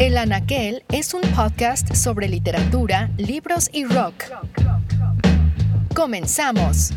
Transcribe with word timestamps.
El 0.00 0.16
Anaquel 0.16 0.82
es 0.88 1.12
un 1.12 1.20
podcast 1.36 1.94
sobre 1.94 2.26
literatura, 2.26 3.10
libros 3.18 3.68
y 3.70 3.84
rock. 3.84 4.24
Comenzamos. 5.94 6.94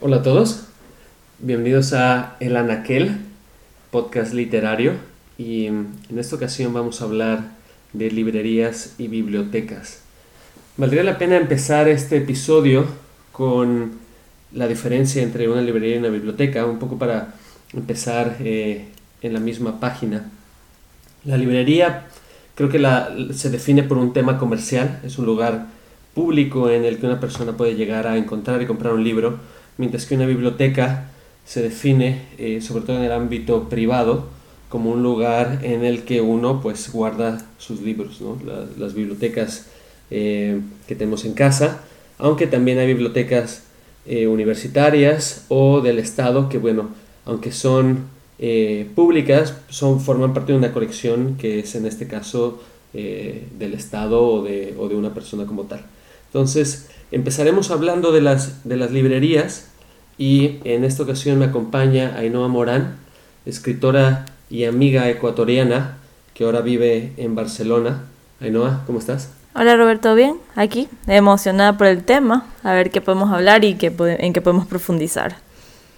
Hola 0.00 0.18
a 0.18 0.22
todos, 0.22 0.68
bienvenidos 1.38 1.92
a 1.92 2.36
El 2.40 2.56
Anaquel, 2.56 3.18
podcast 3.90 4.32
literario, 4.32 4.94
y 5.36 5.66
en 5.66 5.94
esta 6.16 6.36
ocasión 6.36 6.72
vamos 6.72 7.00
a 7.00 7.04
hablar 7.04 7.50
de 7.92 8.10
librerías 8.10 8.94
y 8.96 9.08
bibliotecas. 9.08 10.00
Valdría 10.78 11.04
la 11.04 11.18
pena 11.18 11.36
empezar 11.36 11.88
este 11.88 12.16
episodio 12.16 12.86
con 13.32 13.92
la 14.52 14.66
diferencia 14.66 15.22
entre 15.22 15.48
una 15.48 15.60
librería 15.60 15.96
y 15.96 15.98
una 15.98 16.08
biblioteca, 16.08 16.64
un 16.64 16.78
poco 16.78 16.98
para 16.98 17.34
empezar 17.74 18.36
eh, 18.40 18.86
en 19.20 19.34
la 19.34 19.40
misma 19.40 19.78
página. 19.78 20.30
La 21.24 21.36
librería 21.36 22.06
creo 22.54 22.70
que 22.70 22.78
la, 22.78 23.14
se 23.34 23.50
define 23.50 23.82
por 23.82 23.98
un 23.98 24.14
tema 24.14 24.38
comercial, 24.38 25.00
es 25.04 25.18
un 25.18 25.26
lugar 25.26 25.66
público 26.14 26.70
en 26.70 26.86
el 26.86 26.98
que 26.98 27.04
una 27.04 27.20
persona 27.20 27.52
puede 27.52 27.74
llegar 27.74 28.06
a 28.06 28.16
encontrar 28.16 28.62
y 28.62 28.66
comprar 28.66 28.94
un 28.94 29.04
libro, 29.04 29.38
mientras 29.76 30.06
que 30.06 30.14
una 30.14 30.24
biblioteca 30.24 31.10
se 31.46 31.62
define, 31.62 32.22
eh, 32.38 32.60
sobre 32.60 32.84
todo 32.84 32.98
en 32.98 33.04
el 33.04 33.12
ámbito 33.12 33.68
privado, 33.68 34.24
como 34.68 34.90
un 34.90 35.02
lugar 35.02 35.60
en 35.62 35.84
el 35.84 36.02
que 36.02 36.20
uno 36.20 36.60
pues 36.60 36.90
guarda 36.92 37.46
sus 37.56 37.80
libros, 37.80 38.20
¿no? 38.20 38.36
las 38.76 38.94
bibliotecas 38.94 39.66
eh, 40.10 40.60
que 40.88 40.96
tenemos 40.96 41.24
en 41.24 41.34
casa, 41.34 41.84
aunque 42.18 42.48
también 42.48 42.78
hay 42.78 42.88
bibliotecas 42.88 43.62
eh, 44.06 44.26
universitarias 44.26 45.44
o 45.48 45.80
del 45.80 46.00
Estado 46.00 46.48
que 46.48 46.58
bueno, 46.58 46.90
aunque 47.24 47.52
son 47.52 48.14
públicas, 48.94 49.54
son, 49.70 49.98
forman 49.98 50.34
parte 50.34 50.52
de 50.52 50.58
una 50.58 50.72
colección 50.72 51.38
que 51.38 51.60
es 51.60 51.74
en 51.74 51.86
este 51.86 52.06
caso 52.06 52.62
del 52.92 53.72
Estado 53.72 54.22
o 54.22 54.42
de, 54.42 54.74
o 54.78 54.88
de 54.88 54.94
una 54.94 55.14
persona 55.14 55.46
como 55.46 55.62
tal. 55.62 55.86
Entonces, 56.26 56.88
empezaremos 57.10 57.70
hablando 57.70 58.12
de 58.12 58.20
las, 58.20 58.68
de 58.68 58.76
las 58.76 58.90
librerías 58.90 59.70
y 60.18 60.58
en 60.64 60.84
esta 60.84 61.02
ocasión 61.02 61.38
me 61.38 61.46
acompaña 61.46 62.14
Ainhoa 62.16 62.48
Morán, 62.48 62.96
escritora 63.44 64.26
y 64.48 64.64
amiga 64.64 65.08
ecuatoriana 65.10 65.98
que 66.34 66.44
ahora 66.44 66.60
vive 66.60 67.12
en 67.16 67.34
Barcelona. 67.34 68.04
Ainhoa, 68.40 68.82
¿cómo 68.86 68.98
estás? 68.98 69.30
Hola 69.54 69.76
Roberto, 69.76 70.14
bien, 70.14 70.36
aquí, 70.54 70.88
emocionada 71.06 71.78
por 71.78 71.86
el 71.86 72.04
tema, 72.04 72.46
a 72.62 72.74
ver 72.74 72.90
qué 72.90 73.00
podemos 73.00 73.32
hablar 73.32 73.64
y 73.64 73.76
qué, 73.76 73.90
en 74.18 74.32
qué 74.34 74.42
podemos 74.42 74.66
profundizar. 74.66 75.36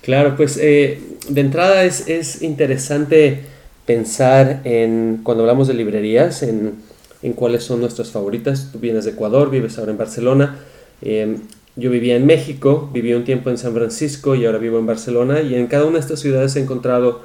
Claro, 0.02 0.36
pues 0.36 0.56
eh, 0.62 1.00
de 1.28 1.40
entrada 1.40 1.82
es, 1.84 2.08
es, 2.08 2.42
interesante 2.42 3.42
pensar 3.84 4.60
en, 4.62 5.20
cuando 5.24 5.42
hablamos 5.42 5.66
de 5.66 5.74
librerías, 5.74 6.44
en, 6.44 6.74
en 7.22 7.32
cuáles 7.32 7.64
son 7.64 7.80
nuestras 7.80 8.10
favoritas. 8.10 8.68
Tú 8.70 8.78
vienes 8.78 9.04
de 9.04 9.10
Ecuador, 9.10 9.50
vives 9.50 9.76
ahora 9.78 9.90
en 9.90 9.98
Barcelona. 9.98 10.56
Eh, 11.02 11.38
yo 11.78 11.90
vivía 11.90 12.16
en 12.16 12.26
México, 12.26 12.90
viví 12.92 13.14
un 13.14 13.22
tiempo 13.22 13.50
en 13.50 13.56
San 13.56 13.72
Francisco 13.72 14.34
y 14.34 14.44
ahora 14.44 14.58
vivo 14.58 14.80
en 14.80 14.86
Barcelona 14.86 15.42
y 15.42 15.54
en 15.54 15.68
cada 15.68 15.84
una 15.84 15.94
de 15.94 16.00
estas 16.00 16.18
ciudades 16.18 16.56
he 16.56 16.60
encontrado 16.60 17.24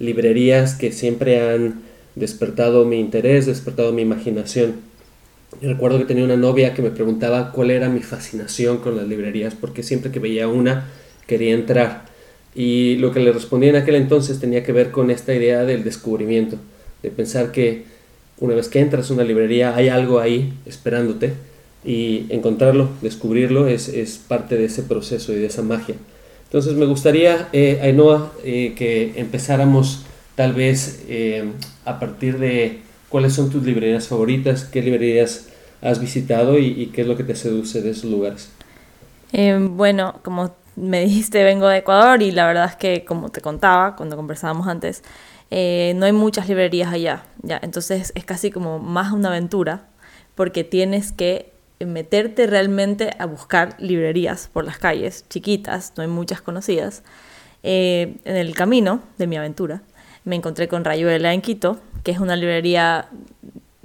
librerías 0.00 0.74
que 0.74 0.90
siempre 0.90 1.40
han 1.40 1.82
despertado 2.16 2.84
mi 2.84 2.98
interés, 2.98 3.46
despertado 3.46 3.92
mi 3.92 4.02
imaginación. 4.02 4.74
recuerdo 5.60 5.98
que 5.98 6.04
tenía 6.04 6.24
una 6.24 6.36
novia 6.36 6.74
que 6.74 6.82
me 6.82 6.90
preguntaba 6.90 7.52
cuál 7.52 7.70
era 7.70 7.88
mi 7.88 8.00
fascinación 8.00 8.78
con 8.78 8.96
las 8.96 9.06
librerías 9.06 9.54
porque 9.54 9.84
siempre 9.84 10.10
que 10.10 10.18
veía 10.18 10.48
una 10.48 10.88
quería 11.28 11.54
entrar. 11.54 12.06
Y 12.56 12.96
lo 12.96 13.12
que 13.12 13.20
le 13.20 13.30
respondí 13.30 13.68
en 13.68 13.76
aquel 13.76 13.94
entonces 13.94 14.40
tenía 14.40 14.64
que 14.64 14.72
ver 14.72 14.90
con 14.90 15.12
esta 15.12 15.32
idea 15.32 15.62
del 15.62 15.84
descubrimiento, 15.84 16.56
de 17.04 17.10
pensar 17.12 17.52
que 17.52 17.84
una 18.40 18.56
vez 18.56 18.66
que 18.66 18.80
entras 18.80 19.10
a 19.10 19.14
una 19.14 19.22
librería 19.22 19.76
hay 19.76 19.88
algo 19.88 20.18
ahí 20.18 20.54
esperándote 20.66 21.51
y 21.84 22.26
encontrarlo, 22.28 22.88
descubrirlo, 23.00 23.66
es, 23.66 23.88
es, 23.88 24.18
parte 24.18 24.56
de 24.56 24.66
ese 24.66 24.82
proceso 24.82 25.32
y 25.32 25.36
de 25.36 25.46
esa 25.46 25.62
magia. 25.62 25.96
Entonces 26.44 26.74
me 26.74 26.84
gustaría, 26.84 27.48
eh, 27.52 27.80
eh, 28.44 28.74
que 28.76 29.12
empezáramos 29.16 30.04
tal 30.34 30.52
vez 30.52 31.02
eh, 31.08 31.50
a 31.84 31.98
partir 31.98 32.38
de 32.38 32.80
cuáles 33.08 33.32
son 33.32 33.50
tus 33.50 33.64
librerías 33.64 34.06
favoritas, 34.06 34.64
qué 34.64 34.82
librerías 34.82 35.48
has 35.80 35.98
visitado 35.98 36.58
y, 36.58 36.86
qué 36.94 37.00
es 37.00 37.06
lo 37.06 37.16
que 37.16 37.24
te 37.24 37.34
seduce 37.34 37.82
de 37.82 37.90
esos 37.90 38.10
lugares. 38.10 38.50
Eh, 39.32 39.58
bueno, 39.58 40.20
como 40.22 40.54
me 40.76 41.00
dijiste, 41.00 41.42
vengo 41.42 41.66
de 41.66 41.78
Ecuador 41.78 42.22
y 42.22 42.30
la 42.30 42.46
verdad 42.46 42.66
es 42.66 42.76
que, 42.76 43.04
como 43.04 43.30
te 43.30 43.40
contaba 43.40 43.96
cuando 43.96 44.16
conversábamos 44.16 44.68
antes, 44.68 45.02
no 45.50 46.06
hay 46.06 46.12
muchas 46.12 46.48
librerías 46.48 46.92
allá, 46.92 47.24
¿ya? 47.42 47.58
Entonces 47.62 48.12
es 48.14 48.24
casi 48.24 48.50
como 48.50 48.78
más 48.78 49.12
una 49.12 49.28
aventura 49.28 49.88
porque 50.34 50.64
tienes 50.64 51.12
que 51.12 51.51
meterte 51.80 52.46
realmente 52.46 53.10
a 53.18 53.26
buscar 53.26 53.74
librerías 53.78 54.48
por 54.52 54.64
las 54.64 54.78
calles, 54.78 55.24
chiquitas, 55.28 55.92
no 55.96 56.02
hay 56.02 56.08
muchas 56.08 56.40
conocidas. 56.40 57.02
Eh, 57.62 58.16
en 58.24 58.36
el 58.36 58.54
camino 58.54 59.00
de 59.18 59.26
mi 59.26 59.36
aventura 59.36 59.82
me 60.24 60.36
encontré 60.36 60.68
con 60.68 60.84
Rayuela 60.84 61.32
en 61.32 61.40
Quito, 61.40 61.78
que 62.02 62.12
es 62.12 62.18
una 62.18 62.36
librería, 62.36 63.08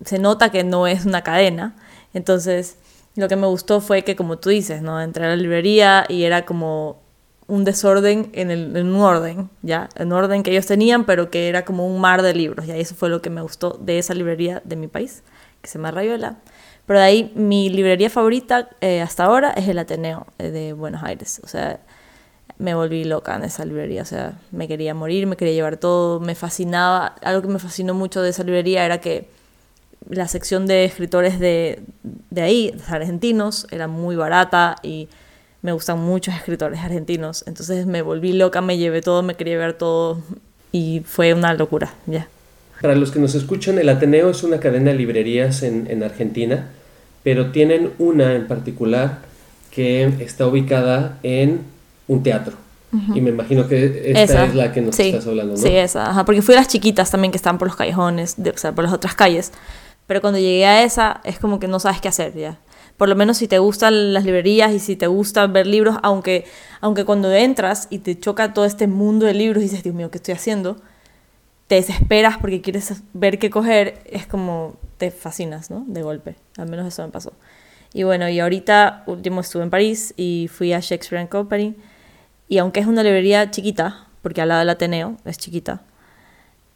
se 0.03 0.19
nota 0.19 0.51
que 0.51 0.63
no 0.63 0.87
es 0.87 1.05
una 1.05 1.23
cadena, 1.23 1.75
entonces 2.13 2.77
lo 3.15 3.27
que 3.27 3.35
me 3.35 3.47
gustó 3.47 3.81
fue 3.81 4.03
que 4.03 4.15
como 4.15 4.37
tú 4.37 4.49
dices, 4.49 4.81
¿no? 4.81 5.01
entré 5.01 5.25
a 5.25 5.29
la 5.29 5.35
librería 5.35 6.05
y 6.07 6.23
era 6.23 6.45
como 6.45 7.01
un 7.47 7.63
desorden 7.63 8.29
en, 8.33 8.51
el, 8.51 8.75
en 8.75 8.87
un 8.87 9.01
orden, 9.01 9.49
¿ya? 9.61 9.89
En 9.95 10.11
orden 10.11 10.43
que 10.43 10.51
ellos 10.51 10.65
tenían, 10.65 11.05
pero 11.05 11.31
que 11.31 11.47
era 11.47 11.63
como 11.63 11.87
un 11.87 12.01
mar 12.01 12.21
de 12.21 12.33
libros, 12.33 12.65
y 12.67 12.71
eso 12.71 12.93
fue 12.93 13.09
lo 13.09 13.21
que 13.21 13.29
me 13.29 13.41
gustó 13.41 13.79
de 13.81 13.97
esa 13.99 14.13
librería 14.13 14.61
de 14.65 14.75
mi 14.75 14.87
país, 14.87 15.23
que 15.61 15.69
se 15.69 15.77
llama 15.77 15.91
Rayuela. 15.91 16.37
Pero 16.87 16.99
de 16.99 17.05
ahí 17.05 17.31
mi 17.35 17.69
librería 17.69 18.09
favorita 18.09 18.69
eh, 18.79 19.01
hasta 19.01 19.25
ahora 19.25 19.51
es 19.51 19.67
el 19.67 19.77
Ateneo 19.77 20.25
eh, 20.39 20.49
de 20.51 20.71
Buenos 20.73 21.03
Aires. 21.03 21.41
O 21.43 21.47
sea, 21.47 21.81
me 22.57 22.73
volví 22.73 23.03
loca 23.03 23.35
en 23.35 23.43
esa 23.43 23.65
librería. 23.65 24.01
O 24.01 24.05
sea, 24.05 24.39
me 24.51 24.69
quería 24.69 24.93
morir, 24.93 25.27
me 25.27 25.35
quería 25.35 25.53
llevar 25.53 25.75
todo, 25.75 26.21
me 26.21 26.33
fascinaba. 26.33 27.07
Algo 27.21 27.41
que 27.41 27.49
me 27.49 27.59
fascinó 27.59 27.93
mucho 27.93 28.21
de 28.21 28.29
esa 28.29 28.43
librería 28.43 28.85
era 28.85 28.99
que 29.01 29.29
la 30.09 30.29
sección 30.29 30.65
de 30.65 30.85
escritores 30.85 31.39
de, 31.39 31.81
de 32.03 32.41
ahí, 32.41 32.71
de 32.71 32.95
argentinos, 32.95 33.67
era 33.69 33.89
muy 33.89 34.15
barata 34.15 34.77
y 34.81 35.09
me 35.61 35.73
gustan 35.73 35.99
muchos 35.99 36.35
escritores 36.35 36.79
argentinos. 36.79 37.43
Entonces 37.47 37.85
me 37.85 38.01
volví 38.01 38.31
loca, 38.31 38.61
me 38.61 38.77
llevé 38.77 39.01
todo, 39.01 39.23
me 39.23 39.35
quería 39.35 39.57
ver 39.57 39.73
todo 39.73 40.21
y 40.71 41.01
fue 41.05 41.33
una 41.33 41.53
locura, 41.53 41.93
ya. 42.05 42.29
Para 42.81 42.95
los 42.95 43.11
que 43.11 43.19
nos 43.19 43.35
escuchan, 43.35 43.79
el 43.79 43.89
Ateneo 43.89 44.29
es 44.29 44.43
una 44.43 44.59
cadena 44.59 44.91
de 44.91 44.97
librerías 44.97 45.63
en, 45.63 45.87
en 45.89 46.03
Argentina 46.03 46.67
pero 47.27 47.51
tienen 47.51 47.91
una 47.99 48.35
en 48.35 48.47
particular 48.47 49.19
que 49.69 50.05
está 50.21 50.47
ubicada 50.47 51.19
en 51.23 51.59
un 52.07 52.23
teatro. 52.23 52.55
Y 53.13 53.19
me 53.19 53.31
imagino 53.31 53.67
que 53.67 54.13
esta 54.15 54.45
es 54.45 54.55
la 54.55 54.71
que 54.71 54.79
nos 54.79 54.97
estás 54.97 55.27
hablando, 55.27 55.55
¿no? 55.55 55.61
Sí, 55.61 55.75
esa, 55.75 56.23
porque 56.23 56.41
fui 56.41 56.55
a 56.55 56.59
las 56.59 56.69
chiquitas 56.69 57.11
también 57.11 57.33
que 57.33 57.35
están 57.35 57.57
por 57.57 57.67
los 57.67 57.75
callejones, 57.75 58.35
de, 58.37 58.51
o 58.51 58.57
sea, 58.57 58.71
por 58.71 58.85
las 58.85 58.93
otras 58.93 59.13
calles. 59.13 59.51
Pero 60.07 60.21
cuando 60.21 60.39
llegué 60.39 60.65
a 60.65 60.83
esa, 60.83 61.19
es 61.25 61.37
como 61.37 61.59
que 61.59 61.67
no 61.67 61.81
sabes 61.81 61.99
qué 61.99 62.07
hacer 62.07 62.33
ya. 62.33 62.59
Por 62.95 63.09
lo 63.09 63.15
menos 63.17 63.39
si 63.39 63.49
te 63.49 63.59
gustan 63.59 64.13
las 64.13 64.23
librerías 64.23 64.71
y 64.71 64.79
si 64.79 64.95
te 64.95 65.07
gusta 65.07 65.45
ver 65.47 65.67
libros, 65.67 65.97
aunque, 66.03 66.45
aunque 66.79 67.03
cuando 67.03 67.33
entras 67.33 67.87
y 67.89 67.99
te 67.99 68.17
choca 68.17 68.53
todo 68.53 68.63
este 68.63 68.87
mundo 68.87 69.25
de 69.25 69.33
libros 69.33 69.61
y 69.61 69.65
dices, 69.65 69.83
Dios 69.83 69.93
mío, 69.93 70.09
¿qué 70.09 70.17
estoy 70.19 70.33
haciendo? 70.33 70.77
Te 71.67 71.75
desesperas 71.75 72.37
porque 72.37 72.61
quieres 72.61 73.03
ver 73.13 73.39
qué 73.39 73.49
coger, 73.49 74.01
es 74.05 74.25
como 74.25 74.77
te 74.97 75.11
fascinas, 75.11 75.69
¿no? 75.69 75.83
De 75.87 76.01
golpe. 76.01 76.35
Al 76.57 76.69
menos 76.69 76.87
eso 76.87 77.03
me 77.03 77.09
pasó. 77.11 77.33
Y 77.93 78.03
bueno, 78.03 78.29
y 78.29 78.39
ahorita 78.39 79.03
último 79.07 79.41
estuve 79.41 79.63
en 79.63 79.69
París 79.69 80.13
y 80.17 80.49
fui 80.51 80.73
a 80.73 80.79
Shakespeare 80.79 81.21
and 81.21 81.29
Company. 81.29 81.75
Y 82.47 82.57
aunque 82.59 82.79
es 82.79 82.87
una 82.87 83.03
librería 83.03 83.51
chiquita, 83.51 84.07
porque 84.21 84.41
al 84.41 84.49
lado 84.49 84.59
del 84.59 84.69
Ateneo 84.69 85.17
es 85.25 85.37
chiquita, 85.37 85.81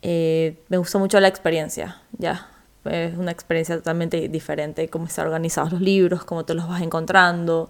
eh, 0.01 0.59
me 0.69 0.77
gustó 0.77 0.99
mucho 0.99 1.19
la 1.19 1.27
experiencia, 1.27 2.01
ya. 2.17 2.47
Es 2.85 3.15
una 3.15 3.31
experiencia 3.31 3.77
totalmente 3.77 4.27
diferente, 4.27 4.89
cómo 4.89 5.05
están 5.05 5.27
organizados 5.27 5.71
los 5.71 5.81
libros, 5.81 6.25
cómo 6.25 6.45
te 6.45 6.55
los 6.55 6.67
vas 6.67 6.81
encontrando, 6.81 7.69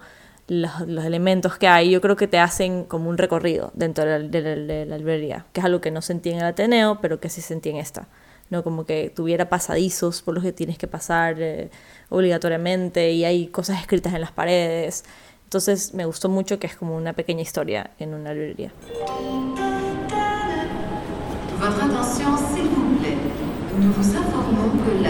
los, 0.52 1.06
elementos 1.06 1.58
que 1.58 1.68
hay. 1.68 1.90
Yo 1.90 2.02
creo 2.02 2.18
que 2.18 2.28
te 2.28 2.38
hacen 2.38 2.84
como 2.84 3.10
un 3.10 3.18
recorrido 3.18 3.72
dentro 3.74 4.04
de 4.04 4.20
la, 4.20 4.28
de 4.28 4.86
la 4.86 4.98
librería, 4.98 5.46
que 5.54 5.62
es 5.62 5.66
algo 5.66 5.80
que 5.80 5.92
no 5.92 6.02
sentí 6.02 6.30
en 6.30 6.40
el 6.40 6.46
Ateneo, 6.46 7.00
pero 7.02 7.22
que 7.22 7.30
sí 7.30 7.42
sentí 7.42 7.70
en 7.70 7.78
esta. 7.78 8.10
¿no? 8.50 8.62
Como 8.62 8.86
que 8.86 9.10
tuviera 9.10 9.48
pasadizos 9.48 10.22
por 10.22 10.34
los 10.34 10.44
que 10.44 10.52
tienes 10.52 10.78
que 10.78 10.88
pasar 10.88 11.38
eh, 11.40 11.72
obligatoriamente 12.10 13.12
y 13.12 13.24
hay 13.24 13.48
cosas 13.48 13.80
escritas 13.80 14.14
en 14.14 14.20
las 14.20 14.34
paredes. 14.34 15.06
Entonces 15.46 15.94
me 15.94 16.04
gustó 16.04 16.28
mucho 16.28 16.60
que 16.60 16.68
es 16.68 16.76
como 16.76 16.98
una 16.98 17.14
pequeña 17.14 17.42
historia 17.42 17.92
en 17.98 18.14
una 18.14 18.34
librería. 18.34 18.74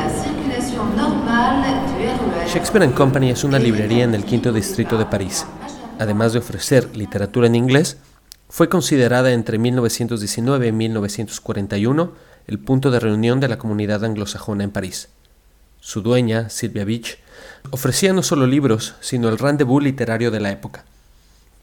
Votre 0.03 0.30
Shakespeare 2.51 2.83
and 2.83 2.93
Company 2.93 3.29
es 3.29 3.45
una 3.45 3.59
librería 3.59 4.03
en 4.03 4.13
el 4.13 4.25
quinto 4.25 4.51
distrito 4.51 4.97
de 4.97 5.05
París. 5.05 5.45
Además 5.99 6.33
de 6.33 6.39
ofrecer 6.39 6.95
literatura 6.97 7.47
en 7.47 7.55
inglés, 7.55 7.97
fue 8.49 8.67
considerada 8.67 9.31
entre 9.31 9.57
1919 9.57 10.67
y 10.67 10.71
1941 10.73 12.11
el 12.47 12.59
punto 12.59 12.91
de 12.91 12.99
reunión 12.99 13.39
de 13.39 13.47
la 13.47 13.57
comunidad 13.57 14.03
anglosajona 14.03 14.65
en 14.65 14.71
París. 14.71 15.07
Su 15.79 16.01
dueña, 16.01 16.49
Sylvia 16.49 16.83
Beach, 16.83 17.17
ofrecía 17.69 18.11
no 18.11 18.21
solo 18.21 18.45
libros, 18.45 18.95
sino 18.99 19.29
el 19.29 19.37
rendezvous 19.37 19.81
literario 19.81 20.31
de 20.31 20.41
la 20.41 20.51
época. 20.51 20.83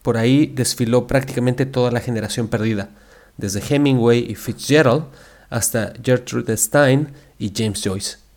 Por 0.02 0.16
ahí 0.16 0.46
desfiló 0.46 1.06
prácticamente 1.06 1.66
toda 1.66 1.90
la 1.90 2.00
generación 2.00 2.48
perdida, 2.48 2.88
desde 3.36 3.62
Hemingway 3.62 4.24
y 4.30 4.34
Fitzgerald 4.34 5.04
hasta 5.50 5.92
Gertrude 6.02 6.56
Stein 6.56 7.12
y 7.38 7.52
James 7.54 7.82
Joyce. 7.84 8.27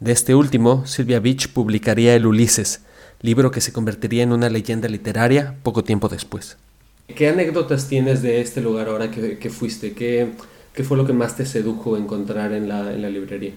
De 0.00 0.12
este 0.12 0.34
último, 0.34 0.86
Sylvia 0.86 1.20
Beach 1.20 1.48
publicaría 1.48 2.14
El 2.14 2.26
Ulises, 2.26 2.80
libro 3.20 3.50
que 3.50 3.60
se 3.60 3.70
convertiría 3.70 4.22
en 4.22 4.32
una 4.32 4.48
leyenda 4.48 4.88
literaria 4.88 5.56
poco 5.62 5.84
tiempo 5.84 6.08
después. 6.08 6.56
¿Qué 7.14 7.28
anécdotas 7.28 7.86
tienes 7.86 8.22
de 8.22 8.40
este 8.40 8.62
lugar 8.62 8.88
ahora 8.88 9.10
que, 9.10 9.50
fuiste? 9.50 9.92
¿Qué, 9.92 10.32
¿Qué, 10.72 10.84
fue 10.84 10.96
lo 10.96 11.06
que 11.06 11.12
más 11.12 11.36
te 11.36 11.44
sedujo 11.44 11.98
encontrar 11.98 12.52
en 12.52 12.66
la, 12.66 12.92
en 12.92 13.02
la 13.02 13.10
librería? 13.10 13.52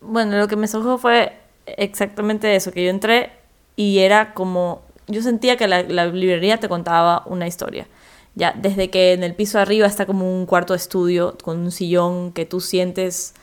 Bueno, 0.00 0.38
lo 0.38 0.46
que 0.46 0.54
me 0.54 0.68
sedujo 0.68 0.96
fue 0.96 1.32
exactamente 1.66 2.54
eso, 2.54 2.70
que 2.70 2.84
yo 2.84 2.90
entré 2.90 3.32
y 3.74 3.98
era 3.98 4.32
como, 4.32 4.82
yo 5.08 5.22
sentía 5.22 5.56
que 5.56 5.66
la, 5.66 5.82
la 5.82 6.06
librería 6.06 6.58
te 6.58 6.68
contaba 6.68 7.24
una 7.26 7.48
historia. 7.48 7.88
Ya, 8.36 8.52
desde 8.56 8.90
que 8.90 9.12
en 9.12 9.24
el 9.24 9.34
piso 9.34 9.58
de 9.58 9.62
arriba 9.62 9.88
está 9.88 10.06
como 10.06 10.32
un 10.32 10.46
cuarto 10.46 10.72
de 10.72 10.78
estudio 10.78 11.36
con 11.42 11.58
un 11.58 11.72
sillón 11.72 12.30
que 12.30 12.46
tú 12.46 12.60
sientes 12.60 13.34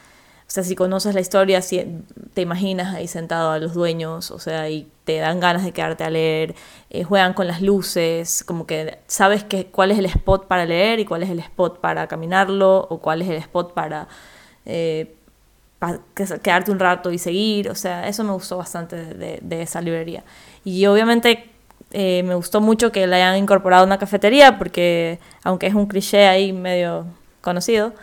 o 0.52 0.54
sea, 0.54 0.66
si 0.66 0.76
conoces 0.76 1.16
la 1.16 1.22
historia, 1.22 1.62
si 1.62 1.82
te 2.34 2.42
imaginas 2.42 2.94
ahí 2.94 3.08
sentado 3.08 3.52
a 3.52 3.58
los 3.58 3.74
dueños, 3.74 4.32
o 4.32 4.40
sea, 4.40 4.70
y 4.70 4.92
te 5.06 5.18
dan 5.20 5.40
ganas 5.40 5.64
de 5.64 5.72
quedarte 5.72 6.04
a 6.04 6.10
leer, 6.10 6.56
eh, 6.90 7.06
juegan 7.06 7.34
con 7.34 7.48
las 7.48 7.62
luces, 7.62 8.44
como 8.44 8.68
que 8.68 9.00
sabes 9.08 9.46
que, 9.46 9.68
cuál 9.68 9.92
es 9.92 10.00
el 10.00 10.08
spot 10.08 10.48
para 10.48 10.66
leer 10.66 11.00
y 11.00 11.06
cuál 11.06 11.24
es 11.24 11.30
el 11.30 11.40
spot 11.40 11.80
para 11.80 12.06
caminarlo, 12.08 12.86
o 12.90 12.98
cuál 13.00 13.22
es 13.22 13.30
el 13.30 13.38
spot 13.38 13.74
para, 13.74 14.10
eh, 14.66 15.16
quedarte 16.44 16.70
un 16.70 16.80
rato 16.80 17.12
y 17.12 17.18
seguir, 17.18 17.70
o 17.70 17.76
sea, 17.76 18.10
eso 18.10 18.26
me 18.26 18.34
gustó 18.34 18.58
bastante 18.58 18.98
de, 18.98 19.62
esa 19.62 19.80
librería. 19.80 20.26
Y 20.66 20.86
obviamente 20.86 21.50
eh, 21.92 22.24
me 22.24 22.36
gustó 22.36 22.60
mucho 22.60 22.92
que 22.92 23.08
le 23.08 23.16
hayan 23.16 23.38
incorporado 23.38 23.86
una 23.86 23.98
cafetería, 23.98 24.58
porque 24.58 25.18
aunque 25.46 25.68
es 25.68 25.76
un 25.76 25.86
cliché 25.86 26.28
ahí 26.28 26.52
medio 26.52 27.06
conocido, 27.40 27.94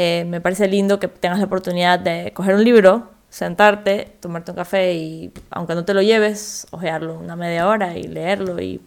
eh, 0.00 0.24
me 0.24 0.40
parece 0.40 0.68
lindo 0.68 1.00
que 1.00 1.08
tengas 1.08 1.40
la 1.40 1.46
oportunidad 1.46 1.98
de 1.98 2.32
coger 2.32 2.54
un 2.54 2.62
libro, 2.62 3.10
sentarte, 3.30 4.12
tomarte 4.20 4.52
un 4.52 4.56
café 4.56 4.94
y, 4.94 5.32
aunque 5.50 5.74
no 5.74 5.84
te 5.84 5.92
lo 5.92 6.02
lleves, 6.02 6.68
ojearlo 6.70 7.18
una 7.18 7.34
media 7.34 7.66
hora 7.66 7.98
y 7.98 8.04
leerlo 8.04 8.62
y, 8.62 8.80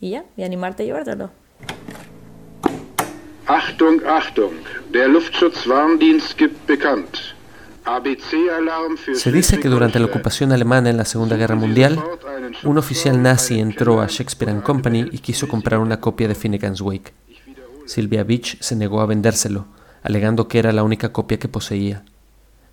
y 0.00 0.10
ya, 0.10 0.24
y 0.36 0.44
animarte 0.44 0.84
a 0.84 0.86
llevártelo. 0.86 1.30
Achtung, 3.46 4.00
Achtung, 4.06 4.52
der 4.92 5.08
Luftschutzwarndienst 5.08 6.38
gibt 6.38 6.68
bekannt. 6.68 7.16
Se 9.14 9.32
dice 9.32 9.58
que 9.58 9.68
durante 9.68 9.98
la 9.98 10.04
ocupación 10.04 10.52
alemana 10.52 10.90
en 10.90 10.98
la 10.98 11.06
Segunda 11.06 11.36
Guerra 11.36 11.56
Mundial, 11.56 11.98
un 12.62 12.78
oficial 12.78 13.20
nazi 13.20 13.58
entró 13.58 14.02
a 14.02 14.06
Shakespeare 14.06 14.52
and 14.52 14.62
Company 14.62 15.08
y 15.10 15.18
quiso 15.18 15.48
comprar 15.48 15.80
una 15.80 15.98
copia 15.98 16.28
de 16.28 16.34
Finnegan's 16.36 16.82
Wake. 16.82 17.12
Sylvia 17.86 18.22
Beach 18.22 18.60
se 18.60 18.76
negó 18.76 19.00
a 19.00 19.06
vendérselo, 19.06 19.66
alegando 20.02 20.48
que 20.48 20.58
era 20.58 20.72
la 20.72 20.82
única 20.82 21.12
copia 21.12 21.38
que 21.38 21.48
poseía. 21.48 22.04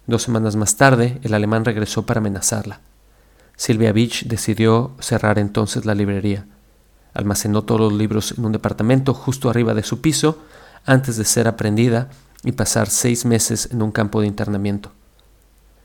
Dos 0.07 0.23
semanas 0.23 0.55
más 0.55 0.75
tarde, 0.75 1.19
el 1.23 1.33
alemán 1.33 1.65
regresó 1.65 2.05
para 2.05 2.19
amenazarla. 2.19 2.81
Silvia 3.55 3.93
Beach 3.93 4.25
decidió 4.25 4.91
cerrar 4.99 5.39
entonces 5.39 5.85
la 5.85 5.95
librería. 5.95 6.45
Almacenó 7.13 7.63
todos 7.63 7.81
los 7.81 7.93
libros 7.93 8.35
en 8.37 8.45
un 8.45 8.51
departamento 8.51 9.13
justo 9.13 9.49
arriba 9.49 9.73
de 9.73 9.83
su 9.83 10.01
piso 10.01 10.43
antes 10.85 11.17
de 11.17 11.25
ser 11.25 11.47
aprendida 11.47 12.09
y 12.43 12.51
pasar 12.51 12.89
seis 12.89 13.25
meses 13.25 13.69
en 13.71 13.81
un 13.81 13.91
campo 13.91 14.21
de 14.21 14.27
internamiento. 14.27 14.91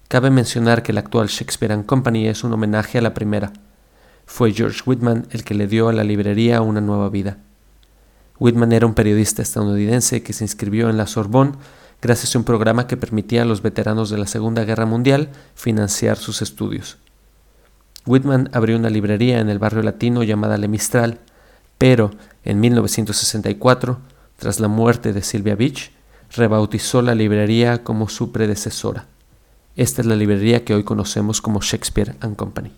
Cabe 0.09 0.31
mencionar 0.31 0.83
que 0.83 0.93
el 0.93 0.99
actual 0.99 1.29
Shakespeare 1.29 1.73
and 1.73 1.87
Company 1.87 2.27
es 2.27 2.43
un 2.43 2.53
homenaje 2.53 2.99
a 2.99 3.03
la 3.03 3.15
primera. 3.15 3.53
Fue 4.27 4.53
George 4.53 4.81
Whitman 4.85 5.27
el 5.31 5.45
que 5.45 5.55
le 5.55 5.69
dio 5.69 5.89
a 5.89 5.93
la 5.93 6.05
librería 6.05 6.61
una 6.61 6.81
nueva 6.81 7.09
vida. 7.09 7.39
Whitman 8.41 8.73
era 8.73 8.87
un 8.87 8.95
periodista 8.95 9.43
estadounidense 9.43 10.23
que 10.23 10.33
se 10.33 10.45
inscribió 10.45 10.89
en 10.89 10.97
la 10.97 11.07
Sorbonne 11.07 11.53
gracias 12.01 12.35
a 12.35 12.39
un 12.39 12.45
programa 12.45 12.87
que 12.87 12.97
permitía 12.97 13.43
a 13.43 13.45
los 13.45 13.61
veteranos 13.61 14.09
de 14.09 14.17
la 14.17 14.27
Segunda 14.27 14.65
Guerra 14.65 14.87
Mundial 14.87 15.29
financiar 15.55 16.17
sus 16.17 16.41
estudios. 16.41 16.97
Whitman 18.07 18.49
abrió 18.55 18.79
una 18.79 18.89
librería 18.89 19.41
en 19.41 19.51
el 19.51 19.59
barrio 19.59 19.83
latino 19.83 20.23
llamada 20.23 20.57
Le 20.57 20.69
Mistral, 20.69 21.19
pero 21.77 22.13
en 22.43 22.61
1964, 22.61 23.99
tras 24.39 24.59
la 24.59 24.69
muerte 24.69 25.13
de 25.13 25.23
Sylvia 25.23 25.55
Beach, 25.55 25.93
rebautizó 26.35 27.03
la 27.03 27.15
librería 27.15 27.85
como 27.85 28.09
su 28.09 28.33
predecesora. 28.33 29.05
Esta 29.77 30.01
es 30.01 30.07
la 30.07 30.17
librería 30.17 30.65
que 30.65 30.73
hoy 30.73 30.83
conocemos 30.83 31.43
como 31.43 31.61
Shakespeare 31.61 32.17
and 32.21 32.37
Company. 32.37 32.73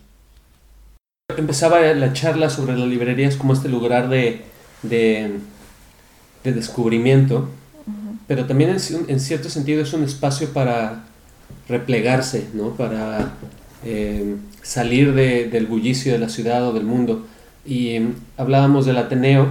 Empezaba 1.37 1.81
la 1.81 2.13
charla 2.13 2.51
sobre 2.51 2.77
las 2.77 2.89
librerías 2.89 3.37
como 3.37 3.53
este 3.53 3.69
lugar 3.69 4.09
de 4.09 4.51
de, 4.83 5.39
descubrimiento, 6.51 7.49
pero 8.27 8.47
también 8.47 8.71
en, 8.71 9.21
cierto 9.21 9.49
sentido 9.51 9.83
es 9.83 9.93
un 9.93 10.05
espacio 10.05 10.49
para 10.53 11.05
replegarse, 11.69 12.47
¿no? 12.55 12.71
para 12.71 13.35
eh, 13.85 14.37
salir 14.63 15.13
del 15.15 15.67
bullicio 15.67 16.13
de 16.13 16.19
la 16.19 16.29
ciudad 16.29 16.67
o 16.67 16.73
del 16.73 16.85
mundo. 16.85 17.27
Y 17.65 17.91
em, 17.91 18.15
hablábamos 18.37 18.87
del 18.87 18.99
Ateneo, 18.99 19.49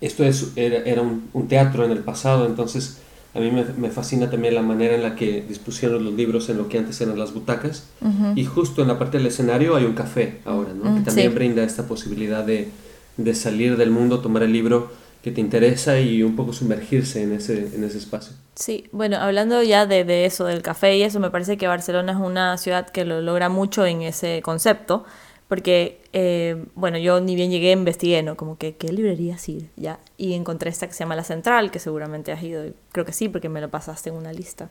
esto 0.00 0.24
es, 0.24 0.52
era, 0.56 1.02
un, 1.02 1.48
teatro 1.48 1.84
en 1.84 1.90
el 1.90 2.00
pasado, 2.00 2.46
entonces 2.46 2.98
a 3.34 3.40
mí 3.40 3.50
me, 3.50 3.90
fascina 3.90 4.30
también 4.30 4.54
la 4.54 4.62
manera 4.62 4.94
en 4.94 5.02
la 5.02 5.16
que 5.16 5.42
dispusieron 5.48 6.04
los 6.04 6.14
libros 6.14 6.48
en 6.50 6.58
lo 6.58 6.68
que 6.68 6.78
antes 6.78 7.00
eran 7.00 7.18
las 7.18 7.34
butacas. 7.34 7.88
Y 8.34 8.44
justo 8.44 8.82
en 8.82 8.88
la 8.88 8.98
parte 8.98 9.18
del 9.18 9.26
escenario 9.26 9.74
hay 9.74 9.84
un 9.84 9.94
café 9.94 10.38
ahora, 10.44 10.70
¿no? 10.72 10.96
que 10.96 11.00
también 11.02 11.34
brinda 11.34 11.62
esta 11.62 11.86
posibilidad 11.86 12.44
de, 12.44 12.68
de 13.16 13.34
salir 13.34 13.76
del 13.76 13.90
mundo, 13.90 14.20
tomar 14.20 14.42
el 14.42 14.52
libro 14.52 14.90
que 15.22 15.32
te 15.32 15.40
interesa 15.40 16.00
y 16.00 16.22
un 16.22 16.36
poco 16.36 16.52
sumergirse 16.52 17.22
en 17.22 17.32
ese, 17.32 17.74
en 17.74 17.84
ese 17.84 17.98
espacio. 17.98 18.34
Sí, 18.54 18.88
bueno, 18.92 19.18
hablando 19.18 19.62
ya 19.62 19.86
de, 19.86 20.04
de, 20.04 20.24
eso, 20.24 20.44
del 20.44 20.62
café 20.62 20.96
y 20.96 21.02
eso, 21.02 21.20
me 21.20 21.30
parece 21.30 21.56
que 21.56 21.66
Barcelona 21.66 22.12
es 22.12 22.18
una 22.18 22.56
ciudad 22.58 22.88
que 22.88 23.04
lo 23.04 23.20
logra 23.20 23.48
mucho 23.48 23.86
en 23.86 24.02
ese 24.02 24.42
concepto, 24.42 25.04
porque, 25.48 26.02
eh, 26.12 26.66
bueno, 26.74 26.98
yo 26.98 27.20
ni 27.20 27.34
bien 27.34 27.50
llegué, 27.50 27.72
investigué, 27.72 28.22
¿no? 28.22 28.36
Como 28.36 28.58
que, 28.58 28.76
¿qué 28.76 28.92
librería 28.92 29.38
sí? 29.38 29.70
Ya, 29.76 29.98
y 30.16 30.34
encontré 30.34 30.70
esta 30.70 30.86
que 30.86 30.92
se 30.92 31.00
llama 31.00 31.16
La 31.16 31.24
Central, 31.24 31.70
que 31.70 31.78
seguramente 31.78 32.32
has 32.32 32.42
ido, 32.42 32.64
creo 32.92 33.06
que 33.06 33.12
sí, 33.12 33.28
porque 33.28 33.48
me 33.48 33.60
lo 33.60 33.70
pasaste 33.70 34.10
en 34.10 34.16
una 34.16 34.32
lista. 34.32 34.68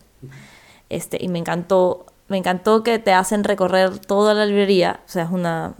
Este, 0.90 1.18
y 1.24 1.30
me 1.30 1.40
encantó, 1.40 2.06
me 2.28 2.38
encantó 2.38 2.84
que 2.84 3.00
te 3.00 3.12
hacen 3.12 3.44
recorrer 3.44 3.98
toda 4.00 4.34
la 4.34 4.46
librería, 4.46 5.02
o 5.06 5.10
sea, 5.10 5.24
es 5.24 5.32
una, 5.32 5.76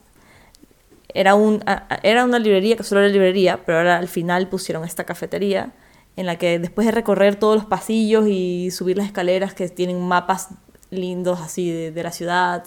era, 1.14 1.36
un, 1.36 1.64
era 2.04 2.26
una 2.26 2.40
librería 2.40 2.76
que 2.76 2.84
solo 2.84 3.02
era 3.02 3.10
librería, 3.10 3.62
pero 3.66 3.80
ahora 3.80 3.98
al 3.98 4.08
final 4.08 4.50
pusieron 4.50 4.84
esta 4.84 5.04
cafetería 5.06 5.74
en 6.16 6.26
la 6.26 6.38
que 6.38 6.60
después 6.60 6.86
de 6.86 6.92
recorrer 6.92 7.36
todos 7.36 7.56
los 7.56 7.66
pasillos 7.66 8.28
y 8.28 8.72
subir 8.72 8.98
las 8.98 9.06
escaleras 9.06 9.54
que 9.54 9.70
tienen 9.70 10.02
mapas 10.02 10.50
lindos 10.90 11.40
así 11.40 11.70
de, 11.92 12.04
la 12.04 12.12
ciudad 12.12 12.64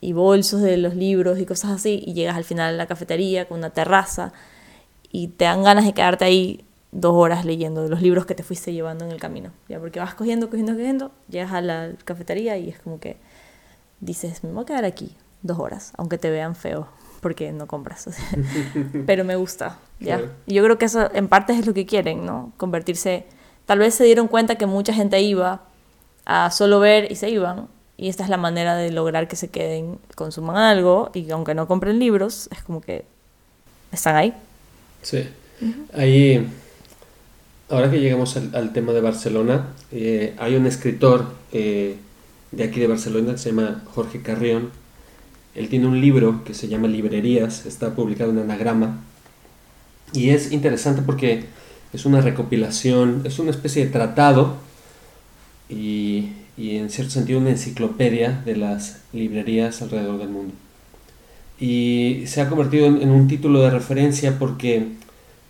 y 0.00 0.12
bolsos 0.12 0.62
de 0.62 0.76
los 0.78 0.94
libros 0.94 1.38
y 1.38 1.46
cosas 1.46 1.72
así, 1.72 2.02
y 2.04 2.14
llegas 2.14 2.36
al 2.36 2.44
final 2.44 2.74
a 2.74 2.76
la 2.76 2.86
cafetería 2.86 3.46
con 3.46 3.58
una 3.58 3.70
terraza 3.70 4.32
y 5.10 5.28
te 5.28 5.44
dan 5.44 5.62
ganas 5.62 5.84
de 5.84 5.92
quedarte 5.92 6.24
ahí 6.24 6.64
dos 6.92 7.14
horas 7.14 7.44
leyendo 7.44 7.86
los 7.88 8.00
libros 8.00 8.24
que 8.24 8.34
te 8.34 8.42
fuiste 8.42 8.72
llevando 8.72 9.04
en 9.04 9.10
el 9.10 9.20
camino, 9.20 9.52
ya 9.68 9.78
porque 9.78 10.00
vas 10.00 10.14
cogiendo, 10.14 10.48
cogiendo, 10.48 10.72
cogiendo, 10.72 11.10
llegas 11.28 11.52
a 11.52 11.60
la 11.60 11.90
cafetería 12.04 12.56
y 12.56 12.70
es 12.70 12.78
como 12.78 13.00
que 13.00 13.18
dices, 14.00 14.44
me 14.44 14.52
voy 14.52 14.62
a 14.62 14.66
quedar 14.66 14.84
aquí 14.86 15.14
dos 15.42 15.58
horas, 15.58 15.92
aunque 15.98 16.16
te 16.16 16.30
vean 16.30 16.54
feo 16.54 16.88
porque 17.20 17.52
no 17.52 17.66
compras. 17.66 18.08
Pero 19.06 19.24
me 19.24 19.36
gusta, 19.36 19.78
¿ya? 20.00 20.22
Y 20.46 20.54
yo 20.54 20.64
creo 20.64 20.78
que 20.78 20.86
eso 20.86 21.10
en 21.14 21.28
parte 21.28 21.52
es 21.52 21.66
lo 21.66 21.74
que 21.74 21.86
quieren, 21.86 22.24
¿no? 22.24 22.52
Convertirse... 22.56 23.24
Tal 23.66 23.80
vez 23.80 23.94
se 23.94 24.04
dieron 24.04 24.28
cuenta 24.28 24.54
que 24.54 24.64
mucha 24.64 24.94
gente 24.94 25.20
iba 25.20 25.60
a 26.24 26.50
solo 26.50 26.80
ver 26.80 27.12
y 27.12 27.16
se 27.16 27.28
iban. 27.28 27.68
Y 27.98 28.08
esta 28.08 28.22
es 28.22 28.30
la 28.30 28.36
manera 28.36 28.76
de 28.76 28.90
lograr 28.92 29.28
que 29.28 29.36
se 29.36 29.48
queden, 29.48 29.98
consuman 30.14 30.56
algo 30.56 31.10
y 31.12 31.30
aunque 31.30 31.54
no 31.54 31.66
compren 31.66 31.98
libros, 31.98 32.48
es 32.52 32.62
como 32.62 32.80
que 32.80 33.04
están 33.92 34.16
ahí. 34.16 34.32
Sí. 35.02 35.28
Ahí, 35.92 36.48
ahora 37.68 37.90
que 37.90 37.98
llegamos 38.00 38.36
al, 38.36 38.72
tema 38.72 38.92
de 38.92 39.00
Barcelona, 39.00 39.74
eh, 39.90 40.34
hay 40.38 40.54
un 40.54 40.66
escritor 40.66 41.26
eh, 41.52 41.96
de 42.52 42.64
aquí 42.64 42.80
de 42.80 42.86
Barcelona 42.86 43.32
que 43.32 43.38
se 43.38 43.50
llama 43.50 43.82
Jorge 43.94 44.22
Carrión, 44.22 44.70
él 45.58 45.68
tiene 45.68 45.86
un 45.86 46.00
libro 46.00 46.44
que 46.44 46.54
se 46.54 46.68
llama 46.68 46.88
Librerías, 46.88 47.66
está 47.66 47.94
publicado 47.94 48.30
en 48.30 48.38
anagrama. 48.38 49.00
Y 50.12 50.30
es 50.30 50.52
interesante 50.52 51.02
porque 51.02 51.44
es 51.92 52.06
una 52.06 52.20
recopilación, 52.20 53.22
es 53.24 53.38
una 53.38 53.50
especie 53.50 53.84
de 53.84 53.90
tratado 53.90 54.56
y, 55.68 56.30
y 56.56 56.76
en 56.76 56.90
cierto 56.90 57.12
sentido 57.12 57.40
una 57.40 57.50
enciclopedia 57.50 58.40
de 58.44 58.56
las 58.56 59.00
librerías 59.12 59.82
alrededor 59.82 60.18
del 60.18 60.28
mundo. 60.28 60.54
Y 61.58 62.22
se 62.26 62.40
ha 62.40 62.48
convertido 62.48 62.86
en, 62.86 63.02
en 63.02 63.10
un 63.10 63.26
título 63.26 63.60
de 63.62 63.70
referencia 63.70 64.38
porque 64.38 64.86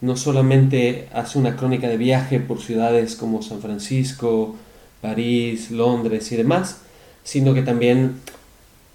no 0.00 0.16
solamente 0.16 1.08
hace 1.12 1.38
una 1.38 1.56
crónica 1.56 1.88
de 1.88 1.96
viaje 1.96 2.40
por 2.40 2.60
ciudades 2.60 3.16
como 3.16 3.42
San 3.42 3.60
Francisco, 3.60 4.56
París, 5.00 5.70
Londres 5.70 6.30
y 6.32 6.36
demás, 6.36 6.80
sino 7.24 7.52
que 7.54 7.62
también, 7.62 8.14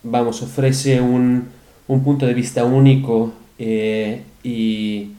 vamos, 0.04 0.42
ofrece 0.42 1.02
un, 1.02 1.46
un 1.88 2.04
punto 2.04 2.26
de 2.26 2.34
vista 2.34 2.66
único 2.66 3.34
eh, 3.58 4.24
y 4.44 5.12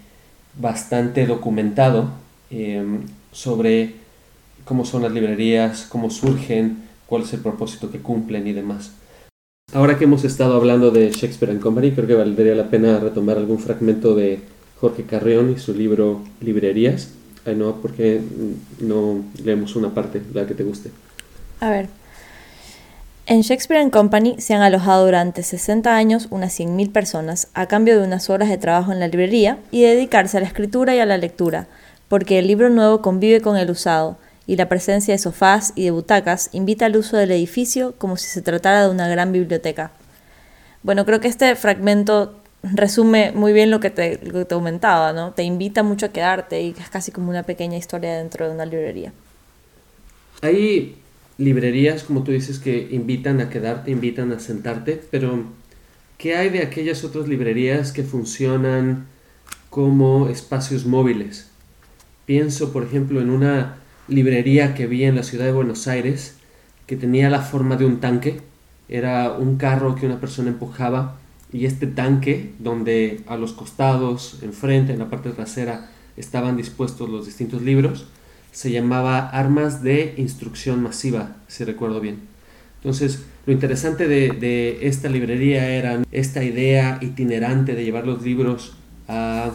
bastante 0.58 1.26
documentado 1.26 2.10
eh, 2.50 2.84
sobre 3.32 3.94
cómo 4.64 4.84
son 4.84 5.02
las 5.02 5.12
librerías, 5.12 5.86
cómo 5.88 6.10
surgen, 6.10 6.84
cuál 7.06 7.22
es 7.22 7.32
el 7.32 7.40
propósito 7.40 7.90
que 7.90 8.00
cumplen 8.00 8.46
y 8.46 8.52
demás. 8.52 8.92
Ahora 9.72 9.98
que 9.98 10.04
hemos 10.04 10.24
estado 10.24 10.54
hablando 10.54 10.90
de 10.90 11.10
Shakespeare 11.10 11.50
and 11.50 11.60
Company, 11.60 11.90
creo 11.92 12.06
que 12.06 12.14
valdría 12.14 12.54
la 12.54 12.68
pena 12.68 13.00
retomar 13.00 13.38
algún 13.38 13.58
fragmento 13.58 14.14
de 14.14 14.40
Jorge 14.80 15.04
Carrión 15.04 15.52
y 15.52 15.58
su 15.58 15.74
libro 15.74 16.20
Librerías. 16.40 17.10
Ay, 17.46 17.56
no, 17.56 17.76
porque 17.76 18.20
no 18.80 19.24
leemos 19.42 19.74
una 19.76 19.92
parte, 19.92 20.22
la 20.32 20.46
que 20.46 20.54
te 20.54 20.62
guste. 20.62 20.90
A 21.60 21.70
ver. 21.70 21.88
En 23.26 23.40
Shakespeare 23.40 23.80
and 23.80 23.90
Company 23.90 24.36
se 24.38 24.52
han 24.52 24.60
alojado 24.60 25.06
durante 25.06 25.42
60 25.42 25.96
años 25.96 26.28
unas 26.30 26.60
100.000 26.60 26.92
personas 26.92 27.48
a 27.54 27.66
cambio 27.66 27.98
de 27.98 28.06
unas 28.06 28.28
horas 28.28 28.50
de 28.50 28.58
trabajo 28.58 28.92
en 28.92 29.00
la 29.00 29.08
librería 29.08 29.58
y 29.70 29.80
dedicarse 29.80 30.36
a 30.36 30.40
la 30.40 30.46
escritura 30.46 30.94
y 30.94 30.98
a 30.98 31.06
la 31.06 31.16
lectura, 31.16 31.66
porque 32.08 32.38
el 32.38 32.46
libro 32.46 32.68
nuevo 32.68 33.00
convive 33.00 33.40
con 33.40 33.56
el 33.56 33.70
usado 33.70 34.18
y 34.46 34.56
la 34.56 34.68
presencia 34.68 35.14
de 35.14 35.18
sofás 35.18 35.72
y 35.74 35.84
de 35.84 35.90
butacas 35.90 36.50
invita 36.52 36.84
al 36.84 36.98
uso 36.98 37.16
del 37.16 37.30
edificio 37.30 37.94
como 37.96 38.18
si 38.18 38.28
se 38.28 38.42
tratara 38.42 38.82
de 38.82 38.90
una 38.90 39.08
gran 39.08 39.32
biblioteca. 39.32 39.90
Bueno, 40.82 41.06
creo 41.06 41.20
que 41.20 41.28
este 41.28 41.56
fragmento 41.56 42.34
resume 42.62 43.32
muy 43.32 43.54
bien 43.54 43.70
lo 43.70 43.80
que 43.80 43.88
te, 43.88 44.20
lo 44.22 44.34
que 44.34 44.44
te 44.44 44.54
comentaba, 44.54 45.14
¿no? 45.14 45.32
Te 45.32 45.44
invita 45.44 45.82
mucho 45.82 46.04
a 46.04 46.08
quedarte 46.10 46.60
y 46.60 46.74
es 46.78 46.90
casi 46.90 47.10
como 47.10 47.30
una 47.30 47.42
pequeña 47.42 47.78
historia 47.78 48.18
dentro 48.18 48.46
de 48.46 48.54
una 48.54 48.66
librería. 48.66 49.14
Hay 50.42 50.98
librerías, 51.38 52.04
como 52.04 52.22
tú 52.22 52.32
dices, 52.32 52.58
que 52.58 52.88
invitan 52.90 53.40
a 53.40 53.50
quedarte, 53.50 53.90
invitan 53.90 54.32
a 54.32 54.40
sentarte, 54.40 55.00
pero 55.10 55.44
¿qué 56.18 56.36
hay 56.36 56.50
de 56.50 56.60
aquellas 56.60 57.04
otras 57.04 57.28
librerías 57.28 57.92
que 57.92 58.02
funcionan 58.02 59.06
como 59.70 60.28
espacios 60.28 60.86
móviles? 60.86 61.50
Pienso, 62.26 62.72
por 62.72 62.84
ejemplo, 62.84 63.20
en 63.20 63.30
una 63.30 63.76
librería 64.08 64.74
que 64.74 64.86
vi 64.86 65.04
en 65.04 65.16
la 65.16 65.22
ciudad 65.22 65.46
de 65.46 65.52
Buenos 65.52 65.88
Aires 65.88 66.36
que 66.86 66.96
tenía 66.96 67.30
la 67.30 67.40
forma 67.40 67.76
de 67.76 67.86
un 67.86 68.00
tanque. 68.00 68.40
Era 68.88 69.32
un 69.32 69.56
carro 69.56 69.94
que 69.94 70.06
una 70.06 70.20
persona 70.20 70.50
empujaba 70.50 71.18
y 71.52 71.66
este 71.66 71.86
tanque, 71.86 72.52
donde 72.58 73.20
a 73.26 73.36
los 73.36 73.52
costados, 73.52 74.38
enfrente, 74.42 74.92
en 74.92 74.98
la 74.98 75.08
parte 75.08 75.30
trasera, 75.30 75.90
estaban 76.16 76.56
dispuestos 76.56 77.08
los 77.08 77.26
distintos 77.26 77.62
libros, 77.62 78.06
se 78.54 78.70
llamaba 78.70 79.28
Armas 79.30 79.82
de 79.82 80.14
Instrucción 80.16 80.80
Masiva, 80.80 81.36
si 81.48 81.64
recuerdo 81.64 82.00
bien. 82.00 82.20
Entonces, 82.76 83.24
lo 83.46 83.52
interesante 83.52 84.06
de, 84.06 84.30
de 84.30 84.86
esta 84.86 85.08
librería 85.08 85.68
era 85.70 86.02
esta 86.12 86.44
idea 86.44 86.98
itinerante 87.00 87.74
de 87.74 87.84
llevar 87.84 88.06
los 88.06 88.22
libros 88.22 88.74
a 89.08 89.50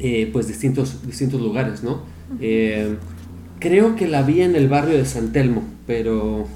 eh, 0.00 0.28
pues 0.32 0.48
distintos, 0.48 1.06
distintos 1.06 1.40
lugares, 1.40 1.84
¿no? 1.84 2.02
Eh, 2.40 2.96
creo 3.60 3.94
que 3.94 4.08
la 4.08 4.22
vi 4.22 4.40
en 4.40 4.56
el 4.56 4.68
barrio 4.68 4.98
de 4.98 5.04
San 5.04 5.30
Telmo, 5.30 5.62
pero 5.86 6.48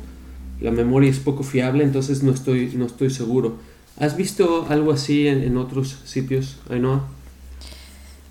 la 0.61 0.73
memoria 0.73 1.09
es 1.09 1.21
poco 1.21 1.45
fiable, 1.45 1.85
entonces 1.85 2.25
no 2.25 2.33
estoy, 2.33 2.73
no 2.75 2.87
estoy 2.87 3.11
seguro. 3.11 3.59
¿Has 3.97 4.17
visto 4.17 4.67
algo 4.69 4.91
así 4.91 5.29
en, 5.29 5.45
en 5.45 5.57
otros 5.57 6.01
sitios, 6.05 6.59
Ainhoa? 6.69 7.07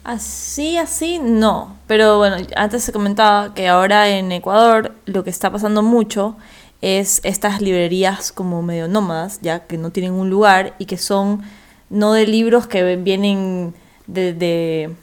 Así, 0.06 0.78
así, 0.78 1.18
no. 1.18 1.78
Pero 1.88 2.20
bueno, 2.20 2.38
antes 2.56 2.84
se 2.84 2.92
comentaba 2.92 3.56
que 3.56 3.68
ahora 3.68 4.08
en 4.08 4.32
Ecuador 4.32 4.94
lo 5.06 5.24
que 5.24 5.32
está 5.32 5.52
pasando 5.52 5.82
mucho 5.82 6.38
es 6.82 7.22
estas 7.24 7.60
librerías 7.60 8.32
como 8.32 8.62
medio 8.62 8.88
nómadas, 8.88 9.40
ya 9.42 9.66
que 9.66 9.80
no 9.80 9.90
tienen 9.90 10.14
un 10.14 10.30
lugar 10.30 10.76
y 10.78 10.86
que 10.86 11.00
son 11.00 11.42
no 11.90 12.14
de 12.14 12.28
libros 12.28 12.68
que 12.68 12.98
vienen 12.98 13.74
de, 14.06 14.96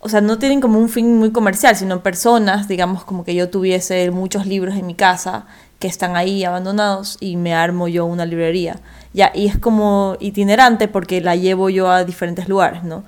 o 0.00 0.10
sea, 0.10 0.20
no 0.20 0.38
tienen 0.38 0.60
como 0.60 0.78
un 0.78 0.90
fin 0.90 1.16
muy 1.16 1.32
comercial, 1.32 1.74
sino 1.74 2.02
personas, 2.02 2.68
digamos, 2.68 3.04
como 3.04 3.24
que 3.24 3.34
yo 3.34 3.48
tuviese 3.48 4.10
muchos 4.10 4.44
libros 4.46 4.76
en 4.76 4.86
mi 4.86 4.94
casa 4.94 5.46
que 5.78 5.88
están 5.88 6.14
ahí 6.14 6.44
abandonados 6.44 7.16
y 7.20 7.36
me 7.36 7.54
armo 7.54 7.88
yo 7.88 8.04
una 8.04 8.26
librería. 8.26 8.80
Ya, 9.14 9.32
y 9.34 9.46
es 9.46 9.58
como 9.58 10.16
itinerante 10.20 10.88
porque 10.88 11.22
la 11.22 11.36
llevo 11.36 11.70
yo 11.70 11.90
a 11.90 12.04
diferentes 12.04 12.48
lugares, 12.48 12.84
¿no? 12.84 13.04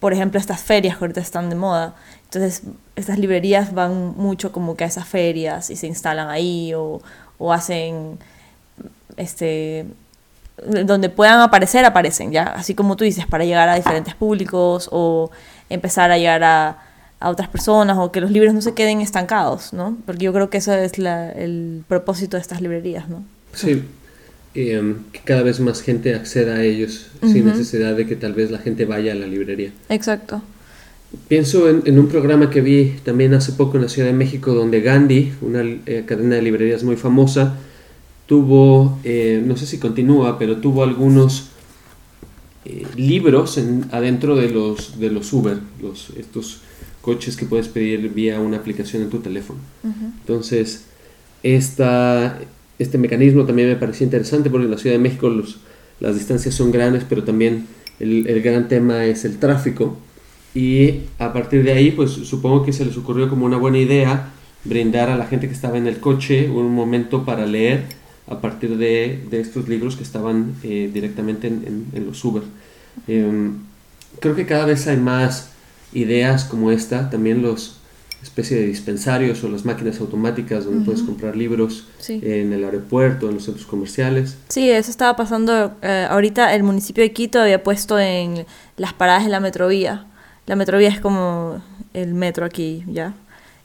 Por 0.00 0.12
ejemplo, 0.12 0.40
estas 0.40 0.60
ferias 0.60 0.96
que 0.96 1.04
ahorita 1.04 1.20
están 1.20 1.50
de 1.50 1.56
moda. 1.56 1.94
Entonces, 2.24 2.62
estas 2.96 3.18
librerías 3.18 3.72
van 3.74 4.14
mucho 4.16 4.50
como 4.50 4.76
que 4.76 4.84
a 4.84 4.86
esas 4.86 5.06
ferias 5.06 5.70
y 5.70 5.76
se 5.76 5.86
instalan 5.86 6.28
ahí 6.28 6.72
o, 6.74 7.00
o 7.38 7.52
hacen, 7.52 8.18
este, 9.16 9.86
donde 10.84 11.08
puedan 11.08 11.40
aparecer, 11.40 11.84
aparecen, 11.84 12.32
ya, 12.32 12.44
así 12.44 12.74
como 12.74 12.96
tú 12.96 13.04
dices, 13.04 13.26
para 13.26 13.44
llegar 13.44 13.68
a 13.68 13.74
diferentes 13.74 14.14
públicos 14.14 14.88
o 14.90 15.30
empezar 15.68 16.10
a 16.10 16.18
llegar 16.18 16.42
a, 16.44 16.78
a 17.20 17.28
otras 17.28 17.48
personas 17.48 17.98
o 17.98 18.10
que 18.10 18.20
los 18.20 18.30
libros 18.30 18.54
no 18.54 18.62
se 18.62 18.74
queden 18.74 19.00
estancados, 19.00 19.72
¿no? 19.72 19.96
Porque 20.06 20.24
yo 20.24 20.32
creo 20.32 20.50
que 20.50 20.58
eso 20.58 20.72
es 20.72 20.98
la, 20.98 21.30
el 21.30 21.84
propósito 21.86 22.36
de 22.36 22.40
estas 22.40 22.60
librerías, 22.60 23.08
¿no? 23.08 23.22
Sí, 23.52 23.86
eh, 24.54 24.94
que 25.12 25.20
cada 25.24 25.42
vez 25.42 25.60
más 25.60 25.82
gente 25.82 26.14
acceda 26.14 26.56
a 26.56 26.64
ellos 26.64 27.06
sin 27.22 27.44
necesidad 27.46 27.96
de 27.96 28.06
que 28.06 28.16
tal 28.16 28.32
vez 28.34 28.50
la 28.50 28.58
gente 28.58 28.84
vaya 28.84 29.12
a 29.12 29.14
la 29.14 29.26
librería. 29.26 29.72
Exacto. 29.88 30.42
Pienso 31.28 31.68
en, 31.68 31.82
en 31.86 31.98
un 31.98 32.08
programa 32.08 32.50
que 32.50 32.60
vi 32.60 32.94
también 33.04 33.34
hace 33.34 33.52
poco 33.52 33.76
en 33.76 33.82
la 33.82 33.88
Ciudad 33.88 34.08
de 34.08 34.14
México 34.14 34.54
donde 34.54 34.80
Gandhi, 34.80 35.32
una 35.40 35.62
eh, 35.62 36.04
cadena 36.06 36.36
de 36.36 36.42
librerías 36.42 36.82
muy 36.84 36.96
famosa, 36.96 37.56
tuvo, 38.26 39.00
eh, 39.02 39.42
no 39.44 39.56
sé 39.56 39.66
si 39.66 39.78
continúa, 39.78 40.38
pero 40.38 40.58
tuvo 40.58 40.84
algunos 40.84 41.48
eh, 42.64 42.86
libros 42.96 43.58
en- 43.58 43.86
adentro 43.90 44.36
de 44.36 44.50
los, 44.50 45.00
de 45.00 45.10
los 45.10 45.32
Uber, 45.32 45.58
los, 45.82 46.10
estos 46.16 46.60
coches 47.00 47.36
que 47.36 47.44
puedes 47.46 47.66
pedir 47.68 48.08
vía 48.10 48.38
una 48.40 48.58
aplicación 48.58 49.02
en 49.02 49.10
tu 49.10 49.18
teléfono. 49.18 49.58
Entonces, 50.20 50.84
esta, 51.42 52.38
este 52.80 52.98
mecanismo 52.98 53.44
también 53.46 53.68
me 53.68 53.76
pareció 53.76 54.04
interesante 54.04 54.50
porque 54.50 54.64
en 54.66 54.70
la 54.72 54.78
Ciudad 54.78 54.96
de 54.96 55.02
México 55.02 55.28
los, 55.28 55.58
las 56.00 56.14
distancias 56.16 56.54
son 56.54 56.72
grandes, 56.72 57.04
pero 57.08 57.24
también 57.24 57.66
el, 58.00 58.42
gran 58.42 58.68
tema 58.68 59.04
es 59.06 59.24
el 59.24 59.38
tráfico. 59.38 59.98
Y 60.54 61.02
a 61.18 61.32
partir 61.32 61.62
de 61.62 61.72
ahí, 61.72 61.92
pues 61.92 62.10
supongo 62.10 62.64
que 62.64 62.72
se 62.72 62.84
les 62.84 62.96
ocurrió 62.96 63.28
como 63.28 63.46
una 63.46 63.56
buena 63.56 63.78
idea 63.78 64.30
brindar 64.64 65.08
a 65.10 65.16
la 65.16 65.26
gente 65.26 65.46
que 65.48 65.54
estaba 65.54 65.78
en 65.78 65.86
el 65.86 66.00
coche 66.00 66.50
un 66.50 66.74
momento 66.74 67.24
para 67.24 67.46
leer 67.46 67.84
a 68.26 68.40
partir 68.40 68.76
de, 68.76 69.24
de 69.30 69.40
estos 69.40 69.68
libros 69.68 69.96
que 69.96 70.02
estaban 70.02 70.54
eh, 70.62 70.90
directamente 70.92 71.46
en, 71.48 71.64
en- 71.66 71.86
en 71.94 72.06
los 72.06 72.24
Uber. 72.24 72.42
Em, 73.06 73.54
creo 74.20 74.34
que 74.36 74.46
cada 74.46 74.66
vez 74.66 74.86
hay 74.86 74.96
más 74.98 75.50
ideas 75.92 76.44
como 76.44 76.70
esta, 76.70 77.10
también 77.10 77.42
los 77.42 77.79
especie 78.22 78.58
de 78.58 78.66
dispensarios 78.66 79.42
o 79.44 79.48
las 79.48 79.64
máquinas 79.64 79.98
automáticas 80.00 80.64
donde 80.64 80.84
puedes 80.84 81.02
comprar 81.02 81.36
libros 81.36 81.86
Sí. 81.98 82.20
en 82.22 82.52
el 82.52 82.64
aeropuerto, 82.64 83.28
en 83.28 83.34
los 83.34 83.44
centros 83.44 83.66
comerciales. 83.66 84.36
Sí, 84.48 84.70
eso 84.70 84.90
estaba 84.90 85.16
pasando. 85.16 85.72
eh, 85.82 86.06
ahorita 86.10 86.54
el 86.54 86.62
municipio 86.62 87.02
de 87.02 87.12
Quito 87.12 87.40
había 87.40 87.62
puesto 87.62 87.98
en 87.98 88.46
las 88.76 88.92
paradas 88.92 89.24
de 89.24 89.30
la 89.30 89.40
metrovía. 89.40 90.06
La 90.46 90.56
metrovía 90.56 90.88
es 90.88 91.00
como 91.00 91.62
el 91.94 92.14
metro 92.14 92.44
aquí, 92.44 92.84
¿ya? 92.86 93.14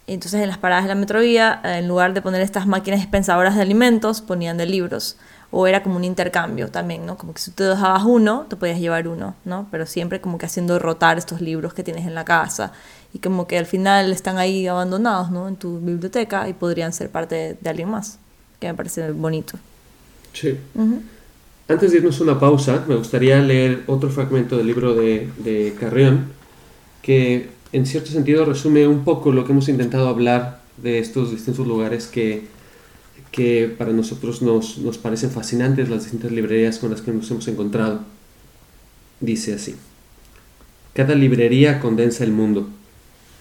Entonces 0.08 0.40
en 0.42 0.48
las 0.48 0.58
paradas 0.60 0.84
de 0.86 0.90
la 0.90 0.96
metrovía, 0.96 1.62
eh, 1.64 1.78
en 1.80 1.88
lugar 1.88 2.14
de 2.14 2.22
poner 2.22 2.42
estas 2.42 2.68
máquinas 2.68 3.00
dispensadoras 3.00 3.56
de 3.56 3.62
alimentos, 3.62 4.22
ponían 4.22 4.58
de 4.58 4.66
libros. 4.68 5.18
O 5.52 5.68
era 5.68 5.84
como 5.84 5.96
un 5.96 6.04
intercambio 6.04 6.68
también, 6.70 7.06
¿no? 7.06 7.18
Como 7.18 7.34
que 7.34 7.40
si 7.40 7.52
tú 7.52 7.64
dejabas 7.64 8.04
uno, 8.04 8.46
te 8.50 8.56
podías 8.56 8.80
llevar 8.80 9.08
uno, 9.08 9.36
¿no? 9.46 9.68
Pero 9.72 9.86
siempre 9.86 10.20
como 10.20 10.38
que 10.38 10.46
haciendo 10.48 10.78
rotar 10.80 11.18
estos 11.18 11.40
libros 11.40 11.74
que 11.74 11.84
tienes 11.84 12.06
en 12.06 12.14
la 12.14 12.26
casa. 12.26 12.74
Y 13.16 13.20
como 13.20 13.48
que 13.48 13.58
al 13.58 13.66
final 13.66 14.12
están 14.12 14.38
ahí 14.38 14.68
abandonados, 14.68 15.32
¿no? 15.32 15.48
En 15.48 15.56
tu 15.56 15.80
biblioteca 15.80 16.50
y 16.50 16.54
podrían 16.54 16.92
ser 16.92 17.10
parte 17.10 17.36
de, 17.36 17.58
de 17.62 17.70
alguien 17.70 17.90
más. 17.90 18.20
Que 18.60 18.68
me 18.68 18.74
parece 18.74 19.10
bonito. 19.12 19.58
Sí. 20.34 20.58
Ujú. 20.76 21.02
Antes 21.70 21.94
de 21.94 22.00
irnos 22.00 22.20
a 22.20 22.24
una 22.24 22.38
pausa, 22.38 22.84
me 22.90 22.96
gustaría 22.98 23.40
leer 23.40 23.84
otro 23.88 24.10
fragmento 24.10 24.58
del 24.58 24.68
libro 24.68 24.94
de, 24.96 25.30
de 25.38 25.74
Carrión, 25.80 26.26
que 27.02 27.48
en 27.72 27.86
cierto 27.86 28.12
sentido 28.12 28.44
resume 28.44 28.86
un 28.86 29.06
poco 29.06 29.32
lo 29.32 29.46
que 29.46 29.54
hemos 29.54 29.70
intentado 29.70 30.10
hablar 30.10 30.60
de 30.76 31.00
estos 31.00 31.32
distintos 31.32 31.66
lugares 31.66 32.08
que, 32.08 32.48
que 33.32 33.74
para 33.78 33.94
nosotros 33.94 34.42
nos, 34.42 34.78
nos 34.80 34.98
parecen 34.98 35.32
fascinantes, 35.32 35.88
las 35.88 36.04
distintas 36.04 36.34
librerías 36.34 36.80
con 36.80 36.92
las 36.92 37.02
que 37.02 37.12
nos 37.12 37.32
hemos 37.32 37.48
encontrado. 37.48 38.02
Dice 39.22 39.54
así, 39.54 39.78
cada 40.94 41.16
librería 41.16 41.80
condensa 41.80 42.26
el 42.26 42.34
mundo. 42.34 42.68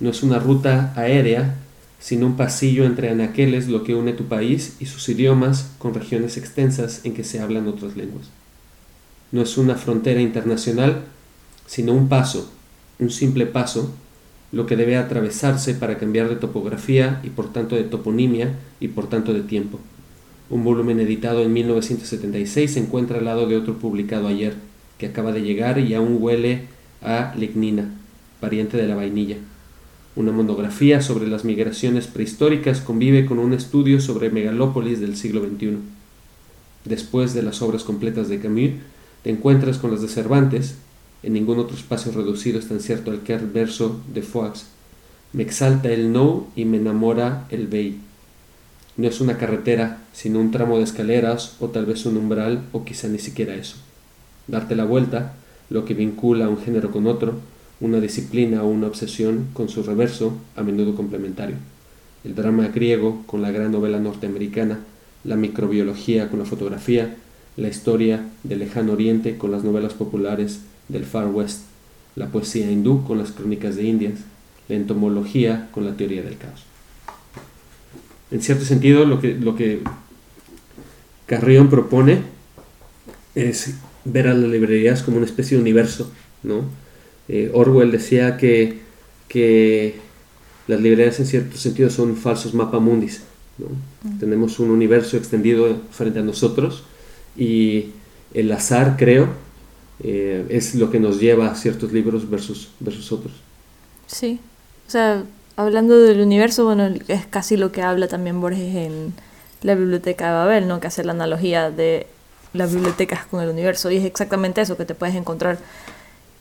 No 0.00 0.10
es 0.10 0.22
una 0.22 0.38
ruta 0.38 0.92
aérea, 0.96 1.56
sino 2.00 2.26
un 2.26 2.36
pasillo 2.36 2.84
entre 2.84 3.10
anaqueles 3.10 3.68
lo 3.68 3.82
que 3.84 3.94
une 3.94 4.12
tu 4.12 4.24
país 4.24 4.76
y 4.80 4.86
sus 4.86 5.08
idiomas 5.08 5.70
con 5.78 5.94
regiones 5.94 6.36
extensas 6.36 7.00
en 7.04 7.14
que 7.14 7.24
se 7.24 7.40
hablan 7.40 7.66
otras 7.66 7.96
lenguas. 7.96 8.26
No 9.32 9.42
es 9.42 9.56
una 9.56 9.76
frontera 9.76 10.20
internacional, 10.20 11.02
sino 11.66 11.94
un 11.94 12.08
paso, 12.08 12.52
un 12.98 13.10
simple 13.10 13.46
paso, 13.46 13.94
lo 14.52 14.66
que 14.66 14.76
debe 14.76 14.96
atravesarse 14.96 15.74
para 15.74 15.98
cambiar 15.98 16.28
de 16.28 16.36
topografía 16.36 17.20
y 17.24 17.30
por 17.30 17.52
tanto 17.52 17.74
de 17.74 17.84
toponimia 17.84 18.54
y 18.80 18.88
por 18.88 19.08
tanto 19.08 19.32
de 19.32 19.40
tiempo. 19.40 19.80
Un 20.50 20.62
volumen 20.62 21.00
editado 21.00 21.42
en 21.42 21.52
1976 21.52 22.74
se 22.74 22.80
encuentra 22.80 23.18
al 23.18 23.24
lado 23.24 23.48
de 23.48 23.56
otro 23.56 23.78
publicado 23.78 24.28
ayer, 24.28 24.54
que 24.98 25.06
acaba 25.06 25.32
de 25.32 25.42
llegar 25.42 25.78
y 25.78 25.94
aún 25.94 26.18
huele 26.20 26.66
a 27.02 27.34
lignina, 27.36 27.94
pariente 28.40 28.76
de 28.76 28.86
la 28.86 28.94
vainilla. 28.94 29.38
Una 30.16 30.30
monografía 30.30 31.02
sobre 31.02 31.26
las 31.26 31.44
migraciones 31.44 32.06
prehistóricas 32.06 32.80
convive 32.80 33.26
con 33.26 33.40
un 33.40 33.52
estudio 33.52 34.00
sobre 34.00 34.30
megalópolis 34.30 35.00
del 35.00 35.16
siglo 35.16 35.40
XXI. 35.40 35.78
Después 36.84 37.34
de 37.34 37.42
las 37.42 37.62
obras 37.62 37.82
completas 37.82 38.28
de 38.28 38.38
Camus, 38.38 38.72
te 39.24 39.30
encuentras 39.30 39.78
con 39.78 39.90
las 39.90 40.02
de 40.02 40.08
Cervantes, 40.08 40.76
en 41.24 41.32
ningún 41.32 41.58
otro 41.58 41.76
espacio 41.76 42.12
reducido 42.12 42.58
es 42.58 42.68
tan 42.68 42.80
cierto 42.80 43.10
el 43.10 43.20
que 43.20 43.36
verso 43.38 44.00
de 44.12 44.22
Foix. 44.22 44.66
Me 45.32 45.42
exalta 45.42 45.90
el 45.90 46.12
no 46.12 46.46
y 46.54 46.64
me 46.64 46.76
enamora 46.76 47.46
el 47.50 47.66
vey. 47.66 47.98
No 48.96 49.08
es 49.08 49.20
una 49.20 49.36
carretera, 49.36 50.02
sino 50.12 50.38
un 50.38 50.52
tramo 50.52 50.76
de 50.78 50.84
escaleras 50.84 51.56
o 51.58 51.68
tal 51.68 51.86
vez 51.86 52.06
un 52.06 52.18
umbral 52.18 52.62
o 52.70 52.84
quizá 52.84 53.08
ni 53.08 53.18
siquiera 53.18 53.54
eso. 53.54 53.76
Darte 54.46 54.76
la 54.76 54.84
vuelta, 54.84 55.34
lo 55.70 55.84
que 55.84 55.94
vincula 55.94 56.48
un 56.48 56.58
género 56.58 56.92
con 56.92 57.08
otro, 57.08 57.40
una 57.84 58.00
disciplina 58.00 58.62
o 58.62 58.68
una 58.68 58.86
obsesión 58.86 59.48
con 59.52 59.68
su 59.68 59.82
reverso, 59.82 60.32
a 60.56 60.62
menudo 60.62 60.94
complementario. 60.94 61.56
El 62.24 62.34
drama 62.34 62.68
griego 62.68 63.22
con 63.26 63.42
la 63.42 63.50
gran 63.50 63.72
novela 63.72 64.00
norteamericana, 64.00 64.78
la 65.22 65.36
microbiología 65.36 66.30
con 66.30 66.38
la 66.38 66.46
fotografía, 66.46 67.16
la 67.58 67.68
historia 67.68 68.24
del 68.42 68.60
lejano 68.60 68.94
oriente 68.94 69.36
con 69.36 69.50
las 69.50 69.64
novelas 69.64 69.92
populares 69.92 70.60
del 70.88 71.04
Far 71.04 71.26
West, 71.26 71.64
la 72.16 72.28
poesía 72.28 72.70
hindú 72.70 73.04
con 73.04 73.18
las 73.18 73.32
crónicas 73.32 73.76
de 73.76 73.84
Indias, 73.84 74.20
la 74.68 74.76
entomología 74.76 75.68
con 75.70 75.84
la 75.84 75.94
teoría 75.94 76.22
del 76.22 76.38
caos. 76.38 76.64
En 78.30 78.40
cierto 78.40 78.64
sentido, 78.64 79.04
lo 79.04 79.20
que, 79.20 79.34
lo 79.34 79.54
que 79.56 79.80
Carrión 81.26 81.68
propone 81.68 82.22
es 83.34 83.74
ver 84.06 84.28
a 84.28 84.34
las 84.34 84.50
librerías 84.50 85.02
como 85.02 85.18
una 85.18 85.26
especie 85.26 85.58
de 85.58 85.62
universo, 85.62 86.10
¿no? 86.42 86.64
Eh, 87.28 87.50
Orwell 87.54 87.90
decía 87.90 88.36
que, 88.36 88.80
que 89.28 89.96
las 90.66 90.80
librerías 90.80 91.18
en 91.20 91.26
cierto 91.26 91.56
sentido 91.56 91.90
son 91.90 92.16
falsos 92.16 92.54
mapamundis, 92.54 93.22
¿no? 93.58 93.66
Tenemos 94.18 94.58
un 94.58 94.70
universo 94.70 95.16
extendido 95.16 95.80
frente 95.90 96.18
a 96.18 96.22
nosotros 96.22 96.84
y 97.36 97.90
el 98.34 98.52
azar, 98.52 98.96
creo, 98.98 99.28
eh, 100.02 100.44
es 100.48 100.74
lo 100.74 100.90
que 100.90 101.00
nos 101.00 101.20
lleva 101.20 101.50
a 101.50 101.54
ciertos 101.54 101.92
libros 101.92 102.28
versus, 102.28 102.70
versus 102.80 103.12
otros. 103.12 103.32
Sí, 104.06 104.40
o 104.86 104.90
sea, 104.90 105.24
hablando 105.56 105.98
del 105.98 106.20
universo, 106.20 106.64
bueno, 106.64 106.92
es 107.08 107.26
casi 107.26 107.56
lo 107.56 107.72
que 107.72 107.82
habla 107.82 108.08
también 108.08 108.40
Borges 108.40 108.74
en 108.74 109.14
la 109.62 109.74
biblioteca 109.74 110.26
de 110.26 110.32
Babel, 110.32 110.68
¿no? 110.68 110.80
Que 110.80 110.88
hace 110.88 111.04
la 111.04 111.12
analogía 111.12 111.70
de 111.70 112.06
las 112.52 112.72
bibliotecas 112.72 113.26
con 113.26 113.42
el 113.42 113.48
universo 113.48 113.90
y 113.90 113.96
es 113.96 114.04
exactamente 114.04 114.60
eso, 114.60 114.76
que 114.76 114.84
te 114.84 114.94
puedes 114.94 115.14
encontrar 115.14 115.58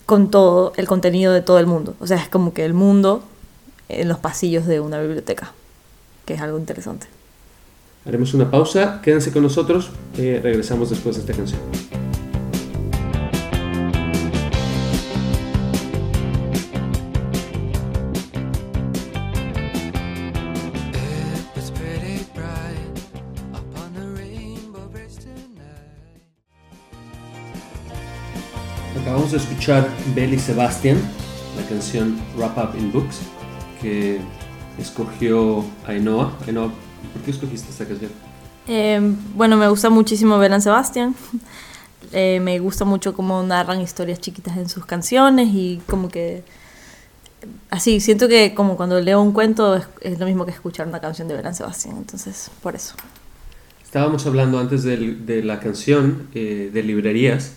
con 0.06 0.30
todo 0.30 0.72
el 0.76 0.86
contenido 0.86 1.32
de 1.32 1.42
todo 1.42 1.58
el 1.58 1.66
mundo. 1.66 1.94
O 2.00 2.06
sea, 2.06 2.18
es 2.18 2.28
como 2.28 2.52
que 2.52 2.64
el 2.64 2.74
mundo 2.74 3.22
en 3.88 4.08
los 4.08 4.18
pasillos 4.18 4.66
de 4.66 4.80
una 4.80 5.00
biblioteca, 5.00 5.52
que 6.24 6.34
es 6.34 6.40
algo 6.40 6.58
interesante. 6.58 7.06
Haremos 8.06 8.34
una 8.34 8.50
pausa, 8.50 9.00
quédense 9.02 9.32
con 9.32 9.42
nosotros, 9.42 9.90
eh, 10.18 10.40
regresamos 10.42 10.90
después 10.90 11.16
de 11.16 11.22
esta 11.22 11.32
canción. 11.32 11.60
De 29.34 29.40
escuchar 29.40 29.88
Belly 30.14 30.38
Sebastian, 30.38 30.96
la 31.56 31.66
canción 31.68 32.16
Wrap 32.36 32.56
Up 32.56 32.78
in 32.78 32.92
Books, 32.92 33.16
que 33.82 34.20
escogió 34.78 35.64
Ainhoa. 35.88 36.38
Ainhoa, 36.46 36.70
¿por 37.12 37.22
qué 37.24 37.32
escogiste 37.32 37.68
esta 37.68 37.84
canción? 37.84 38.12
Eh, 38.68 39.00
bueno, 39.34 39.56
me 39.56 39.66
gusta 39.68 39.90
muchísimo 39.90 40.38
Belán 40.38 40.62
Sebastián. 40.62 41.16
Eh, 42.12 42.38
me 42.38 42.60
gusta 42.60 42.84
mucho 42.84 43.12
cómo 43.12 43.42
narran 43.42 43.80
historias 43.80 44.20
chiquitas 44.20 44.56
en 44.56 44.68
sus 44.68 44.86
canciones 44.86 45.48
y 45.52 45.80
como 45.88 46.08
que 46.08 46.44
así, 47.70 47.98
siento 47.98 48.28
que 48.28 48.54
como 48.54 48.76
cuando 48.76 49.00
leo 49.00 49.20
un 49.20 49.32
cuento 49.32 49.74
es, 49.74 49.86
es 50.00 50.20
lo 50.20 50.26
mismo 50.26 50.44
que 50.44 50.52
escuchar 50.52 50.86
una 50.86 51.00
canción 51.00 51.26
de 51.26 51.34
Belán 51.34 51.56
Sebastián, 51.56 51.96
entonces 51.96 52.52
por 52.62 52.76
eso. 52.76 52.94
Estábamos 53.82 54.26
hablando 54.26 54.60
antes 54.60 54.84
del- 54.84 55.26
de, 55.26 55.42
la 55.42 55.58
canción 55.58 56.28
eh, 56.34 56.70
de 56.72 56.82
librerías 56.84 57.54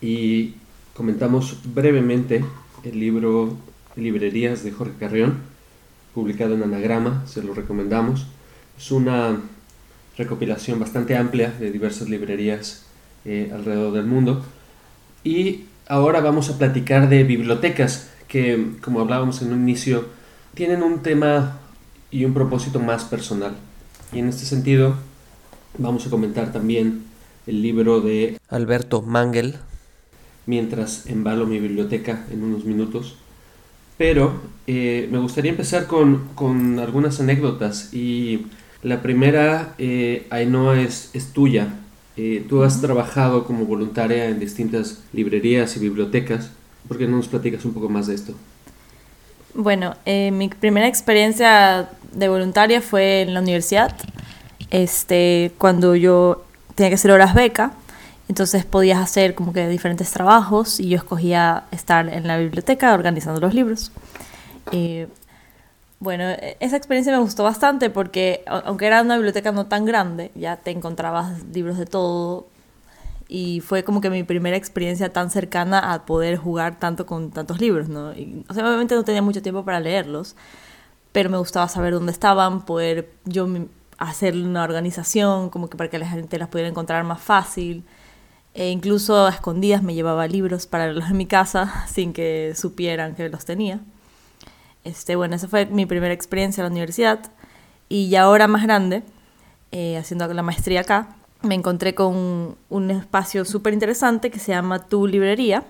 y 0.00 0.54
comentamos 0.94 1.58
brevemente 1.64 2.44
el 2.84 2.98
libro 2.98 3.56
Librerías 3.96 4.64
de 4.64 4.72
Jorge 4.72 4.94
Carrión, 4.98 5.38
publicado 6.14 6.54
en 6.54 6.62
Anagrama, 6.62 7.24
se 7.26 7.42
lo 7.42 7.54
recomendamos. 7.54 8.26
Es 8.78 8.90
una 8.90 9.40
recopilación 10.16 10.78
bastante 10.78 11.16
amplia 11.16 11.50
de 11.50 11.70
diversas 11.70 12.08
librerías 12.08 12.84
eh, 13.24 13.50
alrededor 13.54 13.92
del 13.92 14.06
mundo. 14.06 14.44
Y 15.24 15.64
ahora 15.86 16.20
vamos 16.20 16.50
a 16.50 16.58
platicar 16.58 17.08
de 17.08 17.24
bibliotecas 17.24 18.10
que, 18.28 18.72
como 18.82 19.00
hablábamos 19.00 19.42
en 19.42 19.52
un 19.52 19.62
inicio, 19.62 20.06
tienen 20.54 20.82
un 20.82 21.02
tema 21.02 21.58
y 22.10 22.24
un 22.24 22.34
propósito 22.34 22.80
más 22.80 23.04
personal. 23.04 23.54
Y 24.12 24.18
en 24.18 24.28
este 24.28 24.44
sentido, 24.44 24.96
vamos 25.78 26.06
a 26.06 26.10
comentar 26.10 26.52
también 26.52 27.04
el 27.46 27.62
libro 27.62 28.00
de 28.00 28.38
Alberto 28.48 29.02
Mangel, 29.02 29.56
mientras 30.46 31.06
embalo 31.06 31.46
mi 31.46 31.58
biblioteca 31.58 32.26
en 32.30 32.42
unos 32.42 32.64
minutos. 32.64 33.16
Pero 33.98 34.40
eh, 34.66 35.08
me 35.10 35.18
gustaría 35.18 35.50
empezar 35.50 35.86
con, 35.86 36.28
con 36.34 36.78
algunas 36.78 37.20
anécdotas 37.20 37.92
y 37.92 38.46
la 38.82 39.00
primera, 39.00 39.74
eh, 39.78 40.26
Ainhoa, 40.30 40.80
es, 40.80 41.10
es 41.12 41.32
tuya. 41.32 41.68
Eh, 42.16 42.44
tú 42.48 42.62
has 42.62 42.80
trabajado 42.80 43.44
como 43.44 43.64
voluntaria 43.64 44.28
en 44.28 44.40
distintas 44.40 45.02
librerías 45.12 45.76
y 45.76 45.80
bibliotecas. 45.80 46.50
¿Por 46.88 46.98
qué 46.98 47.06
no 47.06 47.16
nos 47.16 47.28
platicas 47.28 47.64
un 47.64 47.74
poco 47.74 47.88
más 47.88 48.08
de 48.08 48.14
esto? 48.14 48.34
Bueno, 49.54 49.94
eh, 50.04 50.30
mi 50.30 50.48
primera 50.48 50.88
experiencia 50.88 51.90
de 52.12 52.28
voluntaria 52.28 52.80
fue 52.80 53.22
en 53.22 53.34
la 53.34 53.40
universidad, 53.40 53.94
este, 54.70 55.52
cuando 55.58 55.94
yo 55.94 56.44
tenía 56.74 56.90
que 56.90 56.94
hacer 56.94 57.10
horas 57.10 57.34
beca, 57.34 57.72
entonces 58.32 58.64
podías 58.64 58.98
hacer 58.98 59.34
como 59.34 59.52
que 59.52 59.68
diferentes 59.68 60.10
trabajos 60.10 60.80
y 60.80 60.88
yo 60.88 60.96
escogía 60.96 61.64
estar 61.70 62.08
en 62.08 62.26
la 62.26 62.38
biblioteca 62.38 62.94
organizando 62.94 63.42
los 63.42 63.52
libros. 63.52 63.92
Eh, 64.70 65.06
bueno, 66.00 66.24
e- 66.30 66.56
esa 66.58 66.78
experiencia 66.78 67.12
me 67.12 67.18
gustó 67.18 67.44
bastante 67.44 67.90
porque 67.90 68.42
aunque 68.46 68.86
era 68.86 69.02
una 69.02 69.16
biblioteca 69.16 69.52
no 69.52 69.66
tan 69.66 69.84
grande, 69.84 70.30
ya 70.34 70.56
te 70.56 70.70
encontrabas 70.70 71.44
libros 71.52 71.76
de 71.76 71.84
todo 71.84 72.46
y 73.28 73.60
fue 73.60 73.84
como 73.84 74.00
que 74.00 74.08
mi 74.08 74.22
primera 74.22 74.56
experiencia 74.56 75.12
tan 75.12 75.28
cercana 75.28 75.92
a 75.92 76.06
poder 76.06 76.38
jugar 76.38 76.78
tanto 76.78 77.04
con 77.04 77.32
tantos 77.32 77.60
libros, 77.60 77.90
¿no? 77.90 78.14
Y, 78.14 78.46
o 78.48 78.54
sea, 78.54 78.66
obviamente 78.66 78.94
no 78.94 79.04
tenía 79.04 79.20
mucho 79.20 79.42
tiempo 79.42 79.62
para 79.62 79.78
leerlos, 79.78 80.36
pero 81.12 81.28
me 81.28 81.36
gustaba 81.36 81.68
saber 81.68 81.92
dónde 81.92 82.12
estaban, 82.12 82.62
poder 82.64 83.10
yo 83.26 83.46
hacer 83.98 84.34
una 84.36 84.64
organización 84.64 85.50
como 85.50 85.68
que 85.68 85.76
para 85.76 85.90
que 85.90 85.98
la 85.98 86.08
gente 86.08 86.38
las 86.38 86.48
pudiera 86.48 86.70
encontrar 86.70 87.04
más 87.04 87.20
fácil. 87.20 87.84
E 88.54 88.70
incluso 88.70 89.26
a 89.26 89.30
escondidas 89.30 89.82
me 89.82 89.94
llevaba 89.94 90.26
libros 90.26 90.66
para 90.66 90.84
leerlos 90.84 91.10
en 91.10 91.16
mi 91.16 91.26
casa 91.26 91.86
sin 91.92 92.12
que 92.12 92.54
supieran 92.54 93.14
que 93.14 93.28
los 93.28 93.44
tenía. 93.44 93.80
Este, 94.84 95.16
bueno, 95.16 95.36
esa 95.36 95.48
fue 95.48 95.66
mi 95.66 95.86
primera 95.86 96.12
experiencia 96.12 96.60
en 96.60 96.66
la 96.66 96.70
universidad. 96.70 97.20
Y 97.88 98.08
ya 98.08 98.22
ahora 98.22 98.48
más 98.48 98.62
grande, 98.62 99.02
eh, 99.70 99.96
haciendo 99.96 100.26
la 100.32 100.42
maestría 100.42 100.80
acá, 100.80 101.16
me 101.42 101.54
encontré 101.54 101.94
con 101.94 102.56
un 102.68 102.90
espacio 102.90 103.44
súper 103.44 103.74
interesante 103.74 104.30
que 104.30 104.38
se 104.38 104.52
llama 104.52 104.86
Tu 104.86 105.06
Librería, 105.06 105.64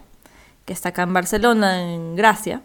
que 0.64 0.72
está 0.72 0.90
acá 0.90 1.02
en 1.02 1.14
Barcelona, 1.14 1.82
en 1.82 2.16
Gracia. 2.16 2.62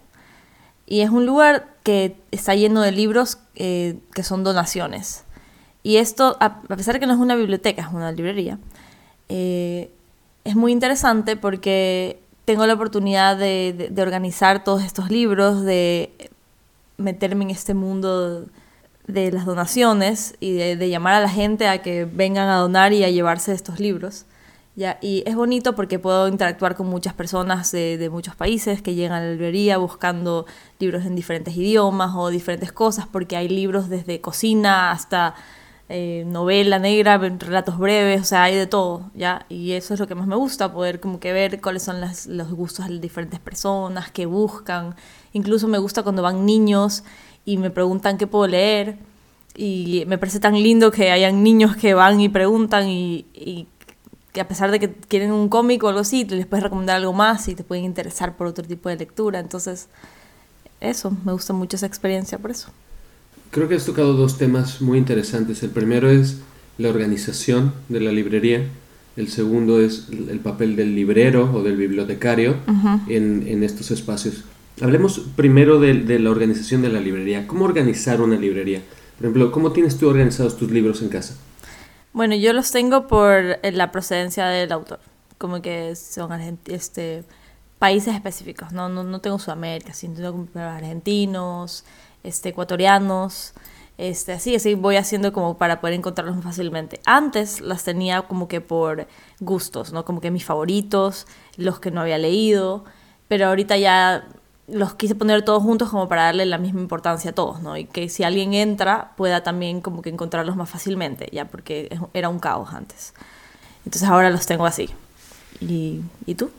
Y 0.86 1.02
es 1.02 1.10
un 1.10 1.26
lugar 1.26 1.76
que 1.84 2.16
está 2.32 2.56
lleno 2.56 2.82
de 2.82 2.92
libros 2.92 3.40
eh, 3.56 4.00
que 4.14 4.24
son 4.24 4.44
donaciones. 4.44 5.26
Y 5.84 5.98
esto, 5.98 6.38
a 6.40 6.62
a 6.70 6.76
pesar 6.76 6.96
de 6.96 7.00
que 7.00 7.08
no 7.08 7.14
es 7.14 7.20
una 7.20 7.36
biblioteca, 7.36 7.82
es 7.82 7.94
una 7.94 8.12
librería, 8.12 8.60
eh, 9.30 9.92
es 10.48 10.56
muy 10.56 10.72
interesante 10.72 11.36
porque 11.36 12.22
tengo 12.46 12.66
la 12.66 12.74
oportunidad 12.74 13.38
de, 13.38 13.92
organizar 13.98 14.64
todos 14.64 14.84
estos 14.84 15.12
libros, 15.12 15.64
de 15.64 16.32
meterme 16.98 17.44
en 17.44 17.52
este 17.52 17.74
mundo 17.74 18.46
de 19.08 19.32
las 19.32 19.46
donaciones 19.46 20.36
y 20.40 20.54
de, 20.54 20.76
de 20.78 20.90
llamar 20.90 21.16
a 21.16 21.20
la 21.20 21.30
gente 21.30 21.68
a 21.68 21.82
que 21.82 22.06
vengan 22.06 22.50
a 22.50 22.58
donar 22.58 22.94
y 22.94 23.04
a 23.04 23.10
llevarse 23.10 23.54
estos 23.54 23.80
libros. 23.80 24.26
Ya, 24.78 25.00
y 25.02 25.24
es 25.26 25.36
bonito 25.36 25.74
porque 25.74 25.98
puedo 25.98 26.28
interactuar 26.28 26.76
con 26.76 26.86
muchas 26.86 27.16
personas 27.16 27.72
de, 27.72 28.10
muchos 28.12 28.36
países 28.36 28.80
que 28.84 28.94
llegan 28.94 29.14
a 29.14 29.26
la 29.26 29.32
librería 29.32 29.80
buscando 29.80 30.46
libros 30.78 31.04
en 31.04 31.16
diferentes 31.16 31.58
idiomas 31.58 32.12
o 32.16 32.30
diferentes 32.30 32.72
cosas, 32.72 33.08
porque 33.08 33.36
hay 33.36 33.50
libros 33.50 33.90
desde 33.90 34.22
cocina 34.22 34.92
hasta 34.92 35.34
eh, 35.90 36.26
novela 36.28 36.80
negra, 36.80 37.18
relatos 37.18 37.78
breves, 37.78 38.22
o 38.22 38.26
sea, 38.26 38.44
hay 38.44 38.56
de 38.56 38.68
todo, 38.68 39.10
¿ya? 39.16 39.46
Y 39.48 39.72
eso 39.72 39.94
es 39.94 40.00
lo 40.00 40.08
que 40.08 40.16
más 40.16 40.28
me 40.28 40.36
gusta, 40.36 40.74
poder 40.74 41.00
como 41.00 41.20
que 41.20 41.32
ver 41.32 41.62
cuáles 41.62 41.84
son 41.84 42.02
las, 42.02 42.28
los 42.28 42.52
gustos 42.52 42.88
de 42.90 43.00
diferentes 43.00 43.40
personas, 43.40 44.12
qué 44.12 44.26
buscan. 44.26 44.96
Incluso 45.34 45.68
me 45.68 45.78
gusta 45.78 46.04
cuando 46.04 46.22
van 46.22 46.46
niños 46.46 47.04
y 47.46 47.58
me 47.58 47.70
preguntan 47.70 48.18
qué 48.18 48.28
puedo 48.28 48.48
leer. 48.48 48.98
Y 49.56 50.04
me 50.08 50.18
parece 50.18 50.40
tan 50.40 50.54
lindo 50.56 50.92
que 50.92 51.10
hayan 51.12 51.42
niños 51.42 51.76
que 51.76 51.94
van 51.94 52.20
y 52.20 52.30
preguntan 52.30 52.88
y, 52.90 53.26
y 53.34 53.68
que 54.34 54.42
a 54.42 54.48
pesar 54.48 54.70
de 54.72 54.80
que 54.80 54.94
quieren 54.94 55.32
un 55.32 55.50
cómic 55.50 55.84
o 55.84 55.88
algo 55.88 56.02
así, 56.02 56.26
les 56.26 56.46
puedes 56.46 56.64
recomendar 56.64 56.98
algo 56.98 57.14
más 57.14 57.48
y 57.48 57.56
te 57.56 57.64
pueden 57.64 57.86
interesar 57.86 58.36
por 58.36 58.48
otro 58.48 58.66
tipo 58.66 58.90
de 58.90 58.98
lectura. 58.98 59.40
Entonces, 59.40 59.88
eso, 60.80 61.12
me 61.26 61.32
gusta 61.32 61.54
mucho 61.54 61.78
esa 61.78 61.88
experiencia 61.88 62.38
por 62.38 62.52
eso. 62.52 62.70
Creo 63.52 63.68
que 63.68 63.76
has 63.76 63.86
tocado 63.86 64.14
dos 64.14 64.38
temas 64.38 64.82
muy 64.82 64.98
interesantes. 64.98 65.64
El 65.64 65.70
primero 65.70 66.10
es 66.10 66.38
la 66.78 66.90
organización 66.90 67.74
de 67.90 68.00
la 68.02 68.12
librería. 68.12 68.64
El 69.16 69.30
segundo 69.30 69.82
es 69.82 70.08
el 70.10 70.40
papel 70.40 70.76
del 70.76 70.96
librero 70.96 71.52
o 71.54 71.64
del 71.64 71.76
bibliotecario 71.76 72.58
uh 72.68 72.72
-huh. 72.72 73.02
en, 73.08 73.48
en, 73.48 73.64
estos 73.64 73.90
espacios. 73.90 74.44
Hablemos 74.80 75.20
primero 75.36 75.80
de, 75.80 75.96
de, 75.96 76.20
la 76.20 76.30
organización 76.30 76.84
de 76.84 76.90
la 76.90 77.00
librería. 77.00 77.48
¿Cómo 77.48 77.66
organizar 77.66 78.22
una 78.22 78.36
librería? 78.36 78.82
Por 79.18 79.26
ejemplo, 79.26 79.52
¿cómo 79.52 79.72
tienes 79.72 79.98
tú 79.98 80.08
organizados 80.08 80.56
tus 80.58 80.70
libros 80.70 81.02
en 81.02 81.10
casa? 81.10 81.36
Bueno, 82.14 82.36
yo 82.36 82.54
los 82.54 82.72
tengo 82.72 83.08
por 83.08 83.60
la 83.64 83.92
procedencia 83.92 84.48
del 84.48 84.72
autor, 84.72 85.00
como 85.38 85.62
que 85.62 85.96
son 85.96 86.32
este, 86.66 87.24
países 87.80 88.16
específicos, 88.16 88.72
no, 88.72 88.90
no, 88.90 89.04
no 89.04 89.20
tengo 89.22 89.38
Sudamérica, 89.40 89.94
sino 89.94 90.16
tengo 90.16 90.48
argentinos, 90.56 91.84
este, 92.28 92.50
ecuatorianos, 92.50 93.54
este, 93.98 94.34
así, 94.34 94.56
así 94.56 94.76
voy 94.76 94.98
haciendo 94.98 95.34
como 95.34 95.58
para 95.58 95.82
poder 95.82 95.96
encontrarlos 95.96 96.36
más 96.36 96.46
fácilmente. 96.46 97.00
Antes 97.06 97.62
las 97.62 97.84
tenía 97.84 98.24
como 98.24 98.48
que 98.48 98.62
por 98.62 99.08
gustos, 99.40 99.92
¿no? 99.92 100.06
Como 100.06 100.22
que 100.22 100.30
mis 100.30 100.46
favoritos, 100.46 101.26
los 101.56 101.80
que 101.80 101.90
no 101.90 102.02
había 102.02 102.18
leído, 102.18 102.86
pero 103.28 103.48
ahorita 103.48 103.78
ya 103.78 104.28
los 104.68 104.96
quise 104.96 105.16
poner 105.16 105.44
todos 105.44 105.64
juntos 105.64 105.90
como 105.90 106.10
para 106.10 106.24
darle 106.24 106.46
la 106.46 106.58
misma 106.58 106.82
importancia 106.82 107.32
a 107.32 107.34
todos, 107.34 107.62
¿no? 107.62 107.78
Y 107.78 107.86
que 107.86 108.10
si 108.10 108.24
alguien 108.24 108.54
entra 108.54 109.14
pueda 109.16 109.42
también 109.42 109.82
como 109.82 110.02
que 110.02 110.10
encontrarlos 110.10 110.56
más 110.56 110.70
fácilmente, 110.70 111.30
ya 111.32 111.46
porque 111.46 111.98
era 112.14 112.30
un 112.30 112.40
caos 112.40 112.74
antes. 112.74 113.14
Entonces 113.86 114.08
ahora 114.10 114.30
los 114.30 114.46
tengo 114.46 114.66
así. 114.66 114.90
¿Y, 115.62 116.02
¿y 116.26 116.36
tú? 116.36 116.50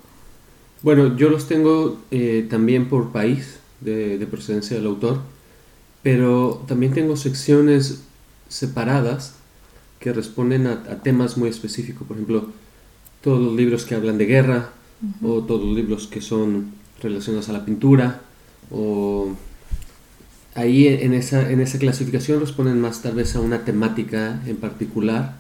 Bueno, 0.83 1.17
yo 1.17 1.29
los 1.29 1.47
tengo 1.47 1.99
eh, 2.11 2.47
también 2.49 2.89
por 2.89 3.11
país 3.11 3.59
de, 3.81 4.17
de, 4.17 4.27
procedencia 4.27 4.77
del 4.77 4.87
autor, 4.87 5.21
pero 6.03 6.65
también 6.67 6.93
tengo 6.93 7.17
secciones 7.17 8.03
separadas 8.49 9.35
que 10.01 10.13
responden 10.13 10.67
a, 10.67 10.73
a 10.91 11.03
temas 11.03 11.37
muy 11.37 11.49
específicos. 11.49 12.07
Por 12.07 12.17
ejemplo, 12.17 12.49
todos 13.23 13.41
los 13.41 13.55
libros 13.55 13.85
que 13.85 13.95
hablan 13.95 14.19
de 14.19 14.27
guerra 14.27 14.71
uh 15.03 15.27
-huh. 15.27 15.31
o 15.39 15.43
todos 15.45 15.65
los 15.65 15.75
libros 15.77 16.07
que 16.07 16.21
son 16.21 16.73
relacionadas 17.03 17.49
a 17.49 17.53
la 17.53 17.65
pintura 17.65 18.21
o 18.71 19.35
ahí 20.55 20.89
en 20.89 21.15
esa, 21.15 21.51
en 21.51 21.61
esa 21.61 21.79
clasificación 21.79 22.41
responden 22.41 22.81
más 22.81 23.03
tal 23.03 23.15
vez 23.15 23.37
a 23.37 23.41
una 23.41 23.65
temática 23.65 24.41
en 24.47 24.57
particular 24.57 25.37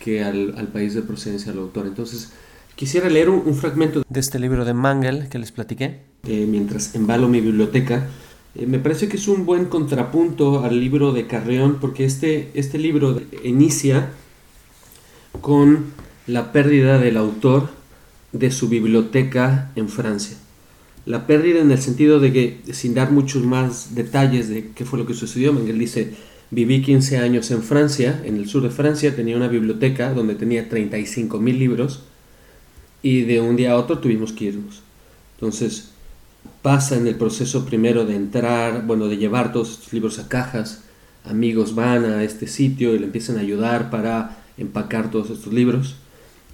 que 0.00 0.22
al, 0.24 0.54
al 0.56 0.68
país 0.68 0.94
de 0.94 1.02
procedencia 1.02 1.52
del 1.52 1.60
autor. 1.60 1.86
Entonces, 1.86 2.32
quisiera 2.74 3.08
leer 3.08 3.28
un, 3.28 3.42
un, 3.46 3.54
fragmento 3.54 4.04
de 4.08 4.20
este 4.20 4.38
libro 4.38 4.64
de 4.64 4.74
Mangel 4.74 5.28
que 5.28 5.38
les 5.38 5.52
platiqué 5.52 6.00
eh, 6.26 6.46
mientras 6.48 6.94
embalo 6.94 7.28
mi 7.28 7.40
biblioteca. 7.40 8.06
Eh, 8.58 8.66
me 8.66 8.78
parece 8.78 9.08
que 9.08 9.16
es 9.16 9.28
un 9.28 9.46
buen 9.46 9.66
contrapunto 9.66 10.62
al 10.64 10.78
libro 10.78 11.12
de 11.12 11.26
Carreón 11.26 11.78
porque 11.80 12.04
este, 12.04 12.50
este 12.54 12.78
libro 12.78 13.20
inicia 13.44 14.10
con 15.40 15.92
la 16.26 16.52
pérdida 16.52 16.98
del 16.98 17.16
autor 17.16 17.70
de 18.32 18.50
su 18.50 18.68
biblioteca 18.68 19.72
en 19.76 19.88
Francia 19.88 20.36
la 21.08 21.26
pérdida 21.26 21.60
en 21.60 21.70
el 21.70 21.78
sentido 21.78 22.20
de 22.20 22.32
que, 22.34 22.60
sin 22.72 22.92
dar 22.92 23.10
muchos 23.10 23.42
más 23.42 23.94
detalles 23.94 24.50
de 24.50 24.72
qué 24.74 24.84
fue 24.84 24.98
lo 24.98 25.06
que 25.06 25.14
sucedió, 25.14 25.54
Mengel 25.54 25.78
dice, 25.78 26.12
viví 26.50 26.82
15 26.82 27.16
años 27.16 27.50
en 27.50 27.62
Francia, 27.62 28.20
en 28.26 28.36
el 28.36 28.46
sur 28.46 28.62
de 28.62 28.68
Francia, 28.68 29.16
tenía 29.16 29.34
una 29.34 29.48
biblioteca 29.48 30.12
donde 30.12 30.34
tenía 30.34 30.68
35 30.68 31.38
mil 31.38 31.58
libros 31.58 32.02
y 33.00 33.22
de 33.22 33.40
un 33.40 33.56
día 33.56 33.72
a 33.72 33.76
otro 33.76 34.00
tuvimos 34.00 34.34
que 34.34 34.44
irnos. 34.44 34.82
Entonces, 35.36 35.92
pasa 36.62 36.96
en 36.96 37.06
el 37.06 37.14
proceso 37.14 37.64
primero 37.64 38.04
de 38.04 38.16
entrar, 38.16 38.86
bueno, 38.86 39.08
de 39.08 39.16
llevar 39.16 39.52
todos 39.52 39.70
estos 39.70 39.92
libros 39.92 40.18
a 40.18 40.28
cajas, 40.28 40.82
amigos 41.24 41.74
van 41.74 42.04
a 42.04 42.22
este 42.24 42.46
sitio 42.46 42.94
y 42.94 42.98
le 42.98 43.06
empiezan 43.06 43.36
a 43.36 43.40
ayudar 43.40 43.90
para 43.90 44.38
empacar 44.56 45.10
todos 45.10 45.30
estos 45.30 45.52
libros 45.52 45.96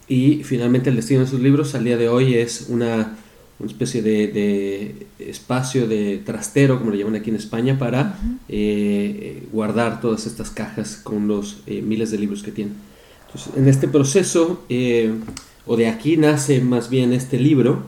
y 0.08 0.42
finalmente 0.44 0.90
el 0.90 0.96
destino 0.96 1.20
de 1.20 1.26
esos 1.26 1.40
libros 1.40 1.74
al 1.74 1.84
día 1.84 1.96
de 1.96 2.08
hoy 2.08 2.34
es 2.34 2.66
una 2.68 3.16
una 3.58 3.70
especie 3.70 4.02
de, 4.02 4.28
de, 4.28 5.06
espacio 5.18 5.86
de 5.86 6.20
trastero, 6.24 6.78
como 6.78 6.90
le 6.90 6.98
llaman 6.98 7.16
aquí 7.16 7.30
en 7.30 7.36
España, 7.36 7.78
para 7.78 8.00
uh 8.00 8.04
-huh. 8.04 8.38
eh, 8.48 9.46
guardar 9.52 10.00
todas 10.00 10.26
estas 10.26 10.50
cajas 10.50 11.00
con 11.02 11.28
los 11.28 11.62
eh, 11.66 11.80
miles 11.80 12.10
de 12.10 12.18
libros 12.18 12.42
que 12.42 12.50
tiene. 12.50 12.72
Entonces, 13.26 13.52
en 13.56 13.68
este 13.68 13.86
proceso, 13.88 14.64
eh, 14.68 15.12
o 15.66 15.76
de 15.76 15.86
aquí 15.86 16.16
nace 16.16 16.60
más 16.60 16.90
bien 16.90 17.12
este 17.12 17.38
libro, 17.38 17.84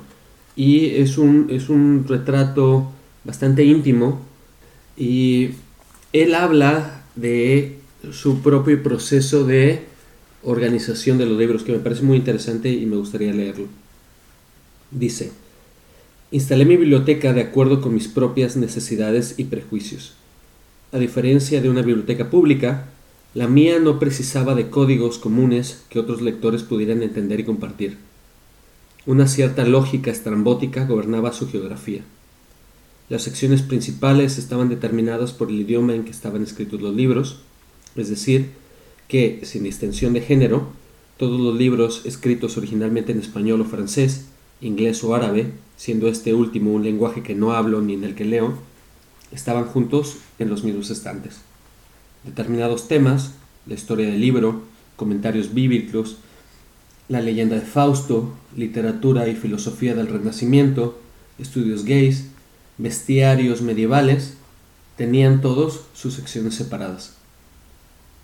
y 0.56 0.96
es 0.96 1.18
un, 1.18 1.48
es 1.50 1.68
un 1.68 2.04
retrato 2.08 2.90
bastante 3.24 3.64
íntimo, 3.64 4.22
y 4.96 5.50
él 6.12 6.34
habla 6.34 7.04
de 7.14 7.76
su 8.10 8.40
propio 8.40 8.82
proceso 8.82 9.44
de 9.44 9.82
organización 10.42 11.18
de 11.18 11.26
los 11.26 11.38
libros, 11.38 11.62
que 11.62 11.72
me 11.72 11.78
parece 11.78 12.02
muy 12.02 12.16
interesante 12.16 12.72
y 12.72 12.86
me 12.86 12.96
gustaría 12.96 13.32
leerlo. 13.32 13.66
Dice, 14.90 15.30
Instalé 16.32 16.64
mi 16.64 16.76
biblioteca 16.76 17.32
de 17.32 17.40
acuerdo 17.40 17.80
con 17.80 17.94
mis 17.94 18.08
propias 18.08 18.56
necesidades 18.56 19.34
y 19.38 19.44
prejuicios. 19.44 20.14
A 20.90 20.98
diferencia 20.98 21.60
de 21.60 21.70
una 21.70 21.82
biblioteca 21.82 22.30
pública, 22.30 22.86
la 23.32 23.46
mía 23.46 23.78
no 23.78 24.00
precisaba 24.00 24.56
de 24.56 24.68
códigos 24.68 25.18
comunes 25.18 25.84
que 25.88 26.00
otros 26.00 26.22
lectores 26.22 26.64
pudieran 26.64 27.04
entender 27.04 27.38
y 27.38 27.44
compartir. 27.44 27.98
Una 29.06 29.28
cierta 29.28 29.64
lógica 29.64 30.10
estrambótica 30.10 30.84
gobernaba 30.84 31.32
su 31.32 31.48
geografía. 31.48 32.00
Las 33.08 33.22
secciones 33.22 33.62
principales 33.62 34.36
estaban 34.36 34.68
determinadas 34.68 35.32
por 35.32 35.48
el 35.48 35.60
idioma 35.60 35.94
en 35.94 36.02
que 36.02 36.10
estaban 36.10 36.42
escritos 36.42 36.82
los 36.82 36.92
libros, 36.92 37.38
es 37.94 38.08
decir, 38.08 38.50
que, 39.06 39.42
sin 39.44 39.62
distinción 39.62 40.12
de 40.12 40.22
género, 40.22 40.66
todos 41.18 41.40
los 41.40 41.54
libros 41.54 42.02
escritos 42.04 42.56
originalmente 42.56 43.12
en 43.12 43.20
español 43.20 43.60
o 43.60 43.64
francés, 43.64 44.26
inglés 44.60 45.04
o 45.04 45.14
árabe, 45.14 45.52
siendo 45.76 46.08
este 46.08 46.34
último 46.34 46.72
un 46.72 46.82
lenguaje 46.82 47.22
que 47.22 47.36
no 47.36 47.52
hablo 47.52 47.82
ni 47.82 47.94
en 47.94 48.02
el 48.02 48.16
que 48.16 48.24
leo, 48.24 48.54
estaban 49.30 49.66
juntos 49.66 50.16
en 50.40 50.50
los 50.50 50.64
mismos 50.64 50.90
estantes. 50.90 51.36
Determinados 52.24 52.88
temas, 52.88 53.34
la 53.66 53.74
historia 53.74 54.06
del 54.06 54.20
libro, 54.20 54.62
comentarios 54.96 55.54
bíblicos, 55.54 56.16
la 57.08 57.20
leyenda 57.20 57.56
de 57.56 57.62
Fausto, 57.62 58.34
literatura 58.56 59.28
y 59.28 59.34
filosofía 59.34 59.94
del 59.94 60.08
Renacimiento, 60.08 60.98
estudios 61.38 61.84
gays, 61.84 62.28
bestiarios 62.78 63.62
medievales, 63.62 64.34
tenían 64.96 65.40
todos 65.40 65.82
sus 65.94 66.14
secciones 66.14 66.54
separadas. 66.54 67.14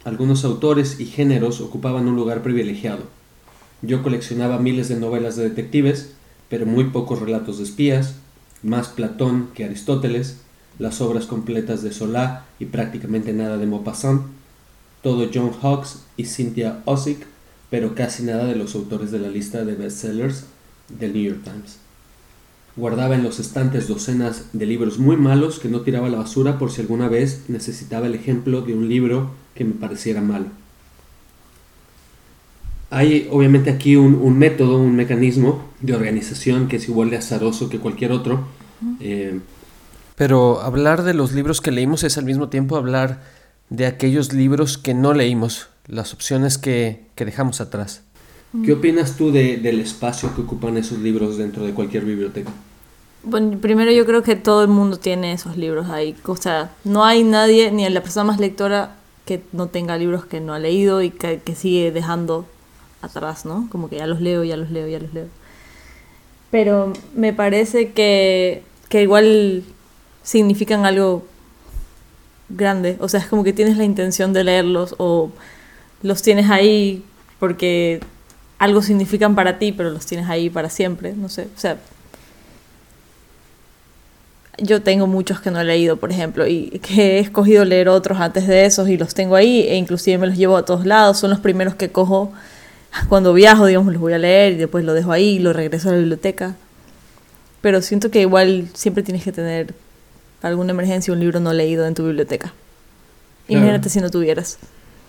Algunos 0.05 0.45
autores 0.45 0.99
y 0.99 1.07
géneros 1.07 1.61
ocupaban 1.61 2.09
un 2.09 2.17
lugar 2.17 2.43
privilegiado. 2.43 3.05
Yo 3.83 4.03
coleccionaba 4.03 4.59
miles 4.59 4.89
de 4.89 4.97
novelas 4.97 5.37
de 5.37 5.45
detectives, 5.45 6.13
pero 6.49 6.67
muy 6.67 6.85
pocos 6.85 7.21
relatos 7.21 7.59
de 7.59 7.65
espías, 7.65 8.17
más 8.63 8.89
Platón 8.89 9.49
que 9.55 9.65
Aristóteles, 9.65 10.39
las 10.79 11.01
obras 11.01 11.27
completas 11.27 11.83
de 11.83 11.93
Solá 11.93 12.47
y 12.59 12.67
prácticamente 12.67 13.33
nada 13.33 13.59
de 13.59 13.67
Maupassant, 13.67 14.23
todo 15.03 15.29
John 15.33 15.53
Hawkes 15.53 16.01
y 16.17 16.25
Cynthia 16.25 16.81
Ozick, 16.85 17.27
pero 17.73 17.95
casi 17.95 18.23
nada 18.23 18.45
de 18.45 18.55
los 18.55 18.75
autores 18.75 19.11
de 19.13 19.19
la 19.19 19.29
lista 19.29 19.65
de 19.65 19.75
bestsellers 19.75 20.45
del 20.91 21.15
New 21.15 21.23
York 21.23 21.41
Times. 21.43 21.79
Guardaba 22.77 23.15
en 23.15 23.23
los 23.23 23.41
estantes 23.41 23.89
docenas 23.89 24.45
de 24.53 24.67
libros 24.67 24.99
muy 24.99 25.17
malos 25.17 25.59
que 25.59 25.71
no 25.71 25.81
tiraba 25.81 26.09
a 26.09 26.11
la 26.11 26.19
basura 26.19 26.59
por 26.59 26.71
si 26.71 26.83
alguna 26.83 27.09
vez 27.09 27.45
necesitaba 27.49 28.09
el 28.09 28.15
ejemplo 28.15 28.61
de 28.61 28.75
un 28.75 28.91
libro 28.91 29.31
que 29.55 29.65
me 29.65 29.73
pareciera 29.73 30.21
malo. 30.21 30.49
Hay 32.91 33.27
obviamente 33.31 33.71
aquí 33.71 33.97
un, 33.97 34.17
un, 34.17 34.37
método, 34.37 34.77
un 34.77 34.95
mecanismo 34.95 35.65
de 35.81 35.95
organización 35.95 36.69
que 36.69 36.77
es 36.77 36.87
igual 36.91 37.09
de 37.09 37.17
azaroso 37.17 37.71
que 37.71 37.79
cualquier 37.79 38.13
otro. 38.13 38.49
Eh, 39.01 39.41
Pero 40.15 40.61
hablar 40.61 41.05
de 41.05 41.15
los 41.15 41.33
libros 41.33 41.63
que 41.63 41.71
leímos 41.71 42.05
es 42.05 42.19
al 42.19 42.27
mismo 42.27 42.51
tiempo 42.51 42.77
hablar 42.77 43.23
de 43.71 43.87
aquellos 43.87 44.35
libros 44.35 44.77
que 44.77 44.93
no 44.93 45.15
leímos, 45.15 45.71
las 45.87 46.13
opciones 46.15 46.59
que, 46.59 47.05
que 47.15 47.25
dejamos 47.25 47.61
atrás. 47.61 48.03
¿Qué 48.65 48.75
opinas 48.75 49.17
tú 49.17 49.33
de- 49.33 49.57
del 49.57 49.81
espacio 49.81 50.35
que 50.35 50.43
ocupan 50.43 50.77
esos 50.77 50.99
libros 50.99 51.39
dentro 51.39 51.65
de 51.65 51.73
cualquier 51.73 52.05
biblioteca? 52.05 52.51
Bueno, 53.25 53.57
primero 53.59 53.91
yo 53.93 54.05
creo 54.05 54.23
que 54.23 54.37
todo 54.37 54.63
el 54.63 54.69
mundo 54.69 54.99
tiene 54.99 55.33
esos 55.33 55.57
libros 55.57 55.89
ahí. 55.89 56.15
O 56.27 56.37
sea, 56.37 56.71
no 56.85 57.05
hay 57.05 57.25
nadie, 57.25 57.71
ni 57.73 57.89
la 57.89 58.03
persona 58.03 58.25
más 58.25 58.39
lectora, 58.41 58.97
que 59.25 59.43
no 59.53 59.69
tenga 59.69 59.97
libros 59.97 60.27
que 60.27 60.41
no 60.41 60.53
ha 60.53 60.59
leído 60.59 61.01
y 61.01 61.11
que, 61.11 61.41
que 61.41 61.55
sigue 61.55 61.93
dejando 61.93 62.45
atrás, 63.01 63.47
¿no? 63.47 63.69
Como 63.71 63.89
que 63.89 63.97
ya 63.97 64.07
los 64.07 64.21
leo, 64.21 64.45
ya 64.45 64.57
los 64.59 64.71
leo, 64.71 64.87
ya 64.87 64.99
los 64.99 65.15
leo. 65.15 65.29
Pero 66.51 66.93
me 67.15 67.33
parece 67.33 67.93
que, 67.93 68.63
que 68.91 69.03
igual 69.03 69.63
significan 70.23 70.85
algo 70.85 71.25
grande. 72.51 72.97
O 73.01 73.09
sea, 73.09 73.21
es 73.21 73.27
como 73.27 73.45
que 73.45 73.53
tienes 73.53 73.77
la 73.79 73.85
intención 73.85 74.33
de 74.33 74.45
leerlos 74.45 74.95
o 74.99 75.31
los 76.03 76.23
tienes 76.23 76.51
ahí 76.51 77.05
porque 77.39 78.01
algo 78.59 78.83
significan 78.83 79.35
para 79.35 79.59
ti, 79.59 79.73
pero 79.73 79.91
los 79.91 80.07
tienes 80.07 80.29
ahí 80.29 80.51
para 80.51 80.71
siempre. 80.71 81.15
No 81.15 81.29
sé, 81.29 81.49
o 81.57 81.59
sea, 81.59 81.79
yo 84.59 84.83
tengo 84.83 85.07
muchos 85.07 85.41
que 85.41 85.51
no 85.51 85.61
he 85.61 85.65
leído, 85.65 85.97
por 85.97 86.13
ejemplo, 86.13 86.47
y 86.47 86.81
que 86.81 87.17
he 87.17 87.19
escogido 87.19 87.65
leer 87.65 87.89
otros 87.89 88.21
antes 88.21 88.47
de 88.47 88.65
esos 88.65 88.89
y 88.89 88.97
los 88.97 89.15
tengo 89.15 89.35
ahí 89.35 89.63
e 89.63 89.77
inclusive 89.77 90.19
me 90.19 90.27
los 90.27 90.37
llevo 90.37 90.57
a 90.57 90.65
todos 90.65 90.87
lados. 90.87 91.19
Son 91.19 91.31
los 91.31 91.41
primeros 91.41 91.75
que 91.75 91.91
cojo 91.91 92.33
cuando 93.09 93.33
viajo, 93.33 93.67
digamos, 93.67 93.93
los 93.93 94.01
voy 94.01 94.13
a 94.13 94.19
leer 94.19 94.53
y 94.53 94.57
después 94.57 94.85
lo 94.85 94.95
dejo 94.95 95.13
ahí 95.13 95.37
y 95.37 95.39
lo 95.39 95.53
regreso 95.53 95.89
a 95.89 95.93
la 95.93 95.99
biblioteca. 95.99 96.55
Pero 97.61 97.81
siento 97.81 98.11
que 98.11 98.21
igual 98.21 98.69
siempre 98.75 99.03
tienes 99.03 99.25
que 99.25 99.33
tener 99.33 99.75
alguna 100.43 100.73
emergencia 100.73 101.13
un 101.13 101.21
libro 101.21 101.41
no 101.41 101.53
leído 101.53 101.87
en 101.87 101.95
tu 101.95 102.05
biblioteca. 102.05 102.53
Claro. 103.47 103.61
Imagínate 103.63 103.89
si 103.89 104.01
no 104.01 104.11
tuvieras 104.11 104.59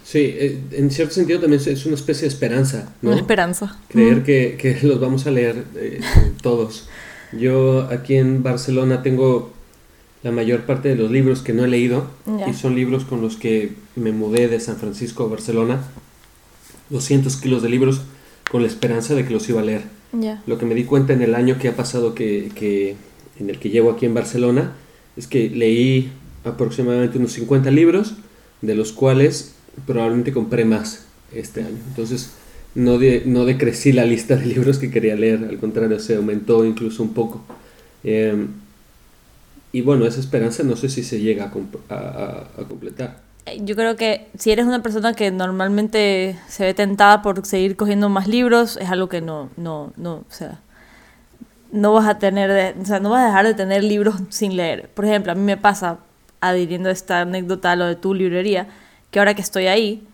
Sí, 0.03 0.19
eh, 0.19 0.59
en 0.71 0.91
cierto 0.91 1.13
sentido 1.13 1.39
también 1.39 1.61
es 1.65 1.85
una 1.85 1.95
especie 1.95 2.23
de 2.23 2.27
esperanza, 2.27 2.93
¿no? 3.01 3.11
una 3.11 3.19
esperanza. 3.19 3.77
Creer 3.87 4.17
Ujú. 4.17 4.23
que, 4.25 4.57
que 4.59 4.77
los 4.87 4.99
vamos 4.99 5.25
a 5.27 5.31
leer 5.31 5.63
eh, 5.75 5.99
todos. 6.41 6.87
Yo 7.31 7.87
aquí 7.89 8.15
en 8.15 8.43
Barcelona 8.43 9.01
tengo 9.01 9.51
la 10.21 10.31
mayor 10.31 10.61
parte 10.65 10.89
de 10.89 10.95
los 10.95 11.09
libros 11.11 11.41
que 11.41 11.53
no 11.53 11.65
he 11.65 11.67
leído 11.67 12.07
Ya. 12.25 12.47
y 12.49 12.53
son 12.53 12.75
libros 12.75 13.05
con 13.05 13.21
los 13.21 13.37
que 13.37 13.73
me 13.95 14.11
mudé 14.11 14.47
de 14.47 14.59
San 14.59 14.77
Francisco 14.77 15.23
a 15.23 15.27
Barcelona. 15.27 15.81
200 16.89 17.35
kilos 17.37 17.63
de 17.63 17.69
libros 17.69 18.01
con 18.51 18.61
la 18.61 18.67
esperanza 18.67 19.15
de 19.15 19.25
que 19.25 19.33
los 19.33 19.47
iba 19.49 19.61
a 19.61 19.63
leer. 19.63 19.81
Ya. 20.11 20.43
Lo 20.45 20.57
que 20.57 20.65
me 20.65 20.75
di 20.75 20.83
cuenta 20.83 21.13
en 21.13 21.21
el 21.21 21.33
año 21.33 21.57
que 21.57 21.69
ha 21.69 21.75
pasado 21.75 22.13
que, 22.13 22.51
que- 22.55 22.95
en 23.39 23.49
el 23.49 23.57
que 23.57 23.69
llevo 23.69 23.89
aquí 23.91 24.05
en 24.05 24.13
Barcelona 24.13 24.73
es 25.17 25.25
que 25.27 25.49
leí 25.49 26.11
aproximadamente 26.43 27.17
unos 27.17 27.31
50 27.33 27.71
libros, 27.71 28.13
de 28.61 28.75
los 28.75 28.91
cuales 28.93 29.55
probablemente 29.85 30.31
compré 30.33 30.65
más 30.65 31.05
este 31.33 31.61
año. 31.61 31.77
Entonces 31.89 32.31
no, 32.75 32.97
de, 32.97 33.23
no 33.25 33.45
decrecí 33.45 33.91
la 33.91 34.05
lista 34.05 34.35
de 34.35 34.45
libros 34.53 34.77
que 34.79 34.91
quería 34.91 35.15
leer, 35.15 35.45
al 35.49 35.59
contrario, 35.59 35.99
se 35.99 36.15
aumentó 36.15 36.65
incluso 36.65 37.03
un 37.03 37.13
poco. 37.13 37.41
Eh, 38.03 38.47
y 39.71 39.81
bueno, 39.81 40.05
esa 40.05 40.19
esperanza 40.19 40.63
no 40.63 40.75
sé 40.75 40.89
si 40.89 41.03
se 41.03 41.19
llega 41.19 41.45
a, 41.89 41.93
a- 41.93 41.97
a- 41.97 42.61
a 42.61 42.65
completar. 42.67 43.17
Eh, 43.45 43.59
Yo 43.63 43.75
creo 43.75 43.95
que 43.95 44.27
si 44.37 44.51
eres 44.51 44.65
una 44.65 44.83
persona 44.83 45.13
que 45.13 45.31
normalmente 45.31 46.37
se 46.47 46.63
ve 46.65 46.73
tentada 46.73 47.21
por 47.21 47.43
seguir 47.45 47.75
cogiendo 47.75 48.07
más 48.09 48.27
libros, 48.27 48.77
es 48.77 48.89
algo 48.89 49.09
que 49.09 49.21
no, 49.21 49.49
no, 49.57 49.91
no, 49.97 50.13
o 50.17 50.25
sea, 50.29 50.59
no 51.71 51.93
vas 51.93 52.07
a 52.07 52.19
tener, 52.19 52.51
de- 52.51 52.81
o 52.81 52.85
sea, 52.85 52.99
no 52.99 53.09
vas 53.09 53.23
a 53.23 53.27
dejar 53.27 53.47
de 53.47 53.53
tener 53.55 53.83
libros 53.83 54.15
sin 54.29 54.55
leer. 54.55 54.89
Por 54.93 55.05
ejemplo, 55.05 55.31
a 55.31 55.35
mí 55.35 55.41
me 55.41 55.57
pasa, 55.57 55.97
adhiriendo 56.39 56.89
esta 56.89 57.21
anécdota 57.21 57.71
a 57.71 57.75
lo 57.75 57.85
de 57.85 57.95
tu 57.95 58.13
librería, 58.13 58.67
que 59.13 59.19
ahora 59.19 59.35
que 59.35 59.43
estoy 59.43 59.67
ahí, 59.67 60.05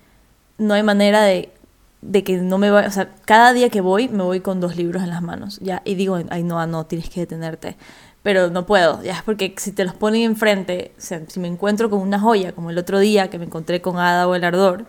no 0.57 0.73
hay 0.73 0.83
manera 0.83 1.23
de, 1.23 1.53
de 2.01 2.23
que 2.25 2.35
no 2.38 2.57
me 2.57 2.69
vaya, 2.69 2.89
o 2.89 2.91
sea, 2.91 3.09
cada 3.23 3.53
día 3.53 3.69
que 3.69 3.79
voy, 3.79 4.09
me 4.09 4.23
voy 4.23 4.41
con 4.41 4.59
dos 4.59 4.75
libros 4.75 5.01
en 5.01 5.09
las 5.09 5.21
manos, 5.21 5.57
ya, 5.62 5.81
y 5.85 5.95
digo, 5.95 6.19
ay, 6.29 6.43
no, 6.43 6.67
no, 6.67 6.85
tienes 6.85 7.09
que 7.09 7.21
detenerte. 7.21 7.77
Pero 8.23 8.49
no 8.49 8.65
puedo, 8.65 9.01
ya 9.01 9.13
es 9.13 9.23
porque 9.23 9.55
si 9.57 9.71
te 9.71 9.85
los 9.85 9.95
ponen 9.95 10.23
enfrente, 10.23 10.91
o 10.97 11.01
sea, 11.01 11.21
si 11.27 11.39
me 11.39 11.47
encuentro 11.47 11.89
con 11.89 12.01
una 12.01 12.19
joya, 12.19 12.51
como 12.51 12.71
el 12.71 12.77
otro 12.77 12.99
día 12.99 13.29
que 13.29 13.39
me 13.39 13.45
encontré 13.45 13.81
con 13.81 13.97
Ada 13.97 14.27
o 14.27 14.35
el 14.35 14.43
Ardor, 14.43 14.85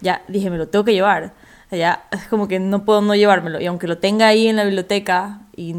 ya 0.00 0.22
dije, 0.28 0.48
me 0.50 0.56
lo 0.56 0.68
tengo 0.68 0.84
que 0.84 0.92
llevar. 0.92 1.34
Ya 1.72 2.04
es 2.12 2.28
como 2.28 2.46
que 2.46 2.60
no 2.60 2.84
puedo 2.84 3.02
no 3.02 3.16
llevármelo. 3.16 3.60
Y 3.60 3.66
aunque 3.66 3.88
lo 3.88 3.98
tenga 3.98 4.28
ahí 4.28 4.46
en 4.46 4.54
la 4.54 4.62
biblioteca 4.62 5.40
y 5.56 5.74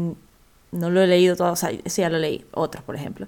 no 0.72 0.90
lo 0.90 1.00
he 1.00 1.06
leído 1.06 1.34
todo, 1.36 1.52
o 1.52 1.56
sea, 1.56 1.70
sí 1.86 2.02
ya 2.02 2.10
lo 2.10 2.18
leí, 2.18 2.44
otros, 2.52 2.84
por 2.84 2.96
ejemplo. 2.96 3.26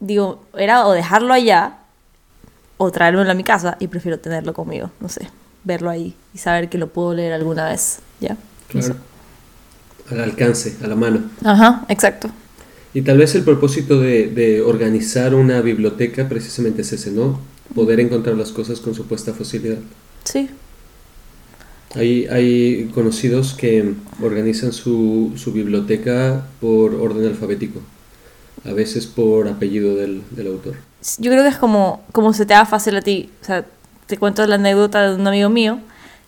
Digo, 0.00 0.42
era 0.56 0.86
o 0.86 0.92
dejarlo 0.92 1.34
allá 1.34 1.81
o 2.76 2.90
traérmelo 2.90 3.30
a 3.30 3.34
mi 3.34 3.44
casa 3.44 3.76
y 3.80 3.88
prefiero 3.88 4.18
tenerlo 4.20 4.54
conmigo, 4.54 4.92
no 5.00 5.08
sé, 5.08 5.32
verlo 5.64 5.90
ahí 5.90 6.18
y 6.32 6.38
saber 6.38 6.68
que 6.68 6.78
lo 6.78 6.92
puedo 6.92 7.14
leer 7.14 7.32
alguna 7.32 7.68
vez, 7.68 8.00
¿ya? 8.20 8.38
Claro. 8.68 8.96
Al 10.06 10.20
alcance, 10.20 10.78
a 10.82 10.86
la 10.88 10.96
mano. 10.96 11.30
Ajá, 11.44 11.84
exacto. 11.88 12.30
Y 12.94 13.02
tal 13.02 13.18
vez 13.18 13.34
el 13.34 13.44
propósito 13.44 14.00
de, 14.00 14.28
de 14.28 14.62
organizar 14.62 15.34
una 15.34 15.60
biblioteca 15.62 16.28
precisamente 16.28 16.82
es 16.82 16.92
ese, 16.92 17.10
¿no? 17.12 17.48
Poder 17.74 18.00
encontrar 18.00 18.36
las 18.36 18.52
cosas 18.52 18.80
con 18.80 18.94
supuesta 18.94 19.32
facilidad. 19.34 19.78
Sí, 20.24 20.50
Hay, 21.94 22.26
hay 22.26 22.88
conocidos 22.90 23.54
que 23.54 23.94
organizan 24.18 24.72
su, 24.72 25.34
su 25.36 25.52
biblioteca 25.52 26.54
por 26.60 26.94
orden 26.94 27.26
alfabético, 27.26 27.86
a 28.64 28.72
veces 28.72 29.06
por 29.06 29.48
apellido 29.48 29.94
del, 29.96 30.24
del 30.30 30.46
autor. 30.48 30.76
Yo 31.18 31.30
creo 31.30 31.42
que 31.42 31.48
es 31.48 31.56
como, 31.56 32.02
como 32.12 32.32
se 32.32 32.46
te 32.46 32.54
haga 32.54 32.66
fácil 32.66 32.96
a 32.96 33.02
ti. 33.02 33.30
Te 34.06 34.18
cuento 34.18 34.46
la 34.46 34.56
anécdota 34.56 35.10
de 35.10 35.14
un 35.16 35.26
amigo 35.26 35.48
mío 35.48 35.78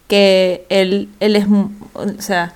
que 0.09 0.67
él, 0.69 1.09
él 1.21 1.37
es, 1.37 1.47
o 1.95 2.09
sea, 2.19 2.53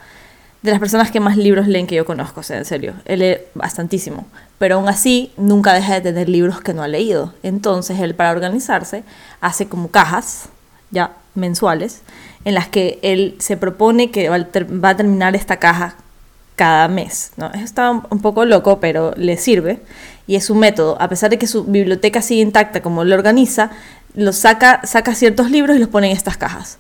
de 0.63 0.71
las 0.71 0.81
personas 0.81 1.11
que 1.11 1.21
más 1.21 1.37
libros 1.37 1.69
leen 1.69 1.87
que 1.87 1.95
yo 1.95 2.05
conozco, 2.05 2.41
o 2.41 2.53
en 2.53 2.65
serio. 2.65 2.95
Él 3.05 3.21
lee 3.21 3.37
bastantísimo. 3.55 4.27
Pero 4.59 4.77
aún 4.77 4.89
así, 4.89 5.33
nunca 5.37 5.73
deja 5.73 5.95
de 5.95 6.01
tener 6.01 6.29
libros 6.29 6.61
que 6.61 6.75
no 6.75 6.83
ha 6.83 6.89
leído. 6.89 7.33
Entonces, 7.43 8.01
él 8.01 8.15
para 8.15 8.33
organizarse 8.33 9.05
hace 9.41 9.69
como 9.69 9.89
cajas, 9.89 10.49
ya 10.91 11.13
mensuales, 11.35 12.03
en 12.45 12.55
las 12.55 12.69
que 12.69 12.99
él 13.03 13.37
se 13.39 13.57
propone 13.57 14.11
que 14.11 14.29
va 14.29 14.39
va 14.39 14.89
a 14.91 14.97
terminar 14.97 15.37
esta 15.37 15.59
caja 15.59 15.95
cada 16.59 16.89
mes. 16.89 17.31
¿no? 17.37 17.47
Eso 17.53 17.65
está 17.65 17.91
un, 17.91 18.21
poco 18.21 18.45
loco, 18.45 18.81
pero 18.81 19.15
le 19.17 19.37
sirve. 19.39 19.81
Y 20.27 20.35
es 20.35 20.51
un 20.51 20.59
método. 20.59 21.01
A 21.01 21.09
pesar 21.09 21.31
de 21.31 21.39
que 21.39 21.47
su 21.47 21.65
biblioteca 21.65 22.21
sigue 22.21 22.43
intacta 22.43 22.83
como 22.83 23.05
lo 23.05 23.15
organiza, 23.15 23.71
los 24.15 24.37
saca, 24.37 24.81
saca 24.85 25.15
ciertos 25.15 25.51
libros 25.53 25.77
y 25.77 25.79
los 25.79 25.89
pone 25.89 26.11
en 26.11 26.17
estas 26.17 26.37
cajas. 26.37 26.79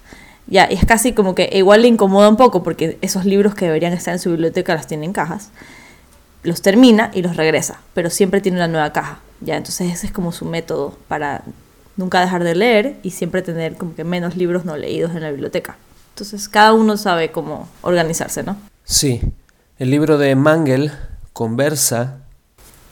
Ya, 0.49 0.67
y 0.69 0.75
es 0.75 0.85
casi 0.85 1.12
como 1.12 1.35
que 1.35 1.49
igual 1.53 1.83
le 1.83 1.88
incomoda 1.88 2.29
un 2.29 2.37
poco 2.37 2.62
porque 2.62 2.99
esos 3.03 3.25
libros 3.25 3.55
que 3.55 3.67
deberían 3.67 3.93
estar 3.93 4.12
en 4.12 4.19
su 4.19 4.31
biblioteca 4.31 4.75
los 4.75 4.87
tiene 4.88 5.07
en 5.07 5.12
cajas. 5.12 5.51
Los 6.43 6.61
termina 6.61 7.11
y 7.14 7.23
los 7.23 7.37
regresa, 7.37 7.81
pero 7.95 8.11
siempre 8.11 8.41
tiene 8.41 8.59
una 8.59 8.69
nueva 8.69 8.93
caja. 8.93 9.21
Ya, 9.41 9.57
entonces 9.57 9.93
ese 9.93 10.07
es 10.09 10.12
como 10.12 10.33
su 10.33 10.45
método 10.45 10.99
para 11.07 11.45
nunca 11.97 12.21
dejar 12.21 12.43
de 12.43 12.57
leer 12.57 12.97
y 13.05 13.12
siempre 13.12 13.43
tener 13.43 13.77
como 13.77 13.95
que 13.95 14.03
menos 14.03 14.37
libros 14.37 14.64
no 14.64 14.77
leídos 14.77 15.14
en 15.14 15.23
la 15.23 15.31
biblioteca. 15.31 15.77
Entonces 16.14 16.49
cada 16.49 16.73
uno 16.73 16.97
sabe 16.97 17.31
cómo 17.31 17.69
organizarse, 17.83 18.43
¿no? 18.43 18.57
Sí, 18.85 19.21
el 19.79 19.91
libro 19.91 20.19
de 20.19 20.35
Mangel 20.35 20.93
conversa 21.33 22.19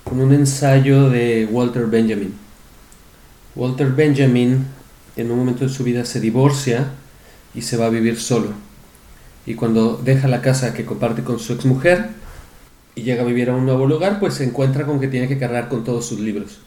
con 0.05 0.21
un 0.21 0.33
ensayo 0.33 1.11
de 1.11 1.49
Walter 1.51 1.87
Benjamin. 1.87 2.33
Walter 3.57 3.89
Benjamin 3.89 4.65
en 5.17 5.31
un 5.31 5.39
momento 5.39 5.65
de 5.65 5.71
su 5.71 5.83
vida 5.83 6.05
se 6.05 6.21
divorcia 6.21 6.91
y 7.55 7.63
se 7.63 7.77
va 7.77 7.87
a 7.87 7.91
vivir 7.91 8.21
solo. 8.21 8.51
Y 9.47 9.55
cuando 9.55 9.97
deja 9.97 10.29
la 10.29 10.43
casa 10.43 10.75
que 10.75 10.85
comparte 10.85 11.23
con 11.25 11.39
su 11.39 11.53
exmujer 11.55 12.09
y 12.95 13.03
llega 13.03 13.23
a 13.23 13.27
vivir 13.27 13.51
a 13.51 13.57
un 13.57 13.65
nuevo 13.67 13.87
lugar, 13.87 14.21
pues 14.21 14.35
se 14.35 14.45
encuentra 14.45 14.87
con 14.87 15.01
que 15.01 15.09
tiene 15.09 15.29
que 15.29 15.39
cargar 15.39 15.69
con 15.69 15.83
todos 15.85 16.07
sus 16.07 16.21
libros. 16.21 16.59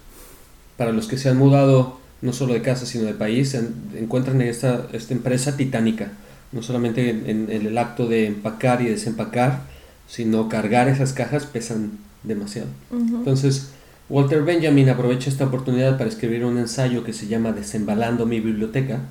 Para 0.77 0.91
los 0.91 1.07
que 1.07 1.17
se 1.17 1.29
han 1.29 1.37
mudado 1.37 1.99
no 2.21 2.33
solo 2.33 2.53
de 2.53 2.61
casa 2.61 2.85
sino 2.85 3.05
de 3.05 3.13
país, 3.13 3.55
encuentran 3.95 4.41
en 4.41 4.47
esta, 4.49 4.87
esta 4.91 5.13
empresa 5.13 5.55
titánica. 5.55 6.11
No 6.51 6.61
solamente 6.63 7.09
en, 7.09 7.29
en- 7.29 7.51
en 7.51 7.67
el 7.67 7.77
acto 7.77 8.07
de 8.07 8.25
empacar 8.25 8.81
y 8.81 8.85
desempacar, 8.89 9.61
sino 10.09 10.49
cargar 10.49 10.89
esas 10.89 11.13
cajas 11.13 11.45
pesan 11.45 11.91
demasiado. 12.23 12.67
Entonces, 12.91 13.69
Walter 14.09 14.41
Benjamin 14.43 14.89
aprovecha 14.89 15.29
esta 15.29 15.45
oportunidad 15.45 15.97
para 15.97 16.09
escribir 16.09 16.43
un 16.43 16.57
ensayo 16.57 17.03
que 17.03 17.13
se 17.13 17.27
llama 17.27 17.51
Desembalando 17.51 18.25
mi 18.25 18.39
biblioteca, 18.39 19.01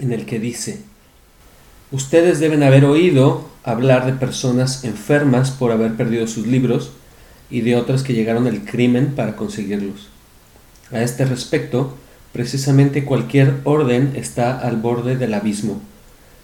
en 0.00 0.12
el 0.12 0.24
que 0.24 0.38
dice, 0.38 0.80
ustedes 1.92 2.40
deben 2.40 2.62
haber 2.62 2.84
oído 2.86 3.48
hablar 3.64 4.06
de 4.06 4.12
personas 4.12 4.84
enfermas 4.84 5.50
por 5.50 5.72
haber 5.72 5.94
perdido 5.94 6.26
sus 6.26 6.46
libros 6.46 6.92
y 7.50 7.60
de 7.60 7.76
otras 7.76 8.02
que 8.02 8.14
llegaron 8.14 8.46
al 8.46 8.64
crimen 8.64 9.14
para 9.14 9.36
conseguirlos. 9.36 10.08
A 10.90 11.02
este 11.02 11.26
respecto, 11.26 11.94
precisamente 12.32 13.04
cualquier 13.04 13.56
orden 13.64 14.12
está 14.16 14.58
al 14.58 14.76
borde 14.76 15.16
del 15.16 15.34
abismo. 15.34 15.82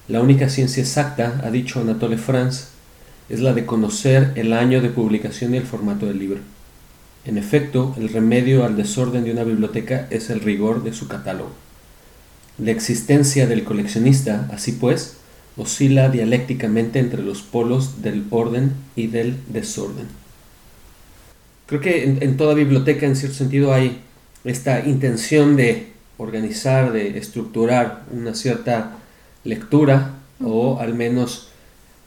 La 0.07 0.21
única 0.21 0.51
ciencia 0.51 0.83
exacta, 0.83 1.41
ha 1.43 1.51
dicho 1.51 1.81
Anatole 1.81 2.19
France, 2.19 2.74
es 3.29 3.41
la 3.41 3.53
de 3.53 3.67
conocer 3.67 4.33
el 4.37 4.53
año 4.53 4.81
de 4.81 4.91
publicación 4.91 5.55
y 5.55 5.59
el 5.59 5.65
formato 5.65 6.07
del 6.07 6.19
libro. 6.19 6.41
En 7.25 7.39
efecto, 7.39 7.95
el 7.99 8.11
remedio 8.11 8.65
al 8.65 8.77
desorden 8.77 9.25
de 9.25 9.33
una 9.33 9.45
biblioteca 9.45 10.07
es 10.11 10.29
el 10.29 10.41
rigor 10.41 10.85
de 10.85 10.93
su 10.93 11.09
catálogo. 11.09 11.53
La 12.59 12.71
existencia 12.71 13.47
del 13.47 13.65
coleccionista, 13.65 14.49
así 14.53 14.73
pues, 14.73 15.17
oscila 15.57 16.09
dialécticamente 16.09 16.99
entre 16.99 17.23
los 17.23 17.43
polos 17.43 18.03
del 18.03 18.25
orden 18.31 18.73
y 18.95 19.07
del 19.07 19.39
desorden. 19.49 20.07
Creo 21.67 21.81
que 21.81 22.05
en, 22.05 22.37
toda 22.37 22.55
biblioteca, 22.55 23.07
en 23.07 23.17
cierto 23.17 23.37
sentido, 23.37 23.73
hay 23.73 24.03
esta 24.45 24.87
intención 24.87 25.57
de 25.57 25.93
organizar, 26.19 26.93
de 26.93 27.17
estructurar 27.17 28.05
una 28.13 28.35
cierta 28.35 28.99
lectura 29.45 30.17
o 30.43 30.79
al 30.79 30.95
menos 30.95 31.49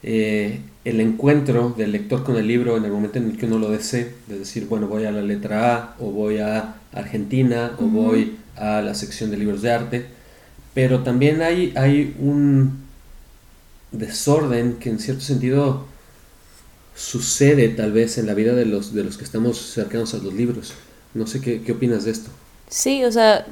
eh, 0.02 0.60
el 0.88 1.00
encuentro 1.00 1.74
del 1.76 1.92
lector 1.92 2.24
con 2.24 2.36
el 2.36 2.46
libro 2.46 2.76
en 2.76 2.84
el 2.84 2.92
momento 2.92 3.18
en 3.18 3.30
el 3.30 3.36
que 3.36 3.46
uno 3.46 3.58
lo 3.58 3.70
desee, 3.70 4.14
de 4.26 4.38
decir, 4.38 4.66
bueno, 4.66 4.86
voy 4.86 5.04
a 5.04 5.10
la 5.10 5.22
letra 5.22 5.74
A 5.74 5.94
o 5.98 6.10
voy 6.10 6.38
a 6.38 6.76
Argentina 6.92 7.72
o 7.78 7.84
voy 7.84 8.36
a 8.56 8.80
la 8.80 8.94
sección 8.94 9.30
de 9.30 9.36
libros 9.36 9.62
de 9.62 9.72
arte, 9.72 10.06
pero 10.74 11.02
también 11.02 11.42
hay, 11.42 11.72
hay 11.76 12.16
un 12.18 12.78
desorden 13.92 14.74
que 14.74 14.90
en 14.90 14.98
cierto 14.98 15.22
sentido 15.22 15.86
sucede 16.94 17.68
tal 17.68 17.92
vez 17.92 18.18
en 18.18 18.26
la 18.26 18.34
vida 18.34 18.54
de 18.54 18.64
los, 18.64 18.92
de 18.94 19.04
los 19.04 19.18
que 19.18 19.24
estamos 19.24 19.58
cercanos 19.58 20.14
a 20.14 20.18
los 20.18 20.34
libros. 20.34 20.74
No 21.14 21.26
sé 21.26 21.40
qué, 21.40 21.62
qué 21.62 21.72
opinas 21.72 22.04
de 22.04 22.10
esto. 22.10 22.30
Sí, 22.68 23.04
o 23.04 23.12
sea, 23.12 23.46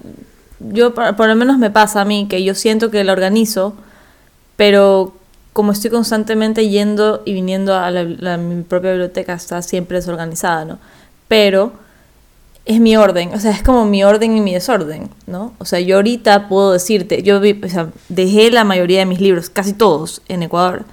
yo 0.60 0.94
por, 0.94 1.28
lo 1.28 1.36
menos 1.36 1.58
me 1.58 1.70
pasa 1.70 2.00
a 2.00 2.04
mí 2.04 2.26
que 2.28 2.42
yo 2.42 2.54
siento 2.54 2.90
que 2.90 3.04
lo 3.04 3.12
organizo, 3.12 3.74
pero 4.56 5.14
como 5.56 5.72
estoy 5.72 5.90
constantemente 5.90 6.68
yendo 6.68 7.22
y 7.24 7.32
viniendo 7.32 7.74
a, 7.74 7.90
la, 7.90 8.36
mi 8.36 8.62
propia 8.62 8.90
biblioteca, 8.90 9.32
está 9.32 9.62
siempre 9.62 9.96
desorganizada, 9.96 10.66
¿no? 10.66 10.78
Pero 11.28 11.72
es 12.66 12.78
mi 12.78 12.94
orden, 12.98 13.32
o 13.32 13.40
sea, 13.40 13.52
es 13.52 13.62
como 13.62 13.86
mi 13.86 14.04
orden 14.04 14.36
y 14.36 14.42
mi 14.42 14.52
desorden, 14.52 15.08
¿no? 15.26 15.54
O 15.56 15.64
sea, 15.64 15.80
yo 15.80 15.96
ahorita 15.96 16.48
puedo 16.48 16.72
decirte, 16.72 17.22
yo 17.22 17.38
o 17.38 17.68
sea, 17.70 17.88
dejé 18.10 18.50
la 18.50 18.64
mayoría 18.64 18.98
de 18.98 19.06
mis 19.06 19.18
libros, 19.18 19.48
casi 19.48 19.72
todos, 19.72 20.20
en 20.28 20.42
Ecuador, 20.42 20.84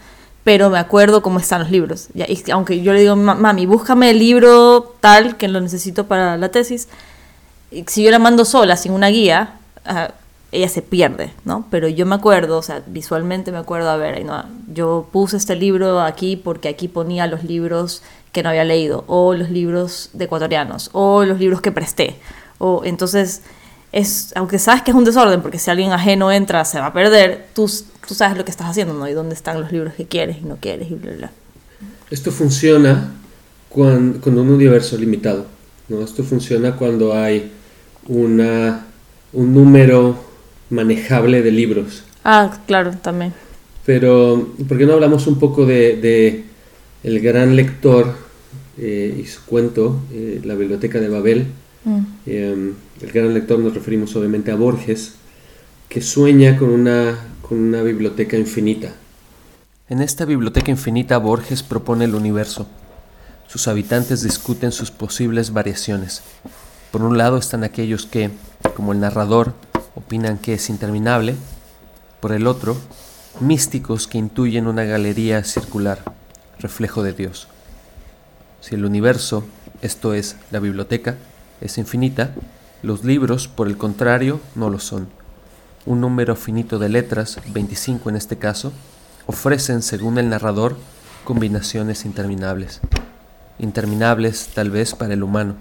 pero 0.45 0.69
me 0.69 0.79
acuerdo 0.79 1.21
cómo 1.21 1.39
están 1.39 1.59
los 1.59 1.69
libros. 1.69 2.07
Y 2.15 2.49
aunque 2.49 2.81
yo 2.81 2.93
le 2.93 3.01
digo, 3.01 3.17
mami, 3.17 3.65
búscame 3.65 4.11
el 4.11 4.19
libro 4.19 4.95
tal 5.01 5.35
que 5.35 5.49
lo 5.49 5.59
necesito 5.59 6.05
para 6.07 6.37
la 6.37 6.47
tesis, 6.47 6.87
si 7.87 8.01
yo 8.01 8.11
la 8.11 8.19
mando 8.19 8.45
sola, 8.45 8.77
sin 8.77 8.93
una 8.93 9.09
guía, 9.09 9.55
uh, 9.85 10.22
ella 10.53 10.69
se 10.69 10.81
pierde, 10.81 11.33
¿no? 11.45 11.65
Pero 11.71 11.87
yo 11.87 12.05
me 12.05 12.15
acuerdo, 12.15 12.59
o 12.59 12.61
sea, 12.61 12.83
visualmente 12.85 13.51
me 13.51 13.57
acuerdo, 13.57 13.89
a 13.89 13.97
ver, 13.97 14.23
no, 14.23 14.45
yo 14.71 15.09
puse 15.11 15.35
este 15.35 15.55
libro 15.55 15.99
aquí 15.99 16.35
porque 16.37 16.69
aquí 16.69 16.87
ponía 16.87 17.25
los 17.27 17.43
libros 17.43 18.03
que 18.31 18.43
no 18.43 18.49
había 18.49 18.63
leído, 18.63 19.03
o 19.07 19.33
los 19.33 19.49
libros 19.49 20.11
de 20.13 20.25
ecuatorianos, 20.25 20.89
o 20.93 21.23
los 21.25 21.39
libros 21.39 21.59
que 21.61 21.71
presté, 21.71 22.15
o 22.59 22.83
entonces 22.85 23.41
es, 23.91 24.31
aunque 24.35 24.59
sabes 24.59 24.83
que 24.83 24.91
es 24.91 24.97
un 24.97 25.03
desorden, 25.05 25.41
porque 25.41 25.59
si 25.59 25.71
alguien 25.71 25.91
ajeno 25.91 26.31
entra 26.31 26.65
se 26.65 26.79
va 26.79 26.87
a 26.87 26.93
perder, 26.93 27.47
tú, 27.53 27.69
tú 28.07 28.13
sabes 28.13 28.37
lo 28.37 28.45
que 28.45 28.51
estás 28.51 28.67
haciendo, 28.67 28.93
¿no? 28.93 29.07
Y 29.07 29.13
dónde 29.13 29.35
están 29.35 29.59
los 29.59 29.71
libros 29.71 29.93
que 29.95 30.05
quieres 30.05 30.37
y 30.37 30.45
no 30.45 30.57
quieres 30.57 30.89
y 30.89 30.95
bla, 30.95 31.13
bla. 31.13 31.31
Esto 32.09 32.31
funciona 32.31 33.11
con, 33.73 34.13
con 34.19 34.37
un 34.37 34.49
universo 34.49 34.97
limitado, 34.97 35.45
¿no? 35.89 36.01
Esto 36.01 36.23
funciona 36.23 36.75
cuando 36.75 37.13
hay 37.13 37.51
una, 38.07 38.85
un 39.31 39.53
número 39.53 40.32
manejable 40.69 41.41
de 41.41 41.51
libros. 41.51 42.03
Ah, 42.23 42.61
claro, 42.67 42.91
también. 43.01 43.33
Pero, 43.85 44.53
¿por 44.67 44.77
qué 44.77 44.85
no 44.85 44.93
hablamos 44.93 45.27
un 45.27 45.39
poco 45.39 45.65
de, 45.65 45.97
de 45.97 46.43
el 47.03 47.19
gran 47.19 47.55
lector 47.55 48.15
eh, 48.77 49.19
y 49.21 49.25
su 49.25 49.43
cuento, 49.45 49.99
eh, 50.11 50.41
La 50.43 50.55
Biblioteca 50.55 50.99
de 50.99 51.09
Babel? 51.09 51.47
Mm. 51.83 51.99
Eh, 52.25 52.73
el 53.01 53.11
gran 53.11 53.33
lector 53.33 53.59
nos 53.59 53.73
referimos 53.73 54.15
obviamente 54.15 54.51
a 54.51 54.55
Borges, 54.55 55.15
que 55.89 56.01
sueña 56.01 56.57
con 56.57 56.69
una, 56.69 57.17
con 57.41 57.59
una 57.59 57.81
biblioteca 57.81 58.37
infinita. 58.37 58.93
En 59.89 60.01
esta 60.01 60.23
biblioteca 60.23 60.71
infinita 60.71 61.17
Borges 61.17 61.61
propone 61.61 62.05
el 62.05 62.15
universo. 62.15 62.67
Sus 63.47 63.67
habitantes 63.67 64.23
discuten 64.23 64.71
sus 64.71 64.89
posibles 64.89 65.51
variaciones. 65.51 66.23
Por 66.91 67.03
un 67.03 67.17
lado 67.17 67.37
están 67.37 67.63
aquellos 67.63 68.05
que, 68.05 68.29
como 68.75 68.93
el 68.93 69.01
narrador, 69.01 69.53
que 70.41 70.53
es 70.53 70.69
interminable. 70.69 71.35
Por 72.19 72.33
el 72.33 72.45
otro, 72.45 72.77
místicos 73.39 74.07
que 74.07 74.19
intuyen 74.19 74.67
una 74.67 74.83
galería 74.83 75.43
circular, 75.43 75.99
reflejo 76.59 77.01
de 77.01 77.13
Dios. 77.13 77.47
Si 78.61 78.75
el 78.75 78.85
universo, 78.85 79.43
esto 79.81 80.13
es, 80.13 80.35
la 80.51 80.59
biblioteca, 80.59 81.15
es 81.61 81.79
infinita, 81.79 82.31
los 82.83 83.03
libros, 83.03 83.47
por 83.47 83.67
el 83.67 83.75
contrario, 83.75 84.39
no 84.53 84.69
lo 84.69 84.79
son. 84.79 85.07
Un 85.87 86.01
número 86.01 86.35
finito 86.35 86.77
de 86.77 86.89
letras, 86.89 87.39
25 87.47 88.09
en 88.11 88.15
este 88.15 88.37
caso, 88.37 88.71
ofrecen, 89.25 89.81
según 89.81 90.19
el 90.19 90.29
narrador, 90.29 90.77
combinaciones 91.23 92.05
interminables. 92.05 92.81
Interminables 93.57 94.49
tal 94.53 94.69
vez 94.69 94.93
para 94.93 95.15
el 95.15 95.23
humano 95.23 95.55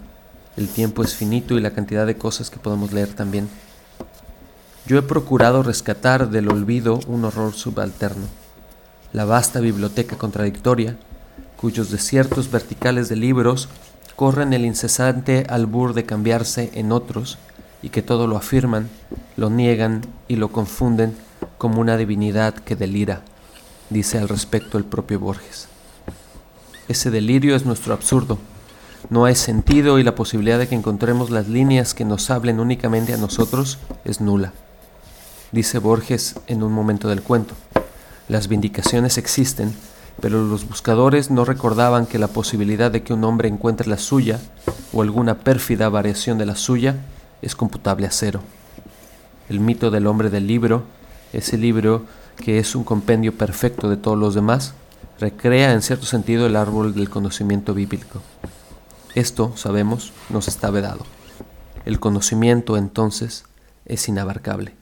el 0.56 0.68
tiempo 0.68 1.02
es 1.02 1.14
finito 1.14 1.56
y 1.56 1.62
la 1.62 1.70
cantidad 1.70 2.06
de 2.06 2.16
cosas 2.16 2.50
que 2.50 2.58
podemos 2.58 2.92
leer 2.92 3.08
también. 3.14 3.48
Yo 4.84 4.98
he 4.98 5.02
procurado 5.02 5.62
rescatar 5.62 6.30
del 6.30 6.48
olvido 6.48 6.98
un 7.06 7.24
horror 7.24 7.54
subalterno, 7.54 8.26
la 9.12 9.24
vasta 9.24 9.60
biblioteca 9.60 10.18
contradictoria, 10.18 10.98
cuyos 11.56 11.90
desiertos 11.90 12.50
verticales 12.50 13.08
de 13.08 13.14
libros 13.14 13.68
corren 14.16 14.52
el 14.52 14.64
incesante 14.64 15.46
albur 15.48 15.94
de 15.94 16.04
cambiarse 16.04 16.72
en 16.74 16.90
otros 16.90 17.38
y 17.80 17.90
que 17.90 18.02
todo 18.02 18.26
lo 18.26 18.36
afirman, 18.36 18.88
lo 19.36 19.50
niegan 19.50 20.02
y 20.26 20.34
lo 20.34 20.50
confunden 20.50 21.14
como 21.58 21.80
una 21.80 21.96
divinidad 21.96 22.54
que 22.54 22.74
delira, 22.74 23.22
dice 23.88 24.18
al 24.18 24.28
respecto 24.28 24.78
el 24.78 24.84
propio 24.84 25.20
Borges. 25.20 25.68
Ese 26.88 27.12
delirio 27.12 27.54
es 27.54 27.64
nuestro 27.64 27.94
absurdo, 27.94 28.38
no 29.10 29.26
hay 29.26 29.36
sentido 29.36 30.00
y 30.00 30.02
la 30.02 30.16
posibilidad 30.16 30.58
de 30.58 30.66
que 30.66 30.74
encontremos 30.74 31.30
las 31.30 31.48
líneas 31.48 31.94
que 31.94 32.04
nos 32.04 32.30
hablen 32.30 32.58
únicamente 32.58 33.14
a 33.14 33.16
nosotros 33.16 33.78
es 34.04 34.20
nula. 34.20 34.52
Dice 35.52 35.78
Borges 35.78 36.36
en 36.46 36.62
un 36.62 36.72
momento 36.72 37.08
del 37.08 37.20
cuento. 37.20 37.54
Las 38.26 38.48
vindicaciones 38.48 39.18
existen, 39.18 39.74
pero 40.22 40.42
los 40.42 40.66
buscadores 40.66 41.30
no 41.30 41.44
recordaban 41.44 42.06
que 42.06 42.18
la 42.18 42.28
posibilidad 42.28 42.90
de 42.90 43.02
que 43.02 43.12
un 43.12 43.22
hombre 43.24 43.50
encuentre 43.50 43.86
la 43.86 43.98
suya 43.98 44.40
o 44.94 45.02
alguna 45.02 45.40
pérfida 45.40 45.90
variación 45.90 46.38
de 46.38 46.46
la 46.46 46.56
suya 46.56 46.96
es 47.42 47.54
computable 47.54 48.06
a 48.06 48.10
cero. 48.10 48.40
El 49.50 49.60
mito 49.60 49.90
del 49.90 50.06
hombre 50.06 50.30
del 50.30 50.46
libro, 50.46 50.84
ese 51.34 51.58
libro 51.58 52.06
que 52.38 52.58
es 52.58 52.74
un 52.74 52.82
compendio 52.82 53.36
perfecto 53.36 53.90
de 53.90 53.98
todos 53.98 54.16
los 54.16 54.34
demás, 54.34 54.72
recrea 55.20 55.72
en 55.72 55.82
cierto 55.82 56.06
sentido 56.06 56.46
el 56.46 56.56
árbol 56.56 56.94
del 56.94 57.10
conocimiento 57.10 57.74
bíblico. 57.74 58.22
Esto, 59.14 59.52
sabemos, 59.56 60.14
nos 60.30 60.48
está 60.48 60.70
vedado. 60.70 61.04
El 61.84 62.00
conocimiento, 62.00 62.78
entonces, 62.78 63.44
es 63.84 64.08
inabarcable. 64.08 64.81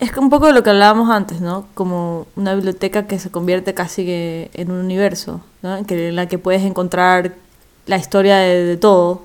Es 0.00 0.16
un 0.16 0.28
poco 0.28 0.46
de 0.46 0.52
lo 0.52 0.62
que 0.62 0.70
hablábamos 0.70 1.10
antes, 1.10 1.40
¿no? 1.40 1.66
Como 1.74 2.26
una 2.36 2.54
biblioteca 2.54 3.06
que 3.06 3.18
se 3.18 3.30
convierte 3.30 3.74
casi 3.74 4.04
que 4.04 4.50
en 4.54 4.70
un 4.70 4.78
universo, 4.78 5.40
¿no? 5.62 5.76
En 5.76 6.16
la 6.16 6.26
que 6.26 6.38
puedes 6.38 6.62
encontrar 6.62 7.34
la 7.86 7.96
historia 7.96 8.38
de, 8.38 8.76
todo. 8.76 9.22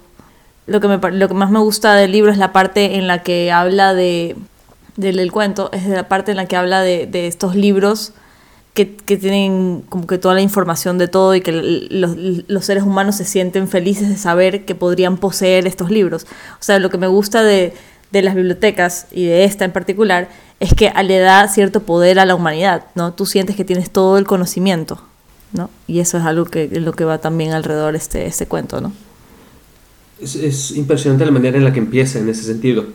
Lo 0.67 0.79
que, 0.79 0.87
me, 0.87 0.97
lo 1.11 1.27
que 1.27 1.33
más 1.33 1.49
me 1.49 1.59
gusta 1.59 1.95
del 1.95 2.11
libro 2.11 2.31
es 2.31 2.37
la 2.37 2.53
parte 2.53 2.97
en 2.97 3.07
la 3.07 3.23
que 3.23 3.51
habla 3.51 3.93
de, 3.93 4.35
del, 4.95 5.31
cuento, 5.31 5.71
es 5.73 5.87
la 5.87 6.07
parte 6.07 6.31
en 6.31 6.37
la 6.37 6.45
que 6.45 6.55
habla 6.55 6.81
de, 6.81 7.07
de 7.07 7.27
estos 7.27 7.55
libros 7.55 8.13
que, 8.85 9.17
tienen 9.17 9.83
como 9.89 10.07
que 10.07 10.17
toda 10.17 10.33
la 10.33 10.41
información 10.41 10.97
de 10.97 11.07
todo 11.07 11.35
y 11.35 11.41
que 11.41 11.51
los, 11.51 12.65
seres 12.65 12.83
humanos 12.83 13.15
se 13.15 13.25
sienten 13.25 13.67
felices 13.67 14.07
de 14.07 14.15
saber 14.15 14.65
que 14.65 14.75
podrían 14.75 15.17
poseer 15.17 15.67
estos 15.67 15.91
libros. 15.91 16.25
O 16.53 16.63
sea, 16.63 16.79
lo 16.79 16.89
que 16.89 16.97
me 16.97 17.07
gusta 17.07 17.43
de, 17.43 17.73
las 18.11 18.35
bibliotecas 18.35 19.07
y 19.11 19.25
de 19.25 19.43
esta 19.43 19.65
en 19.65 19.71
particular 19.71 20.29
es 20.59 20.73
que 20.73 20.91
le 21.03 21.19
da 21.19 21.47
cierto 21.47 21.83
poder 21.83 22.19
a 22.19 22.25
la 22.25 22.35
humanidad, 22.35 22.85
¿no? 22.95 23.13
Tú 23.13 23.25
sientes 23.25 23.55
que 23.55 23.63
tienes 23.63 23.91
todo 23.91 24.17
el 24.17 24.25
conocimiento, 24.25 25.01
¿no? 25.53 25.69
Y 25.87 25.99
eso 25.99 26.17
es 26.17 26.25
algo 26.25 26.45
que 26.45 26.67
lo 26.79 26.93
que 26.93 27.05
va 27.05 27.19
también 27.19 27.51
alrededor 27.53 27.95
este, 27.95 28.25
este 28.25 28.45
cuento, 28.45 28.81
¿no? 28.81 28.91
Es, 30.19 30.71
impresionante 30.71 31.25
la 31.25 31.31
manera 31.31 31.57
en 31.57 31.63
la 31.63 31.71
que 31.71 31.79
empieza 31.79 32.19
en 32.19 32.27
ese 32.27 32.43
sentido. 32.43 32.87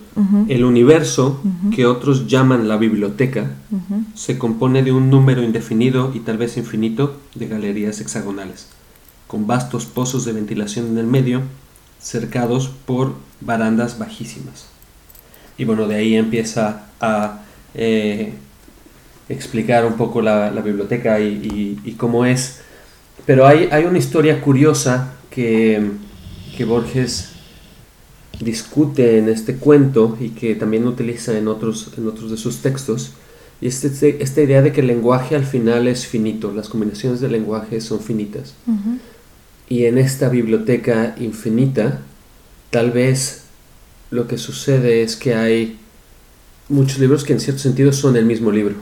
El 0.47 0.63
universo, 0.63 1.41
que 1.75 1.87
otros 1.87 2.27
llaman 2.27 2.67
la 2.67 2.77
biblioteca, 2.77 3.51
se 4.13 4.37
compone 4.37 4.83
de 4.83 4.91
un 4.91 5.09
número 5.09 5.41
indefinido 5.41 6.11
y 6.13 6.19
tal 6.19 6.37
vez 6.37 6.55
infinito 6.57 7.17
de 7.33 7.47
galerías 7.47 7.99
hexagonales, 7.99 8.67
con 9.25 9.47
vastos 9.47 9.85
pozos 9.87 10.23
de 10.25 10.33
ventilación 10.33 10.87
en 10.87 10.99
el 10.99 11.07
medio, 11.07 11.41
cercados 11.99 12.69
por 12.85 13.15
barandas 13.41 13.97
bajísimas. 13.97 14.74
Y 15.57 15.65
bueno, 15.65 15.87
de 15.87 15.95
ahí 15.95 16.15
empieza 16.15 16.87
a 16.99 17.43
eh, 17.73 18.33
explicar 19.29 19.85
un 19.85 19.93
poco 19.93 20.21
la, 20.21 20.49
biblioteca 20.49 21.19
y, 21.19 21.79
y, 21.83 21.91
cómo 21.93 22.25
es. 22.25 22.61
Pero 23.25 23.47
hay, 23.47 23.69
hay 23.71 23.85
una 23.85 23.97
historia 23.97 24.41
curiosa 24.41 25.13
que 25.29 25.81
que 26.55 26.65
Borges 26.65 27.29
discute 28.39 29.17
en 29.17 29.29
este 29.29 29.55
cuento 29.55 30.17
y 30.19 30.29
que 30.29 30.55
también 30.55 30.87
utiliza 30.87 31.37
en 31.37 31.47
otros, 31.47 31.91
en 31.97 32.07
otros 32.07 32.31
de 32.31 32.37
sus 32.37 32.61
textos, 32.61 33.13
y 33.61 33.67
es 33.67 33.83
este- 33.83 34.21
esta 34.21 34.41
idea 34.41 34.61
de 34.61 34.71
que 34.71 34.81
el 34.81 34.87
lenguaje 34.87 35.35
al 35.35 35.45
final 35.45 35.87
es 35.87 36.05
finito, 36.05 36.51
las 36.51 36.67
combinaciones 36.67 37.21
de 37.21 37.29
lenguaje 37.29 37.79
son 37.79 37.99
finitas. 38.01 38.53
Y 39.69 39.85
en 39.85 39.97
esta 39.97 40.29
biblioteca 40.29 41.15
infinita, 41.19 42.01
tal 42.69 42.91
vez 42.91 43.44
lo 44.15 44.27
que 44.27 44.37
sucede 44.37 45.03
es 45.03 45.15
que 45.15 45.35
hay 45.35 45.77
muchos 46.69 46.99
libros 46.99 47.23
que 47.23 47.33
en 47.33 47.39
cierto 47.39 47.61
sentido 47.61 47.91
son 47.93 48.15
el 48.15 48.25
mismo 48.25 48.51
libro. 48.51 48.75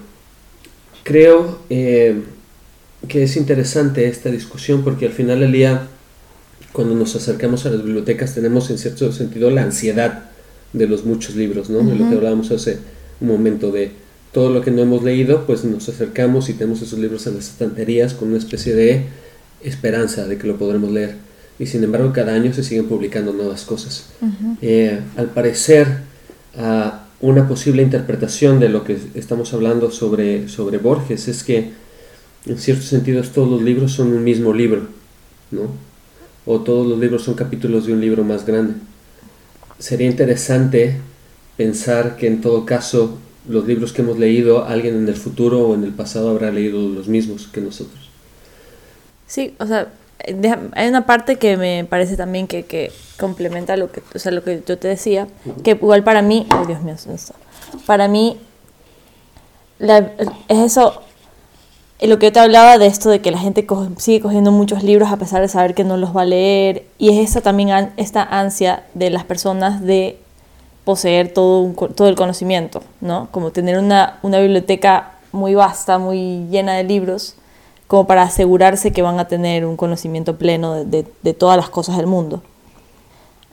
Creo 1.03 1.59
eh, 1.69 2.21
que 3.07 3.23
es 3.23 3.35
interesante 3.35 4.07
esta 4.07 4.29
discusión 4.29 4.83
porque 4.83 5.05
al 5.05 5.11
final 5.11 5.41
del 5.41 5.51
día, 5.51 5.87
cuando 6.71 6.95
nos 6.95 7.15
acercamos 7.15 7.65
a 7.65 7.71
las 7.71 7.83
bibliotecas, 7.83 8.33
tenemos 8.33 8.69
en 8.69 8.77
cierto 8.77 9.11
sentido 9.11 9.49
la 9.49 9.63
ansiedad 9.63 10.29
de 10.71 10.87
los 10.87 11.03
muchos 11.03 11.35
libros, 11.35 11.69
¿no? 11.69 11.79
De 11.79 11.95
lo 11.95 12.09
que 12.09 12.15
hablábamos 12.15 12.51
hace 12.51 12.79
un 13.19 13.27
momento 13.27 13.71
de 13.71 13.91
todo 14.31 14.49
lo 14.49 14.61
que 14.61 14.71
no 14.71 14.81
hemos 14.81 15.03
leído, 15.03 15.45
pues 15.45 15.63
nos 15.63 15.89
acercamos 15.89 16.49
y 16.49 16.53
tenemos 16.53 16.81
esos 16.81 16.97
libros 16.97 17.27
en 17.27 17.35
las 17.35 17.49
estanterías 17.49 18.13
con 18.13 18.29
una 18.29 18.37
especie 18.37 18.73
de 18.73 19.05
esperanza 19.61 20.25
de 20.27 20.37
que 20.37 20.47
lo 20.47 20.57
podremos 20.57 20.91
leer. 20.91 21.15
Y 21.59 21.67
sin 21.67 21.83
embargo, 21.83 22.11
cada 22.13 22.33
año 22.33 22.53
se 22.53 22.63
siguen 22.63 22.87
publicando 22.87 23.31
nuevas 23.31 23.63
cosas. 23.63 24.09
Eh, 24.61 24.99
al 25.15 25.27
parecer, 25.27 25.87
ah, 26.57 27.05
una 27.21 27.47
posible 27.47 27.83
interpretación 27.83 28.59
de 28.59 28.69
lo 28.69 28.83
que 28.83 28.97
estamos 29.13 29.53
hablando 29.53 29.91
sobre, 29.91 30.49
sobre 30.49 30.77
Borges 30.77 31.27
es 31.27 31.43
que, 31.43 31.71
en 32.45 32.57
ciertos 32.57 32.85
sentidos, 32.85 33.31
todos 33.31 33.49
los 33.49 33.61
libros 33.61 33.93
son 33.93 34.11
un 34.11 34.23
mismo 34.23 34.53
libro, 34.53 34.87
¿no? 35.51 35.61
O 36.45 36.59
todos 36.59 36.85
los 36.85 36.99
libros 36.99 37.23
son 37.23 37.35
capítulos 37.35 37.85
de 37.85 37.93
un 37.93 38.01
libro 38.01 38.23
más 38.23 38.45
grande. 38.45 38.73
Sería 39.79 40.07
interesante 40.07 40.97
pensar 41.55 42.17
que 42.17 42.27
en 42.27 42.41
todo 42.41 42.65
caso 42.65 43.17
los 43.47 43.65
libros 43.67 43.93
que 43.93 44.01
hemos 44.01 44.17
leído, 44.17 44.65
alguien 44.65 44.95
en 44.95 45.07
el 45.07 45.15
futuro 45.15 45.67
o 45.67 45.75
en 45.75 45.83
el 45.83 45.91
pasado 45.91 46.29
habrá 46.29 46.51
leído 46.51 46.89
los 46.89 47.07
mismos 47.07 47.47
que 47.47 47.61
nosotros. 47.61 48.09
Sí, 49.27 49.55
o 49.59 49.65
sea, 49.65 49.91
hay 50.75 50.87
una 50.87 51.05
parte 51.05 51.37
que 51.37 51.57
me 51.57 51.85
parece 51.85 52.15
también 52.15 52.47
que, 52.47 52.91
complementa 53.19 53.77
lo 53.77 53.91
que, 53.91 54.01
o 54.15 54.19
sea, 54.19 54.31
lo 54.31 54.43
que 54.43 54.63
yo 54.65 54.77
te 54.77 54.87
decía, 54.87 55.27
que 55.63 55.71
igual 55.71 56.03
para 56.03 56.21
mí, 56.21 56.47
oh 56.53 56.65
Dios 56.65 56.81
mío, 56.81 56.95
para 57.85 58.07
mí 58.07 58.37
es 59.79 60.57
eso, 60.57 61.01
eh, 61.99 62.07
lo 62.07 62.19
que 62.19 62.27
yo 62.27 62.33
te 62.33 62.39
hablaba 62.39 62.77
de 62.77 62.87
esto 62.87 63.09
de 63.09 63.21
que 63.21 63.31
la 63.31 63.37
gente 63.37 63.65
sigue 63.97 64.21
cogiendo 64.21 64.51
muchos 64.51 64.83
libros 64.83 65.11
a 65.11 65.17
pesar 65.17 65.41
de 65.41 65.47
saber 65.47 65.73
que 65.73 65.83
no 65.83 65.97
los 65.97 66.15
va 66.15 66.21
a 66.21 66.25
leer, 66.25 66.85
y 66.97 67.09
es 67.09 67.29
esa 67.29 67.41
también 67.41 67.91
esta 67.97 68.23
ansia 68.23 68.83
de 68.93 69.09
las 69.09 69.25
personas 69.25 69.81
de 69.81 70.17
poseer 70.83 71.33
todo, 71.33 71.61
un 71.61 71.75
todo 71.75 72.07
el 72.07 72.15
conocimiento, 72.15 72.81
¿no? 72.99 73.29
Como 73.31 73.51
tener 73.51 73.77
una, 73.77 74.19
una 74.21 74.39
biblioteca 74.39 75.13
muy 75.31 75.55
vasta, 75.55 75.97
muy 75.97 76.45
llena 76.49 76.73
de 76.73 76.83
libros, 76.83 77.35
como 77.87 78.07
para 78.07 78.23
asegurarse 78.23 78.91
que 78.91 79.01
van 79.01 79.19
a 79.19 79.27
tener 79.27 79.65
un 79.65 79.77
conocimiento 79.77 80.37
pleno 80.37 80.83
de, 80.85 81.03
todas 81.33 81.57
las 81.57 81.69
cosas 81.69 81.97
del 81.97 82.07
mundo. 82.07 82.41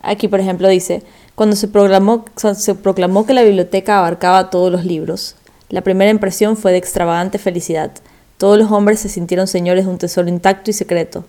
Aquí, 0.03 0.29
por 0.29 0.41
ejemplo, 0.41 0.69
dice, 0.69 1.03
cuando 1.35 1.57
se, 1.57 1.69
proclamó, 1.69 2.25
se 2.37 2.75
proclamó 2.75 3.27
que 3.27 3.35
la 3.35 3.43
biblioteca 3.43 3.99
abarcaba 3.99 4.51
todos 4.51 4.73
los 4.73 4.85
libros, 4.85 5.37
la 5.71 5.83
primera 5.83 6.11
impresión 6.11 6.57
fue 6.57 6.73
de 6.73 6.79
extravagante 6.79 7.39
felicidad. 7.39 7.93
Todos 8.39 8.59
los 8.59 8.73
hombres 8.73 8.99
se 8.99 9.09
sintieron 9.09 9.47
señores 9.47 9.85
de 9.85 9.91
un 9.93 9.99
tesoro 9.99 10.29
intacto 10.29 10.71
y 10.71 10.75
secreto. 10.75 11.25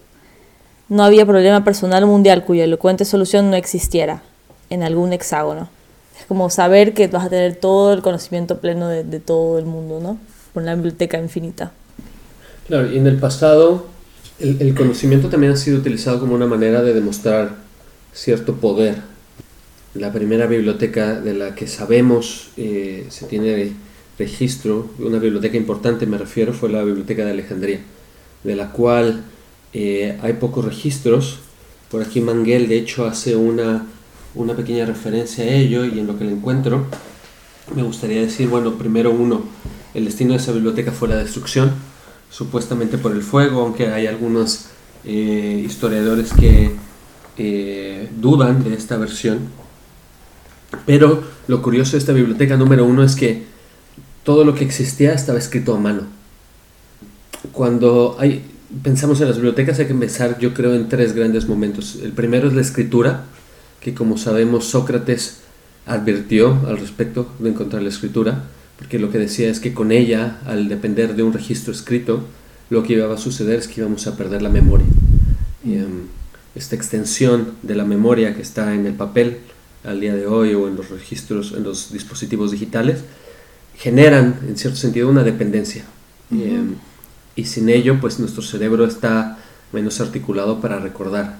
No 0.89 1.03
había 1.03 1.27
problema 1.27 1.63
personal 1.63 2.07
mundial 2.07 2.43
cuya 2.43 2.63
elocuente 2.63 3.05
solución 3.05 3.51
no 3.51 3.55
existiera 3.55 4.23
en 4.71 4.81
algún 4.81 5.13
hexágono. 5.13 5.69
Es 6.19 6.25
como 6.25 6.49
saber 6.49 6.95
que 6.95 7.07
vas 7.07 7.25
a 7.25 7.29
tener 7.29 7.55
todo 7.55 7.93
el 7.93 8.01
conocimiento 8.01 8.59
pleno 8.59 8.87
de, 8.87 9.03
de 9.03 9.19
todo 9.19 9.59
el 9.59 9.65
mundo, 9.65 9.99
¿no? 9.99 10.17
Por 10.53 10.63
una 10.63 10.73
biblioteca 10.73 11.19
infinita. 11.19 11.71
Claro, 12.67 12.91
y 12.91 12.97
en 12.97 13.07
el 13.07 13.17
pasado 13.17 13.87
el, 14.39 14.61
el 14.61 14.75
conocimiento 14.75 15.29
también 15.29 15.53
ha 15.53 15.57
sido 15.57 15.79
utilizado 15.79 16.19
como 16.19 16.35
una 16.35 16.47
manera 16.47 16.81
de 16.81 16.93
demostrar 16.93 17.55
cierto 18.13 18.55
poder. 18.55 18.95
La 19.93 20.11
primera 20.13 20.47
biblioteca 20.47 21.19
de 21.19 21.33
la 21.33 21.53
que 21.53 21.67
sabemos 21.67 22.49
eh, 22.57 23.05
se 23.09 23.25
tiene 23.25 23.73
registro, 24.17 24.89
una 24.99 25.19
biblioteca 25.19 25.57
importante 25.57 26.05
me 26.05 26.17
refiero, 26.17 26.53
fue 26.53 26.69
la 26.69 26.83
Biblioteca 26.83 27.25
de 27.25 27.31
Alejandría, 27.31 27.79
de 28.43 28.55
la 28.55 28.71
cual 28.71 29.23
eh, 29.73 30.17
hay 30.21 30.33
pocos 30.33 30.63
registros. 30.63 31.39
Por 31.89 32.01
aquí 32.01 32.21
Manguel 32.21 32.69
de 32.69 32.77
hecho 32.77 33.05
hace 33.05 33.35
una, 33.35 33.85
una 34.35 34.55
pequeña 34.55 34.85
referencia 34.85 35.43
a 35.43 35.47
ello 35.47 35.83
y 35.83 35.99
en 35.99 36.07
lo 36.07 36.17
que 36.17 36.23
le 36.23 36.31
encuentro 36.31 36.85
me 37.75 37.83
gustaría 37.83 38.21
decir, 38.21 38.47
bueno, 38.47 38.75
primero 38.75 39.11
uno, 39.11 39.43
el 39.93 40.05
destino 40.05 40.31
de 40.31 40.37
esa 40.37 40.51
biblioteca 40.51 40.91
fue 40.91 41.07
la 41.07 41.15
destrucción, 41.15 41.71
supuestamente 42.31 42.97
por 42.97 43.11
el 43.11 43.21
fuego, 43.21 43.61
aunque 43.61 43.87
hay 43.87 44.07
algunos 44.07 44.67
eh, 45.03 45.61
historiadores 45.63 46.33
que 46.33 46.71
eh, 47.37 48.09
dudan 48.19 48.63
de 48.63 48.73
esta 48.73 48.97
versión. 48.97 49.39
Pero 50.85 51.23
lo 51.47 51.61
curioso 51.61 51.91
de 51.91 51.97
esta 51.97 52.13
biblioteca 52.13 52.57
número 52.57 52.85
uno 52.85 53.03
es 53.03 53.15
que 53.15 53.43
todo 54.23 54.45
lo 54.45 54.55
que 54.55 54.63
existía 54.63 55.13
estaba 55.13 55.37
escrito 55.37 55.75
a 55.75 55.79
mano. 55.79 56.03
Cuando 57.51 58.15
hay, 58.19 58.45
pensamos 58.81 59.19
en 59.19 59.27
las 59.27 59.35
bibliotecas 59.35 59.79
hay 59.79 59.87
que 59.87 59.93
pensar, 59.93 60.39
yo 60.39 60.53
creo, 60.53 60.73
en 60.73 60.87
tres 60.87 61.13
grandes 61.13 61.47
momentos. 61.47 61.99
El 62.01 62.13
primero 62.13 62.47
es 62.47 62.53
la 62.53 62.61
escritura, 62.61 63.25
que 63.81 63.93
como 63.93 64.17
sabemos 64.17 64.67
Sócrates 64.67 65.41
advirtió 65.85 66.59
al 66.67 66.77
respecto 66.77 67.33
de 67.39 67.49
encontrar 67.49 67.81
la 67.81 67.89
escritura, 67.89 68.45
porque 68.81 68.97
lo 68.97 69.11
que 69.11 69.19
decía 69.19 69.47
es 69.47 69.59
que 69.59 69.75
con 69.75 69.91
ella, 69.91 70.39
al 70.43 70.67
depender 70.67 71.15
de 71.15 71.21
un 71.21 71.33
registro 71.33 71.71
escrito, 71.71 72.25
lo 72.71 72.81
que 72.81 72.93
iba 72.93 73.13
a 73.13 73.17
suceder 73.17 73.59
es 73.59 73.67
que 73.67 73.81
íbamos 73.81 74.07
a 74.07 74.17
perder 74.17 74.41
la 74.41 74.49
memoria. 74.49 74.87
Y, 75.63 75.75
em, 75.75 76.07
esta 76.55 76.75
extensión 76.75 77.51
de 77.61 77.75
la 77.75 77.85
memoria 77.85 78.35
que 78.35 78.41
está 78.41 78.73
en 78.73 78.87
el 78.87 78.93
papel 78.93 79.37
al 79.83 80.01
día 80.01 80.15
de 80.15 80.25
hoy 80.25 80.55
o 80.55 80.67
en 80.67 80.75
los 80.75 80.89
registros, 80.89 81.53
en 81.55 81.61
los 81.61 81.93
dispositivos 81.93 82.49
digitales, 82.49 83.01
generan 83.77 84.39
en 84.47 84.57
cierto 84.57 84.79
sentido 84.79 85.09
una 85.09 85.23
dependencia. 85.23 85.85
Y, 86.31 86.45
em, 86.45 86.73
y 87.35 87.45
sin 87.45 87.69
ello, 87.69 87.99
pues 88.01 88.19
nuestro 88.19 88.41
cerebro 88.41 88.85
está 88.85 89.37
menos 89.73 90.01
articulado 90.01 90.59
para 90.59 90.79
recordar. 90.79 91.37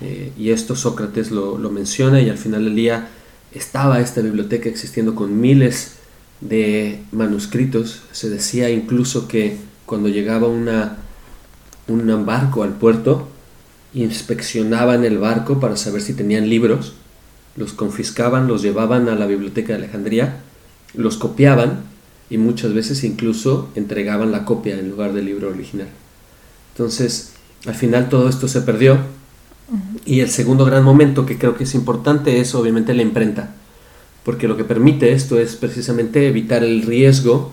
Eh, 0.00 0.30
y 0.38 0.50
esto 0.50 0.76
Sócrates 0.76 1.32
lo, 1.32 1.58
lo 1.58 1.70
menciona 1.70 2.20
y 2.20 2.30
al 2.30 2.38
final 2.38 2.64
del 2.64 2.76
día 2.76 3.08
estaba 3.52 4.00
esta 4.00 4.20
biblioteca 4.20 4.68
existiendo 4.68 5.16
con 5.16 5.40
miles 5.40 5.96
de 6.40 7.02
manuscritos. 7.12 8.02
Se 8.12 8.30
decía 8.30 8.70
incluso 8.70 9.28
que 9.28 9.56
cuando 9.86 10.08
llegaba 10.08 10.48
una, 10.48 10.96
un 11.88 12.26
barco 12.26 12.62
al 12.62 12.74
puerto, 12.74 13.28
inspeccionaban 13.94 15.04
el 15.04 15.18
barco 15.18 15.60
para 15.60 15.76
saber 15.76 16.02
si 16.02 16.14
tenían 16.14 16.48
libros, 16.48 16.94
los 17.56 17.72
confiscaban, 17.72 18.48
los 18.48 18.62
llevaban 18.62 19.08
a 19.08 19.14
la 19.14 19.26
biblioteca 19.26 19.68
de 19.68 19.80
Alejandría, 19.80 20.40
los 20.94 21.16
copiaban 21.16 21.82
y 22.28 22.38
muchas 22.38 22.72
veces 22.74 23.04
incluso 23.04 23.70
entregaban 23.74 24.32
la 24.32 24.44
copia 24.44 24.78
en 24.78 24.90
lugar 24.90 25.12
del 25.12 25.26
libro 25.26 25.48
original. 25.48 25.88
Entonces, 26.72 27.32
al 27.66 27.74
final 27.74 28.08
todo 28.08 28.28
esto 28.28 28.48
se 28.48 28.62
perdió 28.62 28.98
y 30.04 30.20
el 30.20 30.28
segundo 30.28 30.64
gran 30.64 30.84
momento 30.84 31.24
que 31.24 31.38
creo 31.38 31.56
que 31.56 31.64
es 31.64 31.74
importante 31.74 32.40
es 32.40 32.54
obviamente 32.54 32.94
la 32.94 33.02
imprenta, 33.02 33.54
porque 34.24 34.48
lo 34.48 34.56
que 34.56 34.64
permite 34.64 35.12
esto 35.12 35.38
es 35.38 35.56
precisamente 35.56 36.26
evitar 36.26 36.64
el 36.64 36.82
riesgo 36.82 37.52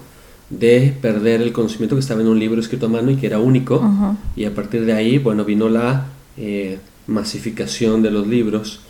de 0.49 0.93
perder 1.01 1.41
el 1.41 1.53
conocimiento 1.53 1.95
que 1.95 2.01
estaba 2.01 2.21
en 2.21 2.27
un 2.27 2.39
libro 2.39 2.59
escrito 2.59 2.87
a 2.87 2.89
mano 2.89 3.11
y 3.11 3.15
que 3.15 3.27
era 3.27 3.39
único, 3.39 3.81
y 4.35 4.45
a 4.45 4.53
partir 4.53 4.85
de 4.85 4.93
ahí, 4.93 5.17
bueno, 5.17 5.45
vino 5.45 5.69
la 5.69 6.07
eh, 6.37 6.79
masificación 7.07 8.01
de 8.01 8.11
los 8.11 8.27
libros, 8.27 8.81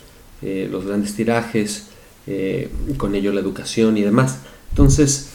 eh, 0.42 0.68
los 0.70 0.86
grandes 0.86 1.14
tirajes, 1.14 1.88
eh, 2.26 2.70
con 2.96 3.14
ello 3.14 3.32
la 3.32 3.40
educación 3.40 3.96
y 3.96 4.02
demás. 4.02 4.38
Entonces, 4.70 5.30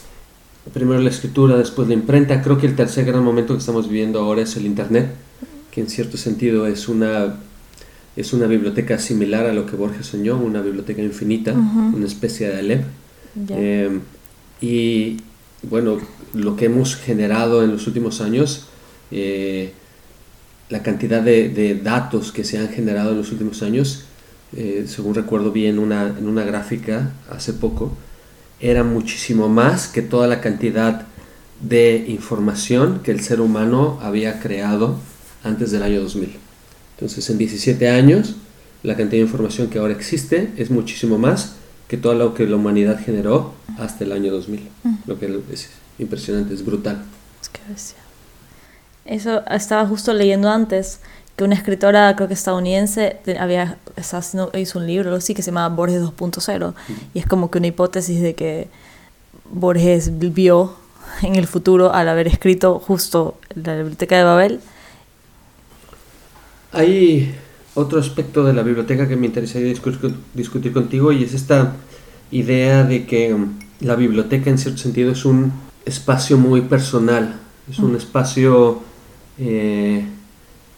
primero 0.73 1.01
la 1.01 1.09
escritura, 1.09 1.57
después 1.57 1.87
la 1.87 1.93
imprenta. 1.93 2.41
Creo 2.41 2.57
que 2.57 2.67
el 2.67 2.75
tercer 2.75 3.05
gran 3.05 3.23
momento 3.23 3.53
que 3.53 3.59
estamos 3.59 3.87
viviendo 3.87 4.19
ahora 4.19 4.41
es 4.41 4.55
el 4.57 4.65
Internet, 4.65 5.13
que 5.71 5.81
en 5.81 5.89
cierto 5.89 6.17
sentido 6.17 6.67
es 6.67 6.87
una, 6.87 7.37
es 8.17 8.33
una 8.33 8.47
biblioteca 8.47 8.97
similar 8.97 9.45
a 9.45 9.53
lo 9.53 9.67
que 9.67 9.75
Borges 9.75 10.07
soñó, 10.07 10.37
una 10.37 10.61
biblioteca 10.61 11.03
infinita, 11.03 11.53
una 11.53 12.05
especie 12.05 12.49
de 12.49 12.57
Aleph. 12.57 12.85
Ya. 13.47 13.55
Eh, 13.57 13.99
y 14.59 15.17
bueno, 15.61 15.99
lo 16.33 16.55
que 16.55 16.65
hemos 16.65 16.95
generado 16.95 17.63
en 17.63 17.71
los 17.71 17.85
últimos 17.85 18.19
años, 18.19 18.65
eh, 19.11 19.71
la 20.69 20.81
cantidad 20.81 21.21
de, 21.21 21.49
de 21.49 21.75
datos 21.75 22.31
que 22.31 22.43
se 22.43 22.57
han 22.57 22.69
generado 22.69 23.11
en 23.11 23.17
los 23.17 23.31
últimos 23.31 23.61
años, 23.61 24.05
eh, 24.55 24.85
según 24.87 25.13
recuerdo 25.13 25.51
bien 25.51 25.75
en 25.75 25.79
una, 25.79 26.07
en 26.07 26.27
una 26.27 26.43
gráfica 26.43 27.11
hace 27.29 27.53
poco, 27.53 27.95
era 28.59 28.83
muchísimo 28.83 29.47
más 29.47 29.87
que 29.87 30.01
toda 30.01 30.25
la 30.25 30.41
cantidad 30.41 31.05
de 31.61 32.05
información 32.07 33.01
que 33.03 33.11
el 33.11 33.19
ser 33.19 33.41
humano 33.41 33.99
había 34.01 34.39
creado 34.39 34.97
antes 35.43 35.69
del 35.69 35.83
año 35.83 36.01
2000. 36.01 36.46
Entonces, 36.97 37.29
en 37.29 37.37
17 37.37 37.89
años 37.89 38.35
la 38.83 38.95
cantidad 38.95 39.21
de 39.21 39.27
información 39.27 39.67
que 39.67 39.79
ahora 39.79 39.93
existe 39.93 40.51
es 40.57 40.69
muchísimo 40.69 41.17
más 41.17 41.55
que 41.87 41.97
todo 41.97 42.13
lo 42.15 42.33
que 42.33 42.45
la 42.45 42.55
humanidad 42.55 42.99
generó 43.03 43.53
hasta 43.77 44.03
el 44.03 44.11
año 44.11 44.31
2000. 44.31 44.67
Lo 45.05 45.19
que 45.19 45.41
es 45.51 45.69
impresionante, 45.99 46.53
es 46.53 46.65
brutal. 46.65 47.03
Es 47.41 47.49
que 47.49 47.59
bestia. 47.69 47.97
Eso 49.05 49.45
estaba 49.47 49.85
justo 49.87 50.13
leyendo 50.13 50.49
antes 50.49 50.99
que 51.35 51.43
una 51.43 51.55
escritora, 51.55 52.15
creo 52.15 52.27
que 52.27 52.33
estadounidense, 52.33 53.17
había 53.39 53.77
hizo 54.55 54.79
un 54.79 54.87
libro 54.87 55.15
así 55.15 55.33
que 55.33 55.41
se 55.41 55.51
llama 55.51 55.69
Borges 55.69 56.01
2.0 56.01 56.73
y 57.13 57.19
es 57.19 57.25
como 57.25 57.51
que 57.51 57.59
una 57.59 57.67
hipótesis 57.67 58.21
de 58.21 58.33
que 58.33 58.67
Borges 59.51 60.17
vio 60.17 60.75
en 61.21 61.35
el 61.35 61.47
futuro 61.47 61.93
al 61.93 62.09
haber 62.09 62.27
escrito 62.27 62.79
justo 62.79 63.37
la 63.55 63.75
biblioteca 63.75 64.17
de 64.17 64.23
Babel. 64.23 64.59
Hay 66.71 67.33
otro 67.75 67.99
aspecto 67.99 68.43
de 68.43 68.53
la 68.53 68.63
biblioteca 68.63 69.07
que 69.07 69.15
me 69.15 69.27
interesaría 69.27 69.73
discu- 69.73 70.13
discutir 70.33 70.73
contigo 70.73 71.11
y 71.11 71.23
es 71.23 71.33
esta 71.33 71.73
idea 72.31 72.83
de 72.83 73.05
que 73.05 73.33
mm, 73.33 73.59
la 73.81 73.95
biblioteca 73.95 74.49
en 74.49 74.57
cierto 74.57 74.79
sentido 74.81 75.11
es 75.11 75.25
un 75.25 75.53
espacio 75.85 76.37
muy 76.37 76.61
personal, 76.61 77.39
es 77.69 77.79
un 77.79 77.95
espacio 77.95 78.81
eh, 79.39 80.05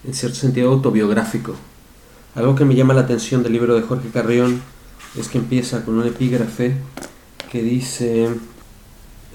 en 0.06 0.14
cierto 0.14 0.38
sentido 0.38 0.72
autobiográfico. 0.72 1.56
Algo 2.36 2.56
que 2.56 2.66
me 2.66 2.76
llama 2.76 2.94
la 2.94 3.02
atención 3.02 3.42
del 3.42 3.54
libro 3.54 3.76
de 3.76 3.82
Jorge 3.82 4.10
Carrión 4.10 4.62
es 5.18 5.28
que 5.28 5.40
empieza 5.40 5.84
con 5.84 5.98
un 5.98 6.06
epígrafe 6.06 6.76
que 7.52 7.64
dice, 7.64 8.30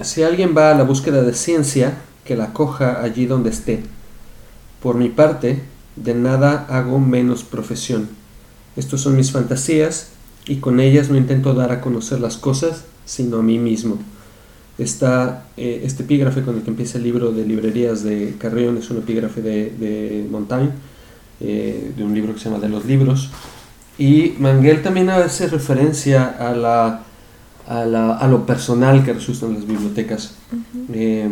si 0.01 0.23
alguien 0.23 0.55
va 0.55 0.71
a 0.71 0.75
la 0.75 0.83
búsqueda 0.83 1.21
de 1.21 1.33
ciencia, 1.33 1.97
que 2.23 2.37
la 2.37 2.53
coja 2.53 3.01
allí 3.01 3.25
donde 3.25 3.49
esté. 3.49 3.83
Por 4.81 4.95
mi 4.95 5.09
parte, 5.09 5.61
de 5.95 6.13
nada 6.13 6.65
hago 6.69 6.99
menos 6.99 7.43
profesión. 7.43 8.09
Estos 8.75 9.01
son 9.01 9.15
mis 9.15 9.31
fantasías 9.31 10.09
y 10.47 10.57
con 10.57 10.79
ellas 10.79 11.09
no 11.09 11.17
intento 11.17 11.53
dar 11.53 11.71
a 11.71 11.81
conocer 11.81 12.19
las 12.19 12.37
cosas, 12.37 12.83
sino 13.05 13.37
a 13.37 13.41
mí 13.43 13.57
mismo. 13.57 13.97
Está, 14.77 15.45
eh, 15.55 15.81
este 15.85 16.03
epígrafe 16.03 16.41
con 16.41 16.55
el 16.57 16.63
que 16.63 16.69
empieza 16.69 16.97
el 16.97 17.05
libro 17.05 17.31
de 17.31 17.45
librerías 17.45 18.03
de 18.03 18.35
Carrión 18.37 18.77
es 18.77 18.89
un 18.89 18.97
epígrafe 18.97 19.41
de, 19.41 19.69
de 19.71 20.27
Montaigne, 20.29 20.71
eh, 21.39 21.93
de 21.95 22.03
un 22.03 22.13
libro 22.13 22.33
que 22.33 22.39
se 22.39 22.49
llama 22.49 22.59
De 22.61 22.67
los 22.69 22.85
libros. 22.85 23.29
Y 23.97 24.33
Manguel 24.39 24.81
también 24.83 25.09
hace 25.09 25.47
referencia 25.47 26.25
a, 26.25 26.53
la, 26.53 27.03
a, 27.67 27.85
la- 27.85 28.17
a 28.17 28.27
lo 28.27 28.45
personal 28.45 29.05
que 29.05 29.13
resulta 29.13 29.45
en 29.45 29.53
las 29.53 29.65
bibliotecas. 29.65 30.33
Eh, 30.91 31.29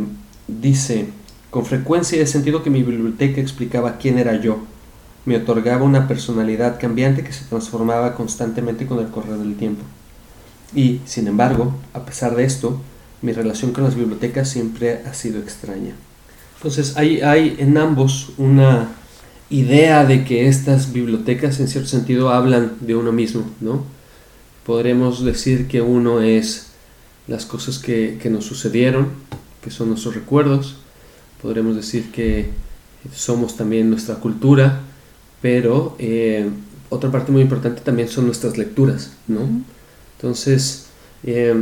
dice, 0.47 1.07
con 1.53 1.67
frecuencia 1.67 2.19
he 2.19 2.25
sentido 2.25 2.63
que 2.63 2.71
mi 2.71 2.81
biblioteca 2.81 3.39
explicaba 3.39 3.99
quién 3.99 4.17
era 4.17 4.41
yo. 4.41 4.63
Me 5.23 5.37
otorgaba 5.37 5.83
una 5.83 6.07
personalidad 6.07 6.79
cambiante 6.79 7.23
que 7.23 7.31
se 7.31 7.45
transformaba 7.45 8.15
constantemente 8.15 8.87
con 8.87 8.97
el 8.97 9.09
correr 9.11 9.37
del 9.37 9.55
tiempo. 9.55 9.83
Y, 10.73 11.01
sin 11.05 11.27
embargo, 11.27 11.75
a 11.93 12.05
pesar 12.05 12.35
de 12.35 12.43
esto, 12.43 12.81
mi 13.21 13.33
relación 13.33 13.71
con 13.71 13.83
las 13.83 13.93
bibliotecas 13.93 14.49
siempre 14.49 15.03
ha 15.05 15.13
sido 15.13 15.39
extraña. 15.39 15.93
Entonces 16.55 16.97
hay, 16.97 17.21
hay 17.21 17.55
en 17.59 17.77
ambos 17.77 18.31
una 18.39 18.89
idea 19.51 20.05
de 20.05 20.25
que 20.25 20.47
estas 20.47 20.91
bibliotecas 20.91 21.59
en 21.59 21.67
cierto 21.67 21.89
sentido 21.89 22.31
hablan 22.31 22.77
de 22.81 22.95
uno 22.95 23.11
mismo, 23.11 23.45
¿no? 23.61 23.83
Podremos 24.65 25.23
decir 25.23 25.67
que 25.67 25.83
uno 25.83 26.19
es 26.19 26.69
las 27.27 27.45
cosas 27.45 27.77
que, 27.77 28.17
que 28.19 28.31
nos 28.31 28.43
sucedieron, 28.45 29.09
que 29.63 29.69
son 29.69 29.89
nuestros 29.89 30.15
recuerdos, 30.15 30.77
podremos 31.43 31.75
decir 31.75 32.11
que 32.11 32.49
somos 33.13 33.55
también 33.57 33.89
nuestra 33.89 34.15
cultura, 34.15 34.79
pero 35.41 35.95
eh, 35.99 36.49
otra 36.89 37.11
parte 37.11 37.31
muy 37.31 37.41
importante 37.41 37.81
también 37.81 38.07
son 38.07 38.25
nuestras 38.25 38.57
lecturas, 38.57 39.11
¿no? 39.27 39.41
Entonces, 40.17 40.87
eh, 41.25 41.53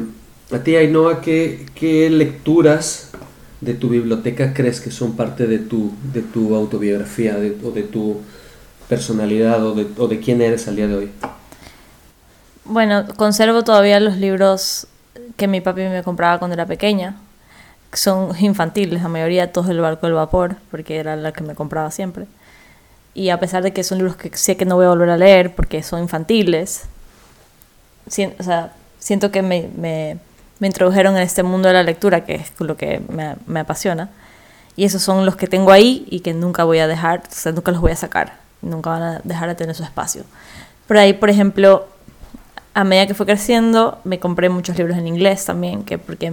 a 0.51 0.59
ti, 0.59 0.75
Ainhoa, 0.75 1.19
¿qué, 1.21 1.65
¿qué 1.73 2.09
lecturas 2.11 3.09
de 3.59 3.73
tu 3.73 3.89
biblioteca 3.89 4.53
crees 4.53 4.79
que 4.81 4.91
son 4.91 5.15
parte 5.15 5.47
de 5.47 5.57
tu, 5.59 5.91
de 6.13 6.21
tu 6.21 6.55
autobiografía 6.55 7.35
de- 7.35 7.57
o 7.63 7.71
de 7.71 7.83
tu 7.83 8.17
personalidad 8.87 9.65
o 9.65 9.73
de, 9.73 9.87
o 9.97 10.07
de 10.07 10.19
quién 10.19 10.41
eres 10.41 10.67
al 10.67 10.75
día 10.75 10.87
de 10.87 10.95
hoy? 10.95 11.09
Bueno, 12.65 13.05
conservo 13.17 13.63
todavía 13.63 13.99
los 13.99 14.17
libros 14.17 14.87
que 15.37 15.47
mi 15.47 15.61
papi 15.61 15.81
me 15.81 16.03
compraba 16.03 16.37
cuando 16.39 16.53
era 16.53 16.65
pequeña. 16.65 17.15
Son 17.93 18.33
infantiles, 18.39 19.01
la 19.01 19.09
mayoría 19.09 19.51
todos 19.51 19.67
del 19.67 19.81
barco 19.81 20.05
del 20.07 20.15
vapor, 20.15 20.55
porque 20.71 20.97
era 20.97 21.15
la 21.15 21.31
que 21.33 21.43
me 21.43 21.55
compraba 21.55 21.91
siempre. 21.91 22.25
Y 23.13 23.29
a 23.29 23.39
pesar 23.39 23.63
de 23.63 23.73
que 23.73 23.83
son 23.83 23.97
libros 23.97 24.15
que 24.15 24.35
sé 24.37 24.55
que 24.55 24.65
no 24.65 24.75
voy 24.75 24.85
a 24.85 24.89
volver 24.89 25.09
a 25.09 25.17
leer 25.17 25.53
porque 25.53 25.83
son 25.83 26.01
infantiles, 26.01 26.83
sea, 28.07 28.73
siento 28.99 29.31
que 29.31 29.41
me, 29.41 29.69
me- 29.75 30.17
me 30.59 30.67
introdujeron 30.67 31.15
en 31.17 31.23
este 31.23 31.43
mundo 31.43 31.67
de 31.69 31.73
la 31.73 31.83
lectura, 31.83 32.23
que 32.23 32.35
es 32.35 32.51
lo 32.59 32.77
que 32.77 33.01
me, 33.09 33.35
me 33.47 33.61
apasiona. 33.61 34.09
Y 34.75 34.85
esos 34.85 35.01
son 35.01 35.25
los 35.25 35.35
que 35.35 35.47
tengo 35.47 35.71
ahí 35.71 36.05
y 36.09 36.19
que 36.21 36.33
nunca 36.33 36.63
voy 36.63 36.79
a 36.79 36.87
dejar, 36.87 37.23
nunca 37.53 37.71
los 37.71 37.81
voy 37.81 37.91
a 37.91 37.95
sacar, 37.95 38.37
nunca 38.61 38.91
van 38.91 39.01
a 39.01 39.21
dejar 39.23 39.49
de 39.49 39.55
tener 39.55 39.75
su 39.75 39.83
espacio. 39.83 40.23
Por 40.87 40.97
ahí, 40.97 41.13
por 41.13 41.29
ejemplo, 41.29 41.87
a 42.73 42.83
medida 42.83 43.07
que 43.07 43.13
fue 43.15 43.25
creciendo, 43.25 43.99
me 44.03 44.19
compré 44.19 44.49
muchos 44.49 44.77
libros 44.77 44.97
en 44.97 45.07
inglés 45.07 45.43
también, 45.45 45.83
que 45.83 45.97
porque 45.97 46.31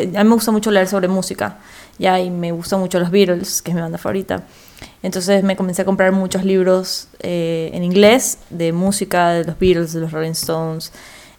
que 0.00 0.18
a 0.18 0.22
mí 0.22 0.28
me 0.28 0.34
gusta 0.34 0.50
mucho 0.50 0.70
leer 0.70 0.88
sobre 0.88 1.08
música, 1.08 1.58
ya, 1.98 2.20
y 2.20 2.30
me 2.30 2.52
gustan 2.52 2.80
mucho 2.80 2.98
los 2.98 3.10
Beatles, 3.10 3.62
que 3.62 3.70
es 3.70 3.74
mi 3.74 3.80
banda 3.80 3.98
favorita. 3.98 4.44
Entonces 5.02 5.42
me 5.42 5.56
comencé 5.56 5.82
a 5.82 5.84
comprar 5.84 6.12
muchos 6.12 6.44
libros 6.44 7.08
eh, 7.20 7.70
en 7.72 7.84
inglés 7.84 8.38
de 8.50 8.72
música, 8.72 9.30
de 9.30 9.44
los 9.44 9.58
Beatles, 9.58 9.92
de 9.92 10.00
los 10.00 10.12
Rolling 10.12 10.30
Stones. 10.32 10.92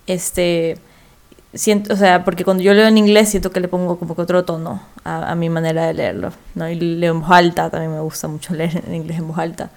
Este, 0.07 0.77
siento, 1.53 1.93
o 1.93 1.97
sea, 1.97 2.23
porque 2.25 2.43
cuando 2.43 2.63
yo 2.63 2.73
leo 2.73 2.87
en 2.87 2.97
inglés 2.97 3.29
siento 3.29 3.51
que 3.51 3.59
le 3.59 3.67
pongo 3.67 3.97
como 3.97 4.15
que 4.15 4.21
otro 4.21 4.43
tono 4.43 4.81
a, 5.03 5.31
a 5.31 5.35
mi 5.35 5.49
manera 5.49 5.87
de 5.87 5.93
leerlo, 5.93 6.31
¿no? 6.55 6.69
Y 6.69 6.75
leo 6.75 7.13
en 7.13 7.21
voz 7.21 7.31
alta, 7.31 7.69
también 7.69 7.93
me 7.93 8.01
gusta 8.01 8.27
mucho 8.27 8.53
leer 8.55 8.83
en 8.85 8.95
inglés 8.95 9.19
en 9.19 9.27
voz 9.27 9.37
alta 9.37 9.69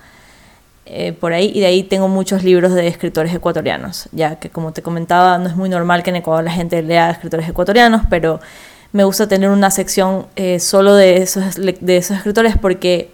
eh, 0.85 1.13
por 1.13 1.33
ahí 1.33 1.53
y 1.55 1.61
de 1.61 1.67
ahí 1.67 1.85
tengo 1.85 2.09
muchos 2.09 2.43
libros 2.43 2.75
de 2.75 2.89
escritores 2.89 3.33
ecuatorianos, 3.33 4.09
ya 4.11 4.37
que 4.37 4.51
como 4.51 4.73
te 4.73 4.83
comentaba 4.83 5.39
no 5.39 5.49
es 5.49 5.55
muy 5.55 5.69
normal 5.69 6.03
que 6.03 6.11
en 6.11 6.17
Ecuador 6.17 6.43
la 6.43 6.51
gente 6.51 6.83
lea 6.83 7.11
escritores 7.11 7.49
ecuatorianos, 7.49 8.03
pero 8.11 8.41
me 8.93 9.05
gusta 9.05 9.27
tener 9.27 9.49
una 9.49 9.71
sección 9.71 10.27
eh, 10.37 10.61
solo 10.61 10.95
de 10.95 11.17
esos, 11.17 11.57
escritores 11.57 12.57
porque 12.59 13.11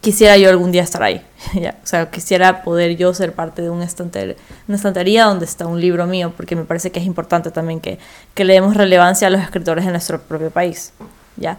quisiera 0.00 0.36
yo 0.36 0.48
algún 0.48 0.72
día 0.72 0.82
estar 0.82 1.02
ahí, 1.02 1.20
ya, 1.54 1.76
o 1.82 1.86
sea, 1.86 2.10
quisiera 2.10 2.62
poder 2.62 2.96
yo 2.96 3.12
ser 3.12 3.32
parte 3.32 3.62
de 3.62 3.70
un 3.70 3.76
una 3.76 4.76
estantería 4.76 5.24
donde 5.24 5.44
está 5.44 5.66
un 5.66 5.80
libro 5.80 6.06
mío, 6.06 6.32
porque 6.36 6.56
me 6.56 6.64
parece 6.64 6.90
que 6.90 7.00
es 7.00 7.06
importante 7.06 7.50
también 7.50 7.80
que, 7.80 7.98
le 8.36 8.52
demos 8.52 8.76
relevancia 8.76 9.28
a 9.28 9.30
los 9.30 9.42
escritores 9.42 9.84
de 9.84 9.90
nuestro 9.90 10.20
propio 10.20 10.50
país, 10.50 10.92
ya. 11.36 11.58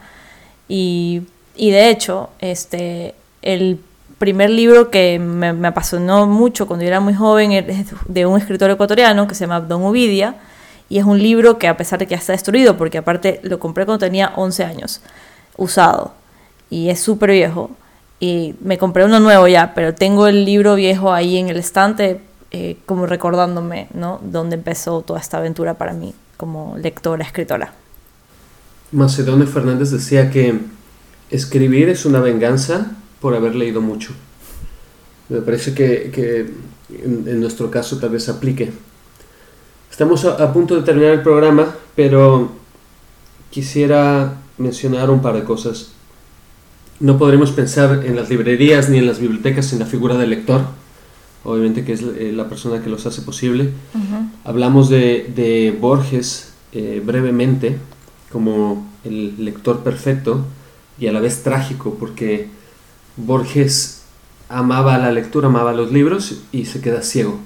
Y, 0.68 1.24
de 1.56 1.90
hecho, 1.90 2.30
este, 2.40 3.16
el 3.42 3.80
primer 4.18 4.50
libro 4.50 4.90
que 4.90 5.20
me, 5.20 5.54
me 5.54 5.68
apasionó 5.68 6.26
mucho 6.28 6.68
cuando 6.68 6.84
yo 6.84 6.90
era 6.90 7.00
muy 7.00 7.14
joven 7.14 7.52
es 7.52 7.88
de 8.08 8.26
un 8.26 8.38
escritor 8.38 8.70
ecuatoriano 8.72 9.28
que 9.28 9.36
se 9.36 9.42
llama 9.42 9.62
Don 9.62 9.84
Ovidia 9.84 10.36
y 10.90 11.00
es 11.00 11.06
un 11.06 11.20
libro 11.20 11.58
que 11.58 11.68
a 11.68 11.78
pesar 11.78 12.00
de 12.00 12.06
que 12.06 12.12
ya 12.12 12.18
está 12.18 12.34
destruido, 12.34 12.78
porque 12.78 12.98
aparte 12.98 13.40
lo 13.44 13.60
compré 13.60 13.86
cuando 13.86 14.06
tenía 14.06 14.34
11 14.36 14.64
años, 14.64 15.02
usado, 15.58 16.14
y 16.70 16.90
es 16.90 17.00
súper 17.00 17.32
viejo, 17.32 17.72
y 18.20 18.56
me 18.62 18.78
compré 18.78 19.06
uno 19.06 19.20
nuevo 19.20 19.48
ya, 19.48 19.74
pero 19.74 19.94
tengo 19.94 20.28
el 20.28 20.46
libro 20.46 20.76
viejo 20.76 21.14
ahí 21.14 21.38
en 21.38 21.50
el 21.50 21.58
estante 21.58 22.22
eh, 22.52 22.78
como 22.86 23.06
recordándome, 23.06 23.90
¿no? 23.94 24.20
Donde 24.24 24.56
empezó 24.56 25.02
toda 25.02 25.20
esta 25.20 25.38
aventura 25.38 25.76
para 25.76 25.94
mí 25.94 26.14
como 26.38 26.78
lectora, 26.78 27.24
escritora. 27.24 27.74
Macedonio 28.92 29.48
Fernández 29.48 29.92
decía 29.92 30.32
que 30.32 30.60
escribir 31.30 31.90
es 31.90 32.06
una 32.06 32.20
venganza 32.20 32.92
por 33.20 33.36
haber 33.36 33.56
leído 33.56 33.82
mucho. 33.82 34.14
Me 35.30 35.42
parece 35.42 35.74
que, 35.74 36.54
en 36.90 37.40
nuestro 37.42 37.70
caso 37.70 38.00
tal 38.00 38.12
vez 38.12 38.30
aplique. 38.30 38.72
Estamos 39.98 40.26
a, 40.26 40.34
a 40.34 40.54
punto 40.54 40.76
de 40.76 40.84
terminar 40.84 41.14
el 41.14 41.24
programa, 41.24 41.74
pero 41.96 42.52
quisiera 43.50 44.36
mencionar 44.60 45.10
un 45.10 45.24
par 45.24 45.34
de 45.34 45.44
cosas. 45.44 45.88
No 47.00 47.18
podremos 47.18 47.50
pensar 47.50 48.06
en 48.06 48.16
las 48.16 48.30
librerías 48.30 48.90
ni 48.90 49.00
en 49.00 49.08
las 49.08 49.20
bibliotecas 49.20 49.66
sin 49.66 49.80
la 49.80 49.88
figura 49.88 50.16
del 50.16 50.30
lector, 50.30 50.62
obviamente 51.44 51.84
que 51.84 51.94
es 51.94 52.04
eh, 52.04 52.32
la 52.32 52.48
persona 52.48 52.84
que 52.84 52.92
los 52.92 53.08
hace 53.08 53.24
posible. 53.24 53.72
Hablamos 54.44 54.90
de, 54.90 55.32
de 55.36 55.76
Borges 55.82 56.54
eh, 56.74 57.02
brevemente 57.04 57.80
como 58.32 58.88
el 59.04 59.44
lector 59.44 59.80
perfecto 59.80 60.46
y 61.00 61.08
a 61.08 61.12
la 61.12 61.22
vez 61.22 61.42
trágico 61.42 61.98
porque 62.00 62.50
Borges 63.16 64.04
amaba 64.48 65.00
la 65.00 65.12
lectura, 65.12 65.48
amaba 65.48 65.74
los 65.74 65.92
libros 65.92 66.44
y 66.52 66.66
se 66.66 66.82
queda 66.82 67.02
ciego. 67.02 67.40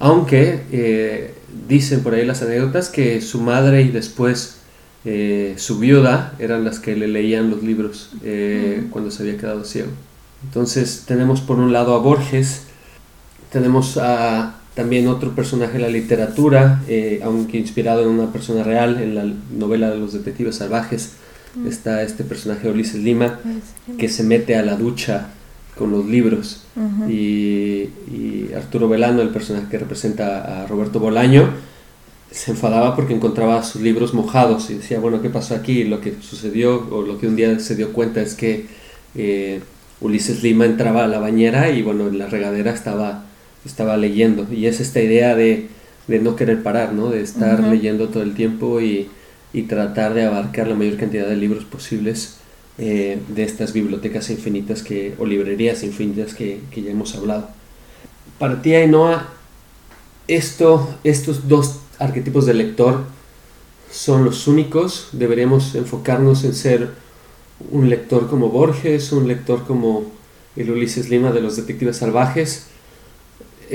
Aunque 0.00 0.64
eh, 0.72 1.35
dicen 1.68 2.02
por 2.02 2.14
ahí 2.14 2.24
las 2.24 2.42
anécdotas 2.42 2.88
que 2.88 3.20
su 3.20 3.40
madre 3.40 3.82
y 3.82 3.88
después 3.88 4.58
eh, 5.04 5.54
su 5.56 5.78
viuda 5.78 6.34
eran 6.38 6.64
las 6.64 6.78
que 6.78 6.96
le 6.96 7.08
leían 7.08 7.50
los 7.50 7.62
libros 7.62 8.10
eh, 8.24 8.86
cuando 8.90 9.10
se 9.10 9.22
había 9.22 9.36
quedado 9.36 9.64
ciego. 9.64 9.90
Entonces 10.44 11.04
tenemos 11.06 11.40
por 11.40 11.58
un 11.58 11.72
lado 11.72 11.94
a 11.94 11.98
Borges 11.98 12.62
tenemos 13.50 13.96
a 13.96 14.56
también 14.74 15.08
otro 15.08 15.34
personaje 15.34 15.74
de 15.74 15.78
la 15.78 15.88
literatura, 15.88 16.82
eh, 16.88 17.20
aunque 17.24 17.56
inspirado 17.56 18.02
en 18.02 18.08
una 18.08 18.30
persona 18.30 18.62
real, 18.62 19.00
en 19.00 19.14
la 19.14 19.24
novela 19.50 19.90
de 19.90 19.98
los 19.98 20.12
detectives 20.12 20.56
salvajes, 20.56 21.12
está 21.66 22.02
este 22.02 22.24
personaje 22.24 22.68
Ulises 22.68 23.02
Lima, 23.02 23.40
que 23.96 24.10
se 24.10 24.22
mete 24.22 24.56
a 24.56 24.62
la 24.62 24.76
ducha 24.76 25.30
con 25.76 25.90
los 25.90 26.06
libros. 26.06 26.64
y, 27.08 27.88
Arturo 28.54 28.88
Velano, 28.88 29.20
el 29.22 29.28
personaje 29.28 29.66
que 29.70 29.78
representa 29.78 30.62
a 30.62 30.66
Roberto 30.66 30.98
Bolaño, 30.98 31.50
se 32.30 32.50
enfadaba 32.50 32.96
porque 32.96 33.14
encontraba 33.14 33.62
sus 33.62 33.82
libros 33.82 34.14
mojados 34.14 34.70
y 34.70 34.74
decía, 34.74 34.98
bueno, 34.98 35.22
¿qué 35.22 35.30
pasó 35.30 35.54
aquí? 35.54 35.84
Lo 35.84 36.00
que 36.00 36.14
sucedió 36.20 36.86
o 36.90 37.02
lo 37.02 37.18
que 37.18 37.26
un 37.26 37.36
día 37.36 37.58
se 37.60 37.76
dio 37.76 37.92
cuenta 37.92 38.20
es 38.20 38.34
que 38.34 38.66
eh, 39.14 39.60
Ulises 40.00 40.42
Lima 40.42 40.64
entraba 40.64 41.04
a 41.04 41.06
la 41.06 41.18
bañera 41.18 41.70
y 41.70 41.82
bueno, 41.82 42.08
en 42.08 42.18
la 42.18 42.26
regadera 42.26 42.72
estaba 42.72 43.26
estaba 43.66 43.96
leyendo. 43.96 44.46
Y 44.52 44.66
es 44.66 44.80
esta 44.80 45.00
idea 45.00 45.34
de, 45.34 45.68
no 46.08 46.36
querer 46.36 46.62
parar, 46.62 46.92
¿no? 46.92 47.10
De 47.10 47.20
estar 47.20 47.60
leyendo 47.60 48.08
todo 48.08 48.22
el 48.22 48.34
tiempo 48.34 48.80
y, 48.80 49.10
tratar 49.68 50.12
de 50.12 50.22
abarcar 50.22 50.68
la 50.68 50.74
mayor 50.74 50.98
cantidad 50.98 51.26
de 51.26 51.34
libros 51.34 51.64
posibles 51.64 52.36
eh, 52.78 53.18
de 53.28 53.42
estas 53.42 53.72
bibliotecas 53.72 54.30
infinitas 54.30 54.82
que, 54.82 55.14
o 55.18 55.24
librerías 55.24 55.82
infinitas 55.82 56.34
que, 56.34 56.60
ya 56.74 56.90
hemos 56.90 57.14
hablado. 57.14 57.48
Para 58.38 58.60
ti, 58.60 58.74
Ainhoa, 58.74 59.28
esto, 60.28 60.94
estos 61.04 61.48
dos 61.48 61.80
arquetipos 61.98 62.46
de 62.46 62.54
lector 62.54 63.04
son 63.90 64.24
los 64.24 64.46
únicos. 64.46 65.08
Deberíamos 65.12 65.74
enfocarnos 65.74 66.44
en 66.44 66.54
ser 66.54 66.90
un 67.70 67.88
lector 67.88 68.28
como 68.28 68.50
Borges, 68.50 69.12
un 69.12 69.28
lector 69.28 69.64
como 69.66 70.04
el 70.56 70.70
Ulises 70.70 71.08
Lima 71.08 71.32
de 71.32 71.40
los 71.40 71.56
Detectives 71.56 71.98
Salvajes, 71.98 72.66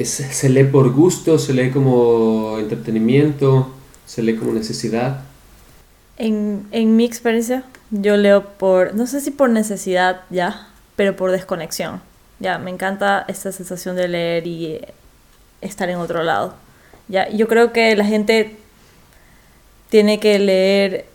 se 0.04 0.50
lee 0.50 0.64
por 0.64 0.92
gusto, 0.92 1.38
se 1.38 1.54
lee 1.54 1.72
como 1.72 2.58
entretenimiento, 2.60 3.70
se 4.06 4.24
lee 4.24 4.36
como 4.36 4.54
necesidad. 4.54 5.26
En, 6.18 6.68
en, 6.72 6.96
mi 6.96 7.06
experiencia, 7.06 7.64
yo 7.90 8.18
leo 8.18 8.46
por, 8.46 8.94
no 8.94 9.08
sé 9.08 9.22
si 9.22 9.32
por 9.32 9.50
necesidad 9.50 10.22
ya, 10.30 10.68
pero 10.96 11.16
por 11.16 11.32
desconexión. 11.32 12.02
Ya, 12.40 12.58
me 12.58 12.72
encanta 12.72 13.26
esta 13.28 13.52
sensación 13.52 13.96
de 13.96 14.08
leer 14.08 14.48
y 14.48 14.82
estar 15.62 15.90
en 15.90 15.98
otro 15.98 16.24
lado. 16.24 16.56
Ya, 17.08 17.30
yo 17.30 17.48
creo 17.48 17.72
que 17.72 17.96
la 17.96 18.06
gente 18.06 18.58
tiene 19.90 20.20
que 20.20 20.40
leer 20.40 21.06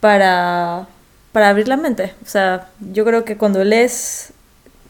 para, 0.00 0.86
para 1.32 1.48
abrir 1.48 1.68
la 1.68 1.76
mente. 1.76 2.14
O 2.24 2.28
sea, 2.28 2.68
yo 2.92 3.04
creo 3.04 3.24
que 3.24 3.36
cuando 3.36 3.64
lees 3.64 4.32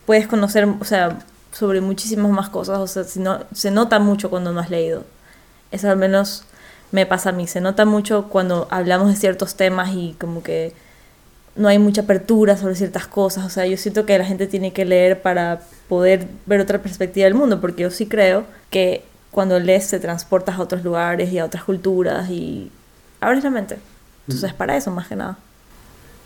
puedes 0.07 0.27
conocer, 0.27 0.67
o 0.81 0.85
sea, 0.85 1.19
sobre 1.53 1.81
muchísimas 1.81 2.31
más 2.33 2.49
cosas, 2.49 2.79
o 2.79 2.87
sea, 2.87 3.05
si 3.05 3.21
no, 3.21 3.45
se 3.53 3.71
nota 3.71 3.99
mucho 3.99 4.31
cuando 4.31 4.53
no 4.53 4.61
has 4.61 4.71
leído. 4.71 5.05
Eso 5.71 5.91
al 5.91 5.97
menos 5.97 6.45
me 6.93 7.07
pasa 7.07 7.31
a 7.31 7.33
mí, 7.33 7.47
se 7.47 7.61
nota 7.61 7.85
mucho 7.85 8.29
cuando 8.29 8.67
hablamos 8.71 9.09
de 9.09 9.17
ciertos 9.17 9.55
temas 9.57 9.91
y 9.95 10.17
como 10.19 10.43
que 10.43 10.73
no 11.57 11.69
hay 11.69 11.79
mucha 11.79 12.03
apertura 12.03 12.57
sobre 12.57 12.77
ciertas 12.77 13.07
cosas, 13.07 13.45
o 13.45 13.51
sea, 13.51 13.67
yo 13.67 13.77
siento 13.77 14.07
que 14.07 14.17
la 14.17 14.25
gente 14.25 14.47
tiene 14.47 14.73
que 14.73 14.85
leer 14.85 15.21
para 15.23 15.61
poder 15.89 16.29
ver 16.47 16.61
otra 16.61 16.81
perspectiva 16.81 17.25
del 17.25 17.35
mundo, 17.35 17.61
porque 17.61 17.83
yo 17.83 17.91
sí 17.91 18.07
creo 18.07 18.45
que 18.71 19.03
cuando 19.31 19.59
lees 19.59 19.89
te 19.89 19.99
transportas 19.99 20.57
a 20.57 20.63
otros 20.63 20.85
lugares 20.85 21.33
y 21.33 21.39
a 21.39 21.45
otras 21.45 21.65
culturas 21.65 22.31
y 22.31 22.71
abres 23.21 23.45
la 23.45 23.51
mente. 23.51 23.77
Entonces, 24.27 24.53
para 24.53 24.77
eso 24.77 24.91
más 24.91 25.09
que 25.09 25.17
nada. 25.17 25.39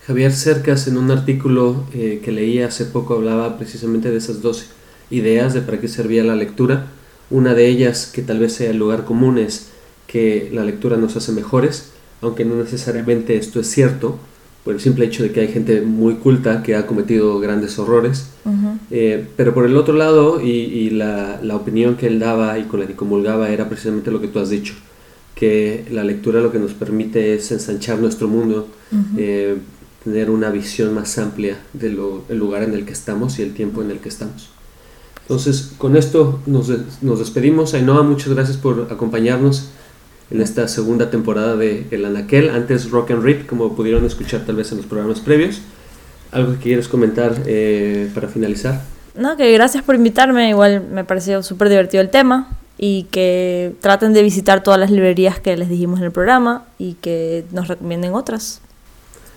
Javier 0.05 0.33
Cercas, 0.33 0.87
en 0.87 0.97
un 0.97 1.11
artículo 1.11 1.85
eh, 1.93 2.21
que 2.23 2.31
leí 2.31 2.61
hace 2.61 2.85
poco, 2.85 3.13
hablaba 3.13 3.57
precisamente 3.57 4.11
de 4.11 4.17
esas 4.17 4.41
dos 4.41 4.67
ideas 5.09 5.53
de 5.53 5.61
para 5.61 5.79
qué 5.79 5.87
servía 5.87 6.23
la 6.23 6.35
lectura. 6.35 6.87
Una 7.29 7.53
de 7.53 7.67
ellas, 7.67 8.07
que 8.07 8.21
tal 8.21 8.39
vez 8.39 8.53
sea 8.53 8.69
el 8.69 8.77
lugar 8.77 9.05
común, 9.05 9.37
es 9.37 9.69
que 10.13 10.51
la 10.53 10.63
lectura 10.63 10.95
nos 10.95 11.15
hace 11.15 11.31
mejores, 11.31 11.89
aunque 12.21 12.45
no 12.45 12.53
necesariamente 12.53 13.35
esto 13.35 13.59
es 13.59 13.67
cierto, 13.67 14.19
por 14.63 14.75
el 14.75 14.79
simple 14.79 15.05
hecho 15.05 15.23
de 15.23 15.31
que 15.31 15.39
hay 15.39 15.47
gente 15.47 15.81
muy 15.81 16.17
culta 16.17 16.61
que 16.61 16.75
ha 16.75 16.85
cometido 16.85 17.39
grandes 17.39 17.79
horrores. 17.79 18.29
Eh, 18.91 19.25
pero 19.35 19.55
por 19.55 19.65
el 19.65 19.75
otro 19.75 19.95
lado, 19.95 20.39
y, 20.39 20.91
la, 20.91 21.39
la, 21.41 21.55
opinión 21.55 21.95
que 21.95 22.05
él 22.05 22.19
daba 22.19 22.59
y 22.59 22.65
con 22.65 22.79
la 22.79 22.85
que 22.85 22.93
comulgaba 22.93 23.49
era 23.49 23.67
precisamente 23.67 24.11
lo 24.11 24.21
que 24.21 24.27
tú 24.27 24.37
has 24.37 24.51
dicho, 24.51 24.75
que 25.33 25.83
la 25.89 26.03
lectura 26.03 26.41
lo 26.41 26.51
que 26.51 26.59
nos 26.59 26.75
permite 26.75 27.33
es 27.33 27.51
ensanchar 27.51 27.97
nuestro 27.97 28.27
mundo, 28.27 28.67
eh, 29.17 29.57
tener 30.03 30.29
una 30.29 30.51
visión 30.51 30.93
más 30.93 31.17
amplia 31.17 31.57
del 31.73 31.97
lugar 32.29 32.61
en 32.61 32.75
el 32.75 32.85
que 32.85 32.93
estamos 32.93 33.39
y 33.39 33.41
el 33.41 33.55
tiempo 33.55 33.81
en 33.81 33.89
el 33.89 33.97
que 33.97 34.09
estamos. 34.09 34.49
Entonces, 35.23 35.73
con 35.79 35.97
esto 35.97 36.39
nos, 36.45 36.71
nos 37.01 37.17
despedimos. 37.17 37.73
Ainhoa, 37.73 38.03
muchas 38.03 38.31
gracias 38.31 38.57
por 38.57 38.89
acompañarnos 38.91 39.69
en 40.31 40.41
esta 40.41 40.67
segunda 40.67 41.09
temporada 41.09 41.55
de 41.55 41.85
El 41.91 42.05
Anaquel, 42.05 42.49
antes 42.49 42.89
Rock 42.89 43.11
and 43.11 43.23
Rip, 43.23 43.45
como 43.45 43.75
pudieron 43.75 44.05
escuchar 44.05 44.45
tal 44.45 44.55
vez 44.55 44.71
en 44.71 44.77
los 44.77 44.85
programas 44.85 45.19
previos. 45.19 45.61
¿Algo 46.31 46.53
que 46.53 46.59
quieres 46.59 46.87
comentar 46.87 47.43
eh, 47.45 48.09
para 48.13 48.27
finalizar? 48.27 48.81
No, 49.15 49.37
que 49.37 49.51
gracias 49.51 49.83
por 49.83 49.95
invitarme, 49.95 50.49
igual 50.49 50.83
me 50.91 51.03
pareció 51.03 51.43
súper 51.43 51.69
divertido 51.69 52.01
el 52.01 52.09
tema 52.09 52.49
y 52.77 53.03
que 53.11 53.75
traten 53.81 54.13
de 54.13 54.23
visitar 54.23 54.63
todas 54.63 54.79
las 54.79 54.89
librerías 54.89 55.39
que 55.39 55.55
les 55.55 55.69
dijimos 55.69 55.99
en 55.99 56.05
el 56.05 56.11
programa 56.11 56.65
y 56.79 56.93
que 56.95 57.45
nos 57.51 57.67
recomienden 57.67 58.15
otras. 58.15 58.61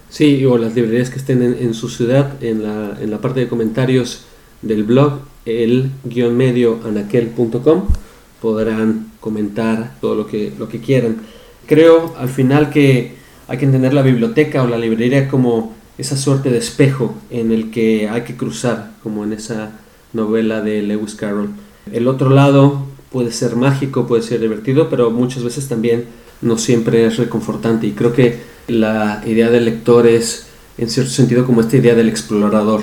Sí, 0.08 0.44
o 0.46 0.56
las 0.56 0.74
librerías 0.74 1.10
que 1.10 1.18
estén 1.18 1.42
en, 1.42 1.56
en 1.60 1.74
su 1.74 1.90
ciudad, 1.90 2.42
en 2.42 2.62
la, 2.62 2.96
en 3.00 3.10
la 3.10 3.18
parte 3.18 3.40
de 3.40 3.48
comentarios 3.48 4.24
del 4.62 4.84
blog 4.84 5.20
el-medio 5.46 6.80
anaquel.com 6.84 7.84
podrán 8.40 9.06
comentar 9.26 9.96
todo 10.00 10.14
lo 10.14 10.28
que, 10.28 10.52
lo 10.56 10.68
que 10.68 10.78
quieran. 10.78 11.16
Creo 11.66 12.14
al 12.16 12.28
final 12.28 12.70
que 12.70 13.16
hay 13.48 13.58
que 13.58 13.64
entender 13.64 13.92
la 13.92 14.02
biblioteca 14.02 14.62
o 14.62 14.68
la 14.68 14.78
librería 14.78 15.26
como 15.26 15.74
esa 15.98 16.16
suerte 16.16 16.48
de 16.50 16.58
espejo 16.58 17.12
en 17.30 17.50
el 17.50 17.72
que 17.72 18.08
hay 18.08 18.22
que 18.22 18.36
cruzar, 18.36 18.92
como 19.02 19.24
en 19.24 19.32
esa 19.32 19.72
novela 20.12 20.60
de 20.60 20.80
Lewis 20.82 21.16
Carroll. 21.16 21.50
El 21.92 22.06
otro 22.06 22.30
lado 22.30 22.86
puede 23.10 23.32
ser 23.32 23.56
mágico, 23.56 24.06
puede 24.06 24.22
ser 24.22 24.40
divertido, 24.40 24.88
pero 24.88 25.10
muchas 25.10 25.42
veces 25.42 25.66
también 25.66 26.04
no 26.40 26.56
siempre 26.56 27.04
es 27.04 27.16
reconfortante. 27.16 27.88
Y 27.88 27.92
creo 27.92 28.12
que 28.12 28.42
la 28.68 29.24
idea 29.26 29.50
del 29.50 29.64
lector 29.64 30.06
es, 30.06 30.46
en 30.78 30.88
cierto 30.88 31.10
sentido, 31.10 31.46
como 31.46 31.62
esta 31.62 31.78
idea 31.78 31.96
del 31.96 32.08
explorador, 32.08 32.82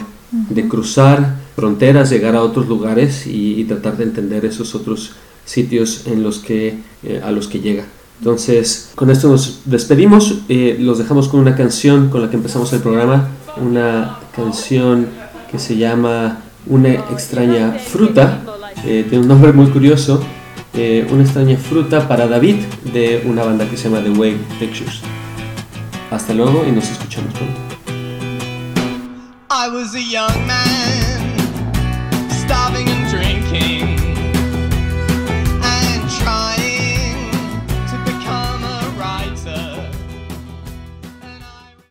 de 0.50 0.68
cruzar 0.68 1.38
fronteras, 1.56 2.10
llegar 2.10 2.36
a 2.36 2.42
otros 2.42 2.68
lugares 2.68 3.28
y, 3.28 3.64
tratar 3.66 3.98
de 3.98 4.04
entender 4.04 4.46
esos 4.46 4.76
otros 4.76 5.14
sitios 5.46 6.08
en 6.08 6.24
los 6.24 6.40
que, 6.40 6.80
eh, 7.04 7.22
a 7.24 7.32
los 7.32 7.48
que 7.48 7.60
llega. 7.60 7.86
Entonces, 8.20 8.92
con 8.96 9.10
esto 9.10 9.30
nos 9.30 9.62
despedimos, 9.66 10.40
eh, 10.48 10.78
los 10.80 10.98
dejamos 10.98 11.28
con 11.28 11.40
una 11.40 11.56
canción 11.56 12.10
con 12.10 12.22
la 12.22 12.30
que 12.30 12.38
empezamos 12.38 12.72
el 12.74 12.80
programa, 12.80 13.28
una 13.58 14.20
canción 14.36 15.08
que 15.52 15.60
se 15.60 15.76
llama 15.76 16.42
Una 16.66 16.94
extraña 16.94 17.74
fruta, 17.74 18.42
eh, 18.86 19.06
tiene 19.10 19.24
un 19.24 19.28
nombre 19.28 19.52
muy 19.52 19.68
curioso, 19.68 20.24
Una 21.12 21.22
extraña 21.22 21.56
fruta 21.56 22.08
para 22.08 22.26
David 22.26 22.56
de 22.94 23.22
una 23.26 23.44
banda 23.44 23.70
que 23.70 23.78
se 23.78 23.90
llama 23.90 24.04
The 24.04 24.10
Wave 24.10 24.40
Pictures. 24.60 25.02
Hasta 26.10 26.34
luego 26.34 26.66
y 26.68 26.72
nos 26.72 26.90
escuchamos 26.90 27.32
pronto. 27.34 27.60